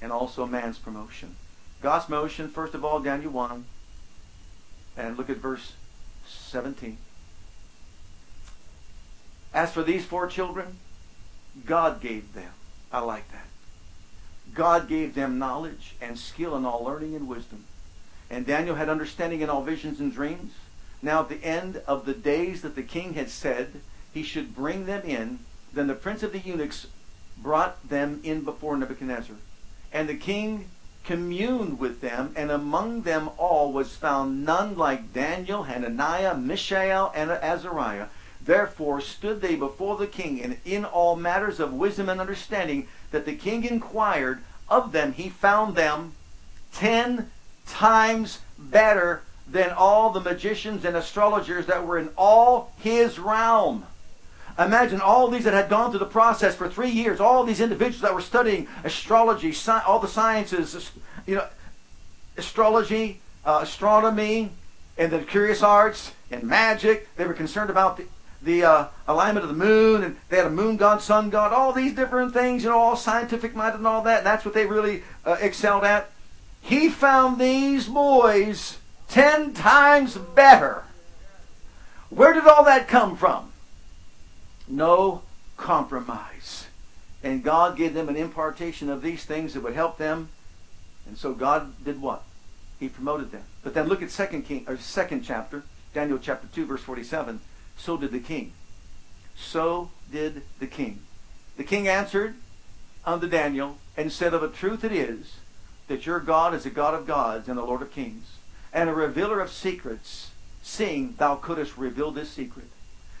and 0.00 0.10
also 0.10 0.46
man's 0.46 0.78
promotion. 0.78 1.36
God's 1.80 2.06
promotion, 2.06 2.48
first 2.48 2.74
of 2.74 2.84
all, 2.84 3.00
Daniel 3.00 3.30
1. 3.30 3.64
And 4.96 5.16
look 5.16 5.30
at 5.30 5.36
verse 5.36 5.74
17. 6.28 6.98
As 9.54 9.72
for 9.72 9.82
these 9.82 10.04
four 10.04 10.26
children, 10.26 10.78
God 11.64 12.00
gave 12.00 12.34
them. 12.34 12.52
I 12.92 13.00
like 13.00 13.30
that. 13.32 13.46
God 14.54 14.88
gave 14.88 15.14
them 15.14 15.38
knowledge 15.38 15.94
and 16.00 16.18
skill 16.18 16.56
in 16.56 16.64
all 16.64 16.84
learning 16.84 17.14
and 17.14 17.28
wisdom. 17.28 17.64
And 18.30 18.46
Daniel 18.46 18.76
had 18.76 18.88
understanding 18.88 19.40
in 19.40 19.50
all 19.50 19.62
visions 19.62 20.00
and 20.00 20.12
dreams. 20.12 20.52
Now 21.02 21.20
at 21.20 21.28
the 21.28 21.44
end 21.44 21.82
of 21.86 22.04
the 22.04 22.14
days 22.14 22.62
that 22.62 22.74
the 22.74 22.82
king 22.82 23.14
had 23.14 23.30
said 23.30 23.80
he 24.12 24.22
should 24.22 24.54
bring 24.54 24.86
them 24.86 25.02
in, 25.04 25.40
then 25.72 25.86
the 25.86 25.94
prince 25.94 26.22
of 26.22 26.32
the 26.32 26.38
eunuchs 26.38 26.86
brought 27.36 27.88
them 27.88 28.20
in 28.24 28.42
before 28.42 28.76
Nebuchadnezzar. 28.76 29.36
And 29.92 30.08
the 30.08 30.16
king 30.16 30.68
communed 31.08 31.78
with 31.78 32.02
them, 32.02 32.30
and 32.36 32.50
among 32.50 33.00
them 33.00 33.30
all 33.38 33.72
was 33.72 33.96
found 33.96 34.44
none 34.44 34.76
like 34.76 35.14
Daniel, 35.14 35.62
Hananiah, 35.62 36.36
Mishael, 36.36 37.10
and 37.14 37.30
Azariah. 37.30 38.08
Therefore 38.44 39.00
stood 39.00 39.40
they 39.40 39.56
before 39.56 39.96
the 39.96 40.06
king, 40.06 40.42
and 40.42 40.58
in 40.66 40.84
all 40.84 41.16
matters 41.16 41.60
of 41.60 41.72
wisdom 41.72 42.10
and 42.10 42.20
understanding 42.20 42.88
that 43.10 43.24
the 43.24 43.34
king 43.34 43.64
inquired 43.64 44.42
of 44.68 44.92
them, 44.92 45.14
he 45.14 45.30
found 45.30 45.76
them 45.76 46.12
ten 46.74 47.30
times 47.66 48.40
better 48.58 49.22
than 49.50 49.70
all 49.70 50.10
the 50.10 50.20
magicians 50.20 50.84
and 50.84 50.94
astrologers 50.94 51.64
that 51.64 51.86
were 51.86 51.98
in 51.98 52.10
all 52.18 52.74
his 52.80 53.18
realm. 53.18 53.86
Imagine 54.58 55.00
all 55.00 55.28
these 55.28 55.44
that 55.44 55.54
had 55.54 55.68
gone 55.68 55.90
through 55.90 56.00
the 56.00 56.06
process 56.06 56.56
for 56.56 56.68
three 56.68 56.90
years, 56.90 57.20
all 57.20 57.44
these 57.44 57.60
individuals 57.60 58.02
that 58.02 58.14
were 58.14 58.20
studying 58.20 58.66
astrology, 58.82 59.50
sci- 59.50 59.82
all 59.86 60.00
the 60.00 60.08
sciences, 60.08 60.90
you 61.26 61.36
know, 61.36 61.46
astrology, 62.36 63.20
uh, 63.44 63.60
astronomy, 63.62 64.50
and 64.96 65.12
the 65.12 65.20
curious 65.20 65.62
arts 65.62 66.12
and 66.30 66.42
magic. 66.42 67.08
They 67.16 67.24
were 67.24 67.34
concerned 67.34 67.70
about 67.70 67.98
the, 67.98 68.06
the 68.42 68.64
uh, 68.64 68.86
alignment 69.06 69.44
of 69.44 69.48
the 69.48 69.64
moon, 69.64 70.02
and 70.02 70.16
they 70.28 70.38
had 70.38 70.46
a 70.46 70.50
moon 70.50 70.76
god, 70.76 71.02
sun 71.02 71.30
god, 71.30 71.52
all 71.52 71.72
these 71.72 71.94
different 71.94 72.32
things, 72.32 72.64
you 72.64 72.70
know, 72.70 72.78
all 72.78 72.96
scientific 72.96 73.54
minded 73.54 73.78
and 73.78 73.86
all 73.86 74.02
that. 74.02 74.18
And 74.18 74.26
that's 74.26 74.44
what 74.44 74.54
they 74.54 74.66
really 74.66 75.04
uh, 75.24 75.36
excelled 75.40 75.84
at. 75.84 76.10
He 76.60 76.88
found 76.88 77.40
these 77.40 77.86
boys 77.86 78.78
ten 79.08 79.54
times 79.54 80.16
better. 80.18 80.82
Where 82.10 82.32
did 82.32 82.46
all 82.48 82.64
that 82.64 82.88
come 82.88 83.16
from? 83.16 83.47
No 84.70 85.22
compromise. 85.56 86.66
And 87.22 87.42
God 87.42 87.76
gave 87.76 87.94
them 87.94 88.08
an 88.08 88.16
impartation 88.16 88.88
of 88.88 89.02
these 89.02 89.24
things 89.24 89.54
that 89.54 89.62
would 89.62 89.74
help 89.74 89.98
them. 89.98 90.28
And 91.06 91.18
so 91.18 91.32
God 91.32 91.84
did 91.84 92.00
what? 92.00 92.22
He 92.78 92.88
promoted 92.88 93.32
them. 93.32 93.42
But 93.62 93.74
then 93.74 93.88
look 93.88 94.02
at 94.02 94.10
second 94.10 94.42
king 94.42 94.64
or 94.68 94.76
second 94.76 95.22
chapter, 95.22 95.64
Daniel 95.94 96.18
chapter 96.18 96.46
2 96.52 96.66
verse 96.66 96.82
47. 96.82 97.40
So 97.76 97.96
did 97.96 98.12
the 98.12 98.20
king. 98.20 98.52
So 99.36 99.90
did 100.10 100.42
the 100.58 100.66
king. 100.66 101.00
The 101.56 101.64
king 101.64 101.88
answered 101.88 102.34
unto 103.04 103.28
Daniel 103.28 103.78
and 103.96 104.12
said, 104.12 104.34
Of 104.34 104.42
a 104.42 104.48
truth 104.48 104.84
it 104.84 104.92
is 104.92 105.36
that 105.88 106.06
your 106.06 106.20
God 106.20 106.54
is 106.54 106.66
a 106.66 106.70
God 106.70 106.94
of 106.94 107.06
gods 107.06 107.48
and 107.48 107.58
a 107.58 107.64
Lord 107.64 107.82
of 107.82 107.92
kings, 107.92 108.36
and 108.72 108.88
a 108.88 108.94
revealer 108.94 109.40
of 109.40 109.50
secrets, 109.50 110.30
seeing 110.62 111.14
thou 111.18 111.34
couldst 111.34 111.76
reveal 111.76 112.10
this 112.10 112.30
secret. 112.30 112.68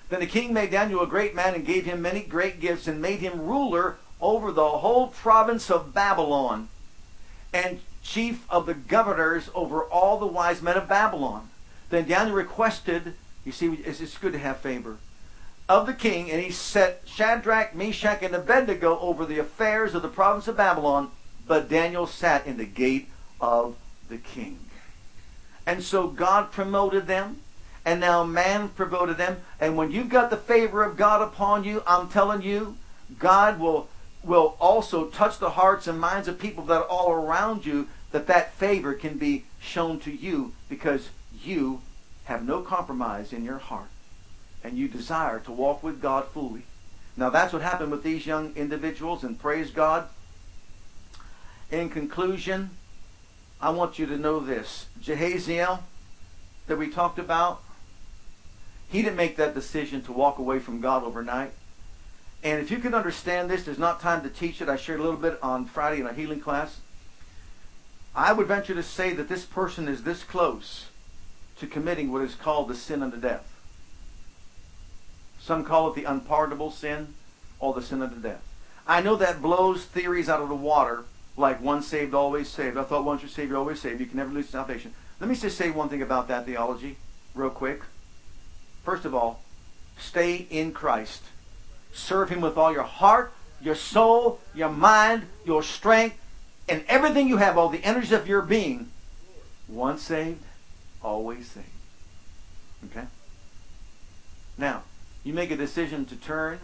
Then 0.08 0.20
the 0.20 0.26
king 0.26 0.54
made 0.54 0.70
Daniel 0.70 1.02
a 1.02 1.06
great 1.06 1.34
man 1.34 1.54
and 1.54 1.66
gave 1.66 1.84
him 1.84 2.00
many 2.00 2.22
great 2.22 2.60
gifts 2.60 2.86
and 2.86 3.02
made 3.02 3.20
him 3.20 3.46
ruler 3.46 3.96
over 4.20 4.50
the 4.52 4.68
whole 4.68 5.08
province 5.08 5.70
of 5.70 5.92
Babylon 5.92 6.68
and 7.52 7.80
chief 8.02 8.50
of 8.50 8.66
the 8.66 8.74
governors 8.74 9.50
over 9.54 9.82
all 9.82 10.18
the 10.18 10.26
wise 10.26 10.62
men 10.62 10.76
of 10.76 10.88
Babylon. 10.88 11.50
Then 11.90 12.08
Daniel 12.08 12.36
requested, 12.36 13.14
you 13.44 13.52
see, 13.52 13.66
it's 13.66 14.18
good 14.18 14.32
to 14.32 14.38
have 14.38 14.58
favor, 14.58 14.96
of 15.68 15.86
the 15.86 15.94
king, 15.94 16.30
and 16.30 16.42
he 16.42 16.50
set 16.50 17.02
Shadrach, 17.04 17.74
Meshach, 17.74 18.22
and 18.22 18.34
Abednego 18.34 18.98
over 19.00 19.26
the 19.26 19.38
affairs 19.38 19.94
of 19.94 20.00
the 20.02 20.08
province 20.08 20.48
of 20.48 20.56
Babylon, 20.56 21.10
but 21.46 21.68
Daniel 21.68 22.06
sat 22.06 22.46
in 22.46 22.56
the 22.56 22.64
gate 22.64 23.08
of 23.40 23.76
the 24.08 24.16
king. 24.16 24.58
And 25.66 25.82
so 25.82 26.08
God 26.08 26.50
promoted 26.50 27.06
them 27.06 27.40
and 27.88 28.00
now 28.00 28.22
man 28.22 28.68
promoted 28.68 29.16
them. 29.16 29.38
And 29.58 29.74
when 29.74 29.90
you've 29.90 30.10
got 30.10 30.28
the 30.28 30.36
favor 30.36 30.84
of 30.84 30.98
God 30.98 31.22
upon 31.22 31.64
you, 31.64 31.82
I'm 31.86 32.10
telling 32.10 32.42
you, 32.42 32.76
God 33.18 33.58
will 33.58 33.88
will 34.22 34.56
also 34.60 35.06
touch 35.06 35.38
the 35.38 35.50
hearts 35.50 35.86
and 35.86 35.98
minds 35.98 36.28
of 36.28 36.38
people 36.38 36.64
that 36.66 36.82
are 36.82 36.84
all 36.84 37.10
around 37.12 37.64
you 37.64 37.88
that 38.10 38.26
that 38.26 38.52
favor 38.52 38.92
can 38.92 39.16
be 39.16 39.44
shown 39.58 39.98
to 40.00 40.10
you 40.10 40.52
because 40.68 41.08
you 41.42 41.80
have 42.24 42.44
no 42.44 42.60
compromise 42.60 43.32
in 43.32 43.42
your 43.42 43.56
heart 43.56 43.88
and 44.62 44.76
you 44.76 44.86
desire 44.86 45.38
to 45.38 45.50
walk 45.50 45.82
with 45.82 46.02
God 46.02 46.26
fully. 46.26 46.64
Now 47.16 47.30
that's 47.30 47.54
what 47.54 47.62
happened 47.62 47.90
with 47.90 48.02
these 48.02 48.26
young 48.26 48.54
individuals 48.54 49.24
and 49.24 49.40
praise 49.40 49.70
God. 49.70 50.08
In 51.70 51.88
conclusion, 51.88 52.68
I 53.62 53.70
want 53.70 53.98
you 53.98 54.04
to 54.04 54.18
know 54.18 54.40
this. 54.40 54.86
Jehaziel 55.00 55.78
that 56.66 56.76
we 56.76 56.90
talked 56.90 57.18
about, 57.18 57.62
he 58.90 59.02
didn't 59.02 59.16
make 59.16 59.36
that 59.36 59.54
decision 59.54 60.02
to 60.02 60.12
walk 60.12 60.38
away 60.38 60.58
from 60.58 60.80
God 60.80 61.04
overnight. 61.04 61.52
And 62.42 62.60
if 62.60 62.70
you 62.70 62.78
can 62.78 62.94
understand 62.94 63.50
this, 63.50 63.64
there's 63.64 63.78
not 63.78 64.00
time 64.00 64.22
to 64.22 64.30
teach 64.30 64.62
it. 64.62 64.68
I 64.68 64.76
shared 64.76 65.00
a 65.00 65.02
little 65.02 65.18
bit 65.18 65.38
on 65.42 65.64
Friday 65.64 66.00
in 66.00 66.06
a 66.06 66.12
healing 66.12 66.40
class. 66.40 66.80
I 68.14 68.32
would 68.32 68.46
venture 68.46 68.74
to 68.74 68.82
say 68.82 69.12
that 69.12 69.28
this 69.28 69.44
person 69.44 69.88
is 69.88 70.02
this 70.02 70.22
close 70.22 70.86
to 71.58 71.66
committing 71.66 72.12
what 72.12 72.22
is 72.22 72.34
called 72.34 72.68
the 72.68 72.74
sin 72.74 73.02
unto 73.02 73.18
death. 73.18 73.46
Some 75.40 75.64
call 75.64 75.90
it 75.90 75.94
the 75.94 76.04
unpardonable 76.04 76.70
sin 76.70 77.14
or 77.58 77.74
the 77.74 77.82
sin 77.82 78.02
unto 78.02 78.20
death. 78.20 78.42
I 78.86 79.02
know 79.02 79.16
that 79.16 79.42
blows 79.42 79.84
theories 79.84 80.28
out 80.28 80.40
of 80.40 80.48
the 80.48 80.54
water 80.54 81.04
like 81.36 81.62
once 81.62 81.86
saved, 81.86 82.14
always 82.14 82.48
saved. 82.48 82.76
I 82.76 82.84
thought 82.84 83.04
once 83.04 83.22
you're 83.22 83.28
saved, 83.28 83.50
you're 83.50 83.58
always 83.58 83.80
saved. 83.80 84.00
You 84.00 84.06
can 84.06 84.16
never 84.16 84.32
lose 84.32 84.48
salvation. 84.48 84.94
Let 85.20 85.28
me 85.28 85.36
just 85.36 85.56
say 85.56 85.70
one 85.70 85.88
thing 85.88 86.02
about 86.02 86.28
that 86.28 86.46
theology 86.46 86.96
real 87.34 87.50
quick. 87.50 87.82
First 88.88 89.04
of 89.04 89.14
all, 89.14 89.42
stay 89.98 90.46
in 90.48 90.72
Christ. 90.72 91.24
Serve 91.92 92.30
Him 92.30 92.40
with 92.40 92.56
all 92.56 92.72
your 92.72 92.84
heart, 92.84 93.34
your 93.60 93.74
soul, 93.74 94.40
your 94.54 94.70
mind, 94.70 95.24
your 95.44 95.62
strength, 95.62 96.16
and 96.70 96.82
everything 96.88 97.28
you 97.28 97.36
have, 97.36 97.58
all 97.58 97.68
the 97.68 97.84
energies 97.84 98.12
of 98.12 98.26
your 98.26 98.40
being. 98.40 98.88
Once 99.68 100.00
saved, 100.00 100.42
always 101.02 101.50
saved. 101.50 101.66
Okay? 102.86 103.06
Now, 104.56 104.84
you 105.22 105.34
make 105.34 105.50
a 105.50 105.56
decision 105.58 106.06
to 106.06 106.16
turn 106.16 106.58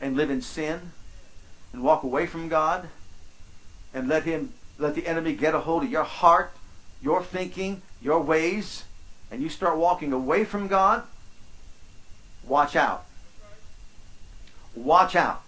and 0.00 0.16
live 0.16 0.30
in 0.30 0.42
sin 0.42 0.90
and 1.72 1.84
walk 1.84 2.02
away 2.02 2.26
from 2.26 2.48
God 2.48 2.88
and 3.94 4.08
let 4.08 4.24
him 4.24 4.52
let 4.78 4.96
the 4.96 5.06
enemy 5.06 5.34
get 5.34 5.54
a 5.54 5.60
hold 5.60 5.84
of 5.84 5.90
your 5.92 6.02
heart, 6.02 6.50
your 7.00 7.22
thinking, 7.22 7.82
your 8.00 8.18
ways, 8.18 8.82
and 9.32 9.42
you 9.42 9.48
start 9.48 9.78
walking 9.78 10.12
away 10.12 10.44
from 10.44 10.68
God, 10.68 11.04
watch 12.46 12.76
out. 12.76 13.06
Watch 14.74 15.16
out. 15.16 15.42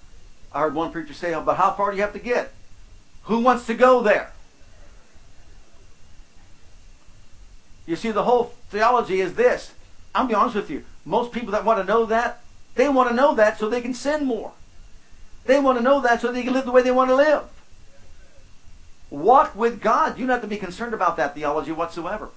I 0.53 0.61
heard 0.61 0.75
one 0.75 0.91
preacher 0.91 1.13
say, 1.13 1.35
but 1.45 1.57
how 1.57 1.73
far 1.73 1.91
do 1.91 1.97
you 1.99 2.03
have 2.03 2.15
to 2.15 2.19
get? 2.19 2.53
Who 3.25 3.41
wants 3.41 3.67
to 3.67 3.75
go 3.75 4.03
there? 4.03 4.33
You 7.87 7.97
see, 7.97 8.11
the 8.11 8.23
whole 8.23 8.55
theology 8.71 9.21
is 9.21 9.35
this. 9.35 9.73
I'll 10.15 10.27
be 10.27 10.35
honest 10.35 10.57
with 10.57 10.71
you. 10.71 10.85
Most 11.05 11.33
people 11.33 11.53
that 11.53 11.67
want 11.67 11.79
to 11.79 11.85
know 11.85 12.07
that, 12.07 12.41
they 12.77 12.89
want 12.89 13.11
to 13.11 13.15
know 13.15 13.35
that 13.35 13.59
so 13.59 13.69
they 13.69 13.83
can 13.83 13.93
sin 13.93 14.25
more. 14.25 14.53
They 15.45 15.61
want 15.61 15.77
to 15.77 15.85
know 15.85 16.01
that 16.01 16.23
so 16.23 16.33
they 16.33 16.43
can 16.43 16.55
live 16.55 16.65
the 16.65 16.73
way 16.73 16.81
they 16.81 16.91
want 16.91 17.11
to 17.11 17.17
live. 17.17 17.43
Walk 19.11 19.55
with 19.55 19.83
God. 19.83 20.19
You 20.19 20.27
don't 20.27 20.35
have 20.37 20.41
to 20.41 20.49
be 20.49 20.57
concerned 20.57 20.95
about 20.95 21.19
that 21.19 21.35
theology 21.35 21.73
whatsoever. 21.73 22.31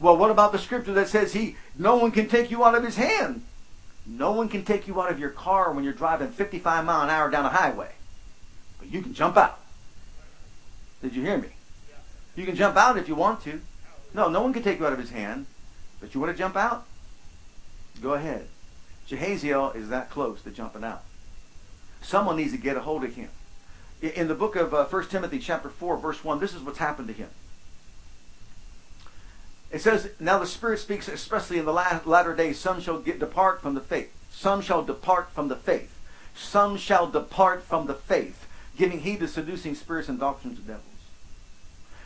Well, 0.00 0.16
what 0.16 0.30
about 0.30 0.52
the 0.52 0.58
scripture 0.58 0.92
that 0.94 1.08
says 1.08 1.32
he 1.32 1.56
no 1.76 1.96
one 1.96 2.10
can 2.10 2.28
take 2.28 2.50
you 2.50 2.64
out 2.64 2.74
of 2.74 2.84
his 2.84 2.96
hand? 2.96 3.42
No 4.06 4.32
one 4.32 4.48
can 4.48 4.64
take 4.64 4.86
you 4.86 5.00
out 5.00 5.10
of 5.10 5.18
your 5.18 5.30
car 5.30 5.72
when 5.72 5.84
you're 5.84 5.92
driving 5.92 6.28
55 6.28 6.84
mile 6.84 7.02
an 7.02 7.10
hour 7.10 7.30
down 7.30 7.44
a 7.44 7.50
highway. 7.50 7.92
But 8.78 8.90
you 8.90 9.02
can 9.02 9.12
jump 9.12 9.36
out. 9.36 9.60
Did 11.02 11.14
you 11.14 11.22
hear 11.22 11.38
me? 11.38 11.48
You 12.36 12.46
can 12.46 12.56
jump 12.56 12.76
out 12.76 12.96
if 12.96 13.08
you 13.08 13.14
want 13.14 13.42
to. 13.42 13.60
No, 14.14 14.28
no 14.28 14.40
one 14.40 14.52
can 14.52 14.62
take 14.62 14.78
you 14.78 14.86
out 14.86 14.92
of 14.92 14.98
his 14.98 15.10
hand. 15.10 15.46
But 16.00 16.14
you 16.14 16.20
want 16.20 16.32
to 16.32 16.38
jump 16.38 16.56
out? 16.56 16.86
Go 18.00 18.14
ahead. 18.14 18.46
Jehaziel 19.08 19.74
is 19.74 19.88
that 19.88 20.10
close 20.10 20.42
to 20.42 20.50
jumping 20.50 20.84
out. 20.84 21.02
Someone 22.00 22.36
needs 22.36 22.52
to 22.52 22.58
get 22.58 22.76
a 22.76 22.80
hold 22.80 23.04
of 23.04 23.14
him. 23.14 23.30
In 24.00 24.28
the 24.28 24.34
book 24.34 24.54
of 24.54 24.72
uh, 24.72 24.84
1 24.84 25.08
Timothy 25.08 25.40
chapter 25.40 25.68
4, 25.68 25.96
verse 25.96 26.22
1, 26.22 26.38
this 26.38 26.54
is 26.54 26.62
what's 26.62 26.78
happened 26.78 27.08
to 27.08 27.14
him. 27.14 27.28
It 29.70 29.80
says, 29.80 30.10
Now 30.18 30.38
the 30.38 30.46
Spirit 30.46 30.78
speaks 30.78 31.08
especially 31.08 31.58
in 31.58 31.64
the 31.64 31.72
latter 31.72 32.34
days, 32.34 32.58
some 32.58 32.80
shall 32.80 32.98
get, 32.98 33.18
depart 33.18 33.60
from 33.60 33.74
the 33.74 33.80
faith. 33.80 34.12
Some 34.30 34.60
shall 34.62 34.84
depart 34.84 35.30
from 35.32 35.48
the 35.48 35.56
faith. 35.56 35.98
Some 36.34 36.76
shall 36.76 37.10
depart 37.10 37.64
from 37.64 37.86
the 37.86 37.94
faith, 37.94 38.46
giving 38.76 39.00
heed 39.00 39.20
to 39.20 39.28
seducing 39.28 39.74
spirits 39.74 40.08
and 40.08 40.18
doctrines 40.18 40.58
of 40.58 40.66
devils. 40.66 40.84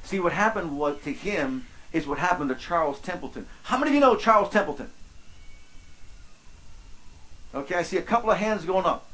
See, 0.02 0.18
what 0.18 0.32
happened 0.32 0.76
was 0.76 1.00
to 1.02 1.12
him 1.12 1.66
is 1.92 2.06
what 2.06 2.18
happened 2.18 2.48
to 2.48 2.56
Charles 2.56 2.98
Templeton. 3.00 3.46
How 3.64 3.78
many 3.78 3.90
of 3.90 3.94
you 3.94 4.00
know 4.00 4.16
Charles 4.16 4.50
Templeton? 4.50 4.90
Okay, 7.54 7.74
I 7.74 7.82
see 7.82 7.98
a 7.98 8.02
couple 8.02 8.30
of 8.30 8.38
hands 8.38 8.64
going 8.64 8.86
up. 8.86 9.06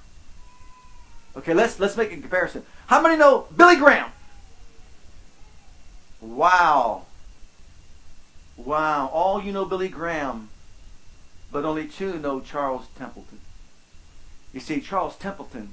Okay, 1.36 1.54
let's 1.54 1.78
let's 1.78 1.96
make 1.96 2.12
a 2.12 2.16
comparison. 2.16 2.64
How 2.86 3.02
many 3.02 3.16
know 3.16 3.48
Billy 3.56 3.76
Graham? 3.76 4.10
Wow. 6.20 7.06
Wow. 8.58 9.08
All 9.12 9.42
you 9.42 9.52
know 9.52 9.64
Billy 9.64 9.88
Graham, 9.88 10.50
but 11.50 11.64
only 11.64 11.86
two 11.86 12.18
know 12.18 12.40
Charles 12.40 12.88
Templeton. 12.98 13.40
You 14.52 14.60
see, 14.60 14.80
Charles 14.80 15.16
Templeton, 15.16 15.70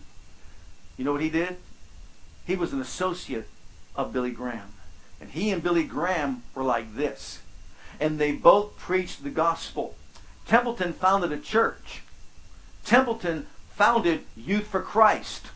you 0.95 1.03
know 1.03 1.11
what 1.11 1.21
he 1.21 1.29
did? 1.29 1.57
He 2.45 2.55
was 2.55 2.71
an 2.71 2.79
associate 2.79 3.47
of 3.95 4.13
Billy 4.13 4.31
Graham. 4.31 4.73
And 5.19 5.31
he 5.31 5.51
and 5.51 5.63
Billy 5.63 5.83
Graham 5.83 6.43
were 6.53 6.63
like 6.63 6.95
this. 6.95 7.39
And 7.99 8.19
they 8.19 8.33
both 8.33 8.77
preached 8.77 9.23
the 9.23 9.29
gospel. 9.29 9.95
Templeton 10.45 10.93
founded 10.93 11.31
a 11.31 11.39
church. 11.39 12.03
Templeton 12.83 13.47
founded 13.69 14.21
Youth 14.36 14.67
for 14.67 14.81
Christ. 14.81 15.47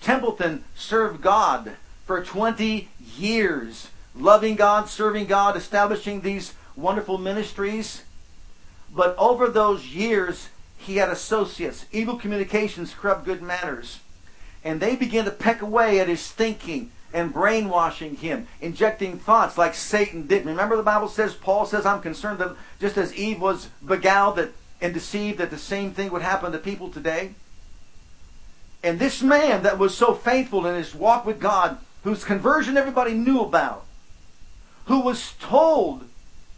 Templeton 0.00 0.64
served 0.74 1.22
God 1.22 1.72
for 2.04 2.22
20 2.22 2.88
years, 3.16 3.88
loving 4.14 4.56
God, 4.56 4.88
serving 4.88 5.26
God, 5.26 5.56
establishing 5.56 6.20
these 6.20 6.54
wonderful 6.76 7.18
ministries. 7.18 8.02
But 8.94 9.16
over 9.16 9.48
those 9.48 9.86
years, 9.86 10.48
he 10.76 10.96
had 10.96 11.08
associates, 11.08 11.86
evil 11.92 12.16
communications, 12.16 12.94
corrupt 12.94 13.24
good 13.24 13.42
manners. 13.42 14.00
And 14.64 14.80
they 14.80 14.96
began 14.96 15.24
to 15.24 15.30
peck 15.30 15.62
away 15.62 15.98
at 16.00 16.08
his 16.08 16.30
thinking 16.30 16.90
and 17.14 17.32
brainwashing 17.32 18.16
him, 18.16 18.46
injecting 18.60 19.18
thoughts 19.18 19.58
like 19.58 19.74
Satan 19.74 20.26
did. 20.26 20.46
Remember 20.46 20.76
the 20.76 20.82
Bible 20.82 21.08
says, 21.08 21.34
Paul 21.34 21.66
says, 21.66 21.84
I'm 21.84 22.00
concerned 22.00 22.38
that 22.38 22.56
just 22.80 22.96
as 22.96 23.14
Eve 23.14 23.40
was 23.40 23.68
beguiled 23.86 24.36
that, 24.36 24.52
and 24.80 24.92
deceived, 24.92 25.38
that 25.38 25.50
the 25.50 25.58
same 25.58 25.92
thing 25.92 26.10
would 26.10 26.22
happen 26.22 26.50
to 26.50 26.58
people 26.58 26.90
today. 26.90 27.34
And 28.82 28.98
this 28.98 29.22
man 29.22 29.62
that 29.62 29.78
was 29.78 29.96
so 29.96 30.12
faithful 30.12 30.66
in 30.66 30.74
his 30.74 30.92
walk 30.92 31.24
with 31.24 31.38
God, 31.38 31.78
whose 32.02 32.24
conversion 32.24 32.76
everybody 32.76 33.14
knew 33.14 33.40
about, 33.40 33.84
who 34.86 35.00
was 35.00 35.34
told, 35.40 36.04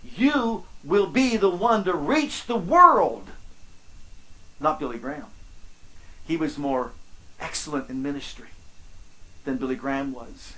you 0.03 0.65
will 0.83 1.07
be 1.07 1.37
the 1.37 1.51
one 1.51 1.85
to 1.85 1.95
reach 1.95 2.47
the 2.47 2.57
world. 2.57 3.29
Not 4.61 4.79
Billy 4.79 4.99
Graham. 4.99 5.27
He 6.27 6.37
was 6.37 6.57
more 6.59 6.93
excellent 7.41 7.91
in 7.91 8.03
ministry 8.03 8.49
than 9.45 9.59
Billy 9.59 9.77
Graham 9.77 10.13
was. 10.13 10.55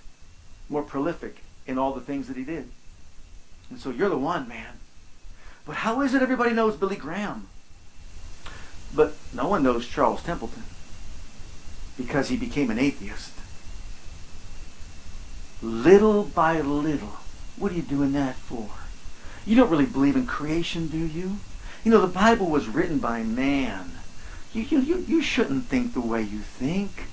More 0.69 0.83
prolific 0.83 1.39
in 1.67 1.79
all 1.79 1.93
the 1.93 2.01
things 2.01 2.29
that 2.29 2.37
he 2.37 2.45
did. 2.45 2.71
And 3.71 3.81
so 3.81 3.91
you're 3.91 4.09
the 4.09 4.19
one, 4.19 4.49
man. 4.49 4.75
But 5.65 5.77
how 5.77 6.01
is 6.03 6.15
it 6.15 6.23
everybody 6.23 6.53
knows 6.53 6.77
Billy 6.77 6.97
Graham? 6.97 7.49
But 8.95 9.17
no 9.35 9.49
one 9.49 9.65
knows 9.65 9.89
Charles 9.89 10.23
Templeton 10.23 10.63
because 11.97 12.29
he 12.29 12.37
became 12.37 12.71
an 12.71 12.79
atheist. 12.79 13.33
Little 15.61 16.23
by 16.23 16.61
little. 16.61 17.17
What 17.57 17.73
are 17.73 17.75
you 17.75 17.83
doing 17.83 18.13
that 18.13 18.37
for? 18.37 18.69
You 19.47 19.57
don't 19.57 19.71
really 19.71 19.87
believe 19.87 20.17
in 20.17 20.27
creation, 20.27 20.89
do 20.89 20.99
you? 20.99 21.39
You 21.85 21.91
know, 21.91 22.01
the 22.01 22.07
Bible 22.07 22.51
was 22.51 22.69
written 22.69 22.99
by 22.99 23.23
man. 23.23 23.93
You, 24.53 24.63
you, 24.63 24.81
you, 24.81 25.05
you 25.07 25.23
shouldn't 25.23 25.67
think 25.67 25.93
the 25.93 26.01
way 26.01 26.23
you 26.23 26.41
think 26.41 27.05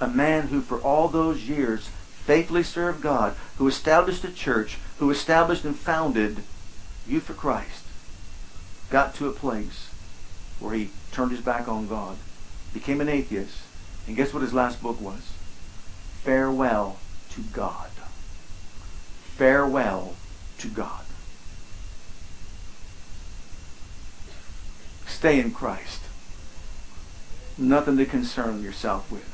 a 0.00 0.08
man 0.08 0.48
who 0.48 0.60
for 0.60 0.78
all 0.80 1.08
those 1.08 1.48
years 1.48 1.88
faithfully 2.24 2.62
served 2.62 3.02
God, 3.02 3.34
who 3.58 3.66
established 3.66 4.24
a 4.24 4.32
church, 4.32 4.78
who 4.98 5.10
established 5.10 5.64
and 5.64 5.76
founded 5.76 6.42
Youth 7.06 7.24
for 7.24 7.34
Christ, 7.34 7.84
got 8.90 9.14
to 9.16 9.26
a 9.26 9.32
place 9.32 9.90
where 10.60 10.74
he 10.74 10.90
turned 11.10 11.32
his 11.32 11.40
back 11.40 11.66
on 11.66 11.88
God, 11.88 12.16
became 12.72 13.00
an 13.00 13.08
atheist, 13.08 13.58
and 14.06 14.16
guess 14.16 14.32
what 14.32 14.42
his 14.42 14.54
last 14.54 14.82
book 14.82 15.00
was? 15.00 15.32
Farewell 16.22 16.98
to 17.30 17.40
God. 17.52 17.90
Farewell 19.40 20.16
to 20.58 20.68
God. 20.68 21.00
Stay 25.06 25.40
in 25.40 25.52
Christ. 25.52 26.02
Nothing 27.56 27.96
to 27.96 28.04
concern 28.04 28.62
yourself 28.62 29.10
with. 29.10 29.24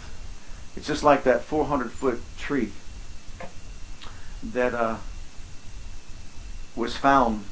It's 0.77 0.87
just 0.87 1.03
like 1.03 1.25
that 1.25 1.43
400 1.43 1.91
foot 1.91 2.21
tree 2.39 2.71
that 4.45 4.75
uh, 4.75 4.99
was 6.77 6.97
found 6.97 7.43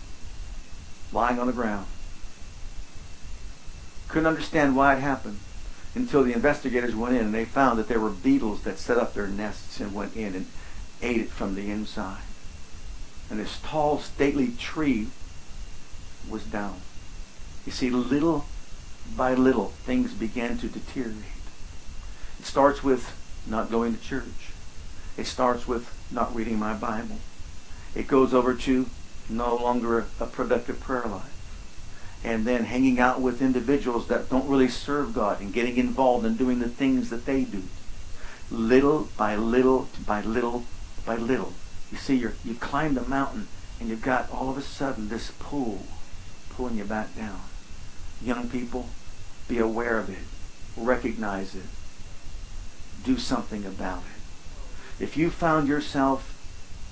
lying 1.12 1.40
on 1.40 1.48
the 1.48 1.52
ground. 1.52 1.86
Couldn't 4.06 4.28
understand 4.28 4.76
why 4.76 4.94
it 4.94 5.00
happened 5.00 5.40
until 5.96 6.22
the 6.22 6.32
investigators 6.32 6.94
went 6.94 7.16
in 7.16 7.24
and 7.24 7.34
they 7.34 7.46
found 7.46 7.80
that 7.80 7.88
there 7.88 7.98
were 7.98 8.10
beetles 8.10 8.62
that 8.62 8.78
set 8.78 8.96
up 8.96 9.12
their 9.12 9.26
nests 9.26 9.80
and 9.80 9.92
went 9.92 10.14
in 10.14 10.36
and 10.36 10.46
ate 11.02 11.20
it 11.20 11.30
from 11.30 11.56
the 11.56 11.68
inside. 11.68 12.20
And 13.30 13.40
this 13.40 13.58
tall, 13.62 13.98
stately 13.98 14.52
tree 14.58 15.08
was 16.28 16.44
down. 16.44 16.80
You 17.66 17.72
see, 17.72 17.90
little 17.90 18.44
by 19.16 19.34
little, 19.34 19.68
things 19.84 20.12
began 20.12 20.58
to 20.58 20.68
deteriorate. 20.68 21.24
It 22.38 22.46
starts 22.46 22.82
with 22.82 23.14
not 23.46 23.70
going 23.70 23.96
to 23.96 24.02
church. 24.02 24.52
It 25.16 25.26
starts 25.26 25.68
with 25.68 25.90
not 26.10 26.34
reading 26.34 26.58
my 26.58 26.74
Bible. 26.74 27.18
It 27.94 28.06
goes 28.06 28.34
over 28.34 28.54
to 28.54 28.86
no 29.28 29.56
longer 29.56 30.06
a 30.20 30.26
productive 30.26 30.80
prayer 30.80 31.04
life. 31.06 31.30
And 32.24 32.46
then 32.46 32.64
hanging 32.64 32.98
out 32.98 33.20
with 33.20 33.42
individuals 33.42 34.08
that 34.08 34.30
don't 34.30 34.48
really 34.48 34.68
serve 34.68 35.14
God 35.14 35.40
and 35.40 35.52
getting 35.52 35.76
involved 35.76 36.24
in 36.24 36.36
doing 36.36 36.58
the 36.58 36.68
things 36.68 37.10
that 37.10 37.26
they 37.26 37.44
do. 37.44 37.62
Little 38.50 39.08
by 39.16 39.36
little 39.36 39.88
by 40.06 40.22
little 40.22 40.64
by 41.04 41.16
little. 41.16 41.52
You 41.94 42.00
see, 42.00 42.16
you 42.16 42.32
you 42.44 42.54
climb 42.54 42.94
the 42.94 43.02
mountain 43.02 43.46
and 43.78 43.88
you've 43.88 44.02
got 44.02 44.28
all 44.32 44.50
of 44.50 44.58
a 44.58 44.62
sudden 44.62 45.10
this 45.10 45.30
pull 45.38 45.86
pulling 46.50 46.76
you 46.76 46.82
back 46.84 47.14
down. 47.14 47.42
Young 48.20 48.48
people, 48.48 48.88
be 49.46 49.58
aware 49.58 49.98
of 50.00 50.10
it. 50.10 50.26
Recognize 50.76 51.54
it 51.54 51.66
do 53.04 53.16
something 53.16 53.64
about 53.64 54.02
it. 54.02 55.02
If 55.02 55.16
you 55.16 55.30
found 55.30 55.68
yourself 55.68 56.30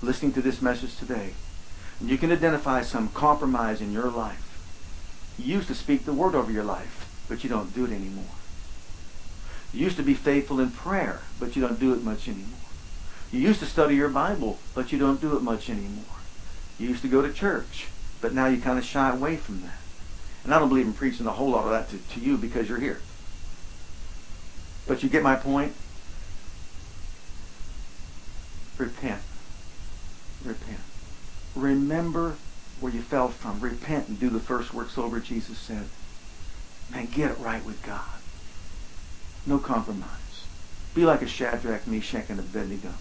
listening 0.03 0.33
to 0.35 0.43
this 0.43 0.63
message 0.63 0.97
today, 0.97 1.31
and 1.99 2.09
you 2.09 2.19
can 2.19 2.31
identify 2.31 2.83
some 2.83 3.09
compromise 3.09 3.81
in 3.81 3.93
your 3.93 4.11
life. 4.11 4.39
You 5.37 5.57
used 5.57 5.69
to 5.69 5.75
speak 5.75 6.05
the 6.05 6.13
word 6.13 6.37
over 6.37 6.53
your 6.53 6.65
life, 6.65 7.09
but 7.29 7.43
you 7.43 7.51
don't 7.51 7.75
do 7.75 7.87
it 7.87 7.93
anymore. 7.93 8.37
You 9.73 9.81
used 9.81 9.97
to 9.97 10.03
be 10.03 10.15
faithful 10.15 10.61
in 10.61 10.71
prayer, 10.71 11.23
but 11.41 11.57
you 11.57 11.63
don't 11.63 11.81
do 11.81 11.93
it 11.93 12.05
much 12.05 12.29
anymore. 12.29 12.62
You 13.33 13.41
used 13.41 13.61
to 13.61 13.67
study 13.67 13.97
your 13.97 14.11
Bible, 14.11 14.59
but 14.75 14.93
you 14.93 14.99
don't 14.99 15.21
do 15.21 15.37
it 15.37 15.43
much 15.43 15.71
anymore. 15.71 16.05
You 16.79 16.89
used 16.89 17.01
to 17.03 17.09
go 17.09 17.23
to 17.23 17.33
church, 17.33 17.89
but 18.21 18.35
now 18.35 18.47
you 18.47 18.61
kind 18.61 18.79
of 18.79 18.85
shy 18.85 19.11
away 19.11 19.37
from 19.37 19.63
that. 19.63 19.79
And 20.45 20.53
I 20.53 20.59
don't 20.59 20.69
believe 20.69 20.87
in 20.87 20.93
preaching 20.93 21.27
a 21.27 21.31
whole 21.31 21.51
lot 21.51 21.65
of 21.65 21.71
that 21.71 21.89
to, 21.91 22.15
to 22.15 22.21
you 22.21 22.37
because 22.37 22.69
you're 22.69 22.79
here. 22.79 23.01
But 24.87 25.03
you 25.03 25.09
get 25.09 25.23
my 25.23 25.35
point? 25.35 25.73
Repent. 28.77 29.23
Repent. 30.45 30.81
Remember 31.55 32.37
where 32.81 32.93
you 32.93 33.01
fell 33.01 33.29
from. 33.29 33.61
Repent 33.61 34.09
and 34.09 34.21
do 34.21 34.29
the 34.29 34.41
first 34.41 34.75
works 34.75 34.99
over, 34.99 35.21
Jesus 35.21 35.57
said. 35.57 35.87
Man, 36.91 37.07
get 37.07 37.31
it 37.31 37.39
right 37.39 37.65
with 37.65 37.83
God. 37.83 38.01
No 39.47 39.59
compromise. 39.59 40.47
Be 40.95 41.05
like 41.05 41.23
a 41.23 41.27
Shadrach, 41.27 41.87
Meshach, 41.87 42.29
and 42.29 42.41
Abednego. 42.41 42.93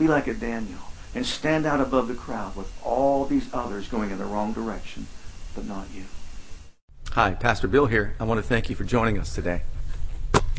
Be 0.00 0.08
like 0.08 0.28
a 0.28 0.34
Daniel. 0.34 0.78
And 1.14 1.26
stand 1.26 1.66
out 1.66 1.78
above 1.78 2.08
the 2.08 2.14
crowd 2.14 2.56
with 2.56 2.72
all 2.82 3.26
these 3.26 3.52
others 3.52 3.86
going 3.86 4.10
in 4.10 4.16
the 4.16 4.24
wrong 4.24 4.54
direction, 4.54 5.06
but 5.54 5.66
not 5.66 5.88
you. 5.92 6.04
Hi, 7.10 7.34
Pastor 7.34 7.68
Bill 7.68 7.84
here. 7.84 8.14
I 8.18 8.24
want 8.24 8.38
to 8.38 8.42
thank 8.42 8.70
you 8.70 8.76
for 8.76 8.84
joining 8.84 9.18
us 9.18 9.34
today. 9.34 9.60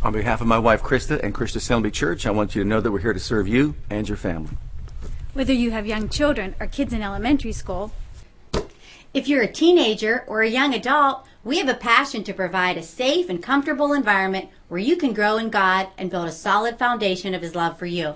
On 0.03 0.13
behalf 0.13 0.41
of 0.41 0.47
my 0.47 0.59
wife 0.59 0.83
Krista 0.83 1.19
and 1.23 1.33
Christian 1.33 1.57
Assembly 1.57 1.89
Church, 1.89 2.27
I 2.27 2.31
want 2.31 2.53
you 2.53 2.61
to 2.61 2.69
know 2.69 2.81
that 2.81 2.91
we're 2.91 2.99
here 2.99 3.13
to 3.13 3.19
serve 3.19 3.47
you 3.47 3.73
and 3.89 4.07
your 4.07 4.17
family. 4.17 4.57
Whether 5.33 5.53
you 5.53 5.71
have 5.71 5.87
young 5.87 6.07
children 6.07 6.53
or 6.59 6.67
kids 6.67 6.93
in 6.93 7.01
elementary 7.01 7.53
school, 7.53 7.93
If 9.13 9.27
you're 9.27 9.41
a 9.41 9.51
teenager 9.51 10.23
or 10.27 10.41
a 10.41 10.49
young 10.49 10.75
adult, 10.75 11.25
we 11.43 11.57
have 11.57 11.67
a 11.67 11.73
passion 11.73 12.23
to 12.25 12.33
provide 12.33 12.77
a 12.77 12.83
safe 12.83 13.27
and 13.27 13.41
comfortable 13.41 13.91
environment 13.91 14.49
where 14.69 14.79
you 14.79 14.97
can 14.97 15.13
grow 15.13 15.37
in 15.37 15.49
God 15.49 15.87
and 15.97 16.11
build 16.11 16.27
a 16.27 16.31
solid 16.31 16.77
foundation 16.77 17.33
of 17.33 17.41
His 17.41 17.55
love 17.55 17.79
for 17.79 17.87
you. 17.87 18.15